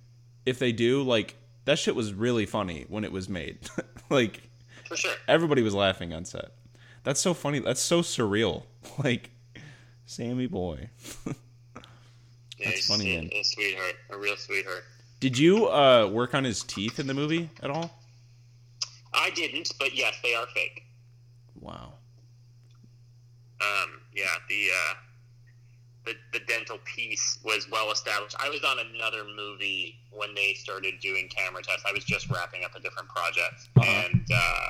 if 0.46 0.58
they 0.58 0.72
do, 0.72 1.02
like 1.02 1.36
that 1.70 1.78
shit 1.78 1.94
was 1.94 2.12
really 2.12 2.46
funny 2.46 2.84
when 2.88 3.04
it 3.04 3.12
was 3.12 3.28
made. 3.28 3.56
like 4.10 4.40
For 4.88 4.96
sure. 4.96 5.12
everybody 5.28 5.62
was 5.62 5.72
laughing 5.72 6.12
on 6.12 6.24
set. 6.24 6.50
That's 7.04 7.20
so 7.20 7.32
funny. 7.32 7.60
That's 7.60 7.80
so 7.80 8.02
surreal. 8.02 8.64
Like 9.04 9.30
Sammy 10.04 10.46
boy. 10.48 10.90
Yeah, 12.58 12.66
That's 12.66 12.76
he's 12.76 12.86
funny, 12.88 13.16
a, 13.16 13.20
man. 13.22 13.30
a 13.32 13.42
sweetheart, 13.42 13.94
a 14.10 14.18
real 14.18 14.36
sweetheart. 14.36 14.84
Did 15.20 15.38
you 15.38 15.68
uh, 15.68 16.08
work 16.12 16.34
on 16.34 16.44
his 16.44 16.62
teeth 16.62 16.98
in 16.98 17.06
the 17.06 17.14
movie 17.14 17.48
at 17.62 17.70
all? 17.70 17.90
I 19.14 19.30
didn't, 19.30 19.70
but 19.78 19.94
yes, 19.96 20.14
they 20.22 20.34
are 20.34 20.44
fake. 20.48 20.82
Wow. 21.58 21.94
Um, 23.62 24.00
yeah, 24.14 24.24
the 24.50 24.66
uh, 24.74 24.94
the 26.06 26.14
the 26.32 26.40
dental 26.46 26.78
piece 26.84 27.38
was 27.44 27.68
well 27.70 27.90
established. 27.92 28.36
I 28.40 28.48
was 28.48 28.64
on 28.64 28.78
another 28.94 29.24
movie 29.36 29.96
when 30.12 30.34
they 30.34 30.54
started 30.54 30.94
doing 31.00 31.28
camera 31.28 31.62
tests. 31.62 31.84
I 31.88 31.92
was 31.92 32.04
just 32.04 32.30
wrapping 32.30 32.64
up 32.64 32.74
a 32.74 32.80
different 32.80 33.08
project, 33.08 33.68
Uh-huh. 33.76 34.08
and 34.08 34.26
uh, 34.32 34.68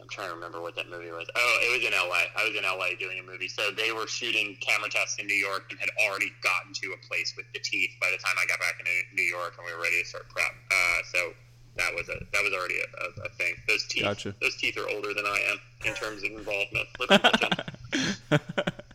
I'm 0.00 0.08
trying 0.08 0.28
to 0.28 0.34
remember 0.34 0.60
what 0.60 0.76
that 0.76 0.88
movie 0.90 1.10
was. 1.10 1.26
Oh, 1.34 1.58
it 1.62 1.72
was 1.78 1.86
in 1.86 1.94
L.A. 1.94 2.28
I 2.38 2.44
was 2.46 2.54
in 2.56 2.64
L.A. 2.64 2.94
doing 2.96 3.18
a 3.18 3.22
movie, 3.22 3.48
so 3.48 3.70
they 3.70 3.90
were 3.90 4.06
shooting 4.06 4.56
camera 4.60 4.88
tests 4.90 5.16
in 5.18 5.26
New 5.26 5.34
York 5.34 5.64
and 5.70 5.80
had 5.80 5.90
already 6.06 6.30
gotten 6.42 6.72
to 6.74 6.92
a 6.92 6.98
place 7.08 7.34
with 7.36 7.46
the 7.54 7.60
teeth 7.60 7.90
by 8.00 8.08
the 8.12 8.18
time 8.18 8.36
I 8.40 8.46
got 8.46 8.60
back 8.60 8.76
into 8.78 8.90
New 9.14 9.24
York 9.26 9.54
and 9.58 9.66
we 9.66 9.72
were 9.74 9.82
ready 9.82 10.00
to 10.02 10.08
start 10.08 10.28
prep. 10.28 10.52
Uh, 10.70 11.02
so. 11.12 11.32
That 11.78 11.94
was 11.94 12.08
a 12.08 12.14
that 12.32 12.42
was 12.42 12.54
already 12.54 12.76
a, 12.80 12.84
a, 13.04 13.26
a 13.26 13.28
thing. 13.36 13.52
Those 13.68 13.84
teeth, 13.86 14.04
Gotcha. 14.04 14.34
those 14.40 14.56
teeth 14.56 14.78
are 14.78 14.88
older 14.88 15.12
than 15.12 15.26
I 15.26 15.38
am 15.50 15.58
in 15.84 15.92
terms 15.92 16.22
of 16.24 16.30
involvement. 16.30 16.88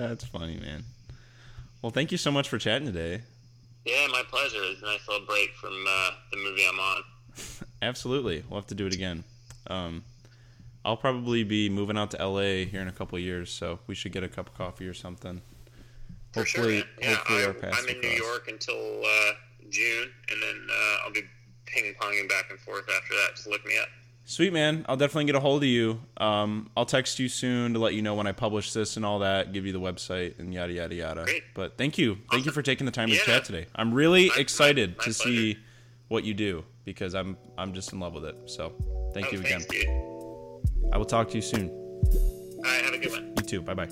Lip 0.00 0.10
and 0.10 0.18
chin. 0.18 0.18
That's 0.18 0.24
funny, 0.24 0.56
man. 0.58 0.84
Well, 1.82 1.90
thank 1.90 2.10
you 2.10 2.18
so 2.18 2.30
much 2.30 2.48
for 2.48 2.58
chatting 2.58 2.86
today. 2.86 3.22
Yeah, 3.84 4.06
my 4.10 4.22
pleasure. 4.28 4.58
It's 4.62 4.82
a 4.82 4.84
nice 4.84 5.06
little 5.08 5.26
break 5.26 5.54
from 5.54 5.72
uh, 5.88 6.10
the 6.30 6.36
movie 6.38 6.64
I'm 6.68 6.78
on. 6.78 7.02
Absolutely. 7.82 8.44
We'll 8.48 8.60
have 8.60 8.66
to 8.68 8.74
do 8.74 8.86
it 8.86 8.94
again. 8.94 9.24
Um, 9.68 10.04
I'll 10.84 10.96
probably 10.96 11.44
be 11.44 11.68
moving 11.68 11.96
out 11.96 12.10
to 12.12 12.26
LA 12.26 12.64
here 12.64 12.80
in 12.80 12.88
a 12.88 12.92
couple 12.92 13.16
of 13.16 13.22
years, 13.22 13.50
so 13.50 13.78
we 13.86 13.94
should 13.94 14.12
get 14.12 14.24
a 14.24 14.28
cup 14.28 14.48
of 14.48 14.54
coffee 14.54 14.86
or 14.86 14.94
something. 14.94 15.42
For 16.32 16.44
sure. 16.44 16.64
Hopefully, 16.64 16.84
man. 17.00 17.10
Yeah, 17.10 17.44
hopefully 17.46 17.72
I, 17.72 17.76
I'm, 17.76 17.88
in 17.88 18.00
New. 18.00 18.08
York 18.08 18.48
until 18.48 19.02
uh, 19.02 19.32
June, 19.70 20.10
and 20.30 20.42
then 20.42 20.66
uh, 20.70 21.04
I'll 21.04 21.12
be 21.12 21.22
ping 21.66 21.94
ponging 22.00 22.28
back 22.28 22.46
and 22.50 22.58
forth 22.60 22.88
after 22.94 23.14
that. 23.14 23.36
Just 23.36 23.48
look 23.48 23.64
me 23.66 23.78
up. 23.78 23.88
Sweet 24.30 24.52
man, 24.52 24.84
I'll 24.86 24.98
definitely 24.98 25.24
get 25.24 25.36
a 25.36 25.40
hold 25.40 25.62
of 25.62 25.68
you. 25.70 26.02
Um, 26.18 26.68
I'll 26.76 26.84
text 26.84 27.18
you 27.18 27.30
soon 27.30 27.72
to 27.72 27.78
let 27.78 27.94
you 27.94 28.02
know 28.02 28.14
when 28.14 28.26
I 28.26 28.32
publish 28.32 28.74
this 28.74 28.96
and 28.98 29.06
all 29.06 29.20
that. 29.20 29.54
Give 29.54 29.64
you 29.64 29.72
the 29.72 29.80
website 29.80 30.38
and 30.38 30.52
yada 30.52 30.70
yada 30.70 30.94
yada. 30.94 31.24
Great. 31.24 31.44
But 31.54 31.78
thank 31.78 31.96
you, 31.96 32.18
thank 32.30 32.44
you 32.44 32.52
for 32.52 32.60
taking 32.60 32.84
the 32.84 32.92
time 32.92 33.08
to 33.08 33.16
chat 33.16 33.46
today. 33.46 33.68
I'm 33.74 33.94
really 33.94 34.28
My- 34.28 34.34
excited 34.36 34.90
my- 34.90 34.96
my 34.98 35.04
to 35.04 35.12
see 35.14 35.56
what 36.08 36.24
you 36.24 36.34
do 36.34 36.62
because 36.84 37.14
I'm 37.14 37.38
I'm 37.56 37.72
just 37.72 37.94
in 37.94 38.00
love 38.00 38.12
with 38.12 38.26
it. 38.26 38.36
So 38.44 38.74
thank 39.14 39.28
oh, 39.28 39.30
you 39.32 39.40
again. 39.40 39.62
thanks. 39.62 39.86
I 40.92 40.98
will 40.98 41.06
talk 41.06 41.30
to 41.30 41.36
you 41.36 41.42
soon. 41.42 41.70
All 41.70 42.60
right, 42.64 42.84
have 42.84 42.92
a 42.92 42.98
good 42.98 43.12
one. 43.12 43.32
You 43.34 43.42
too. 43.44 43.62
Bye 43.62 43.72
bye. 43.72 43.88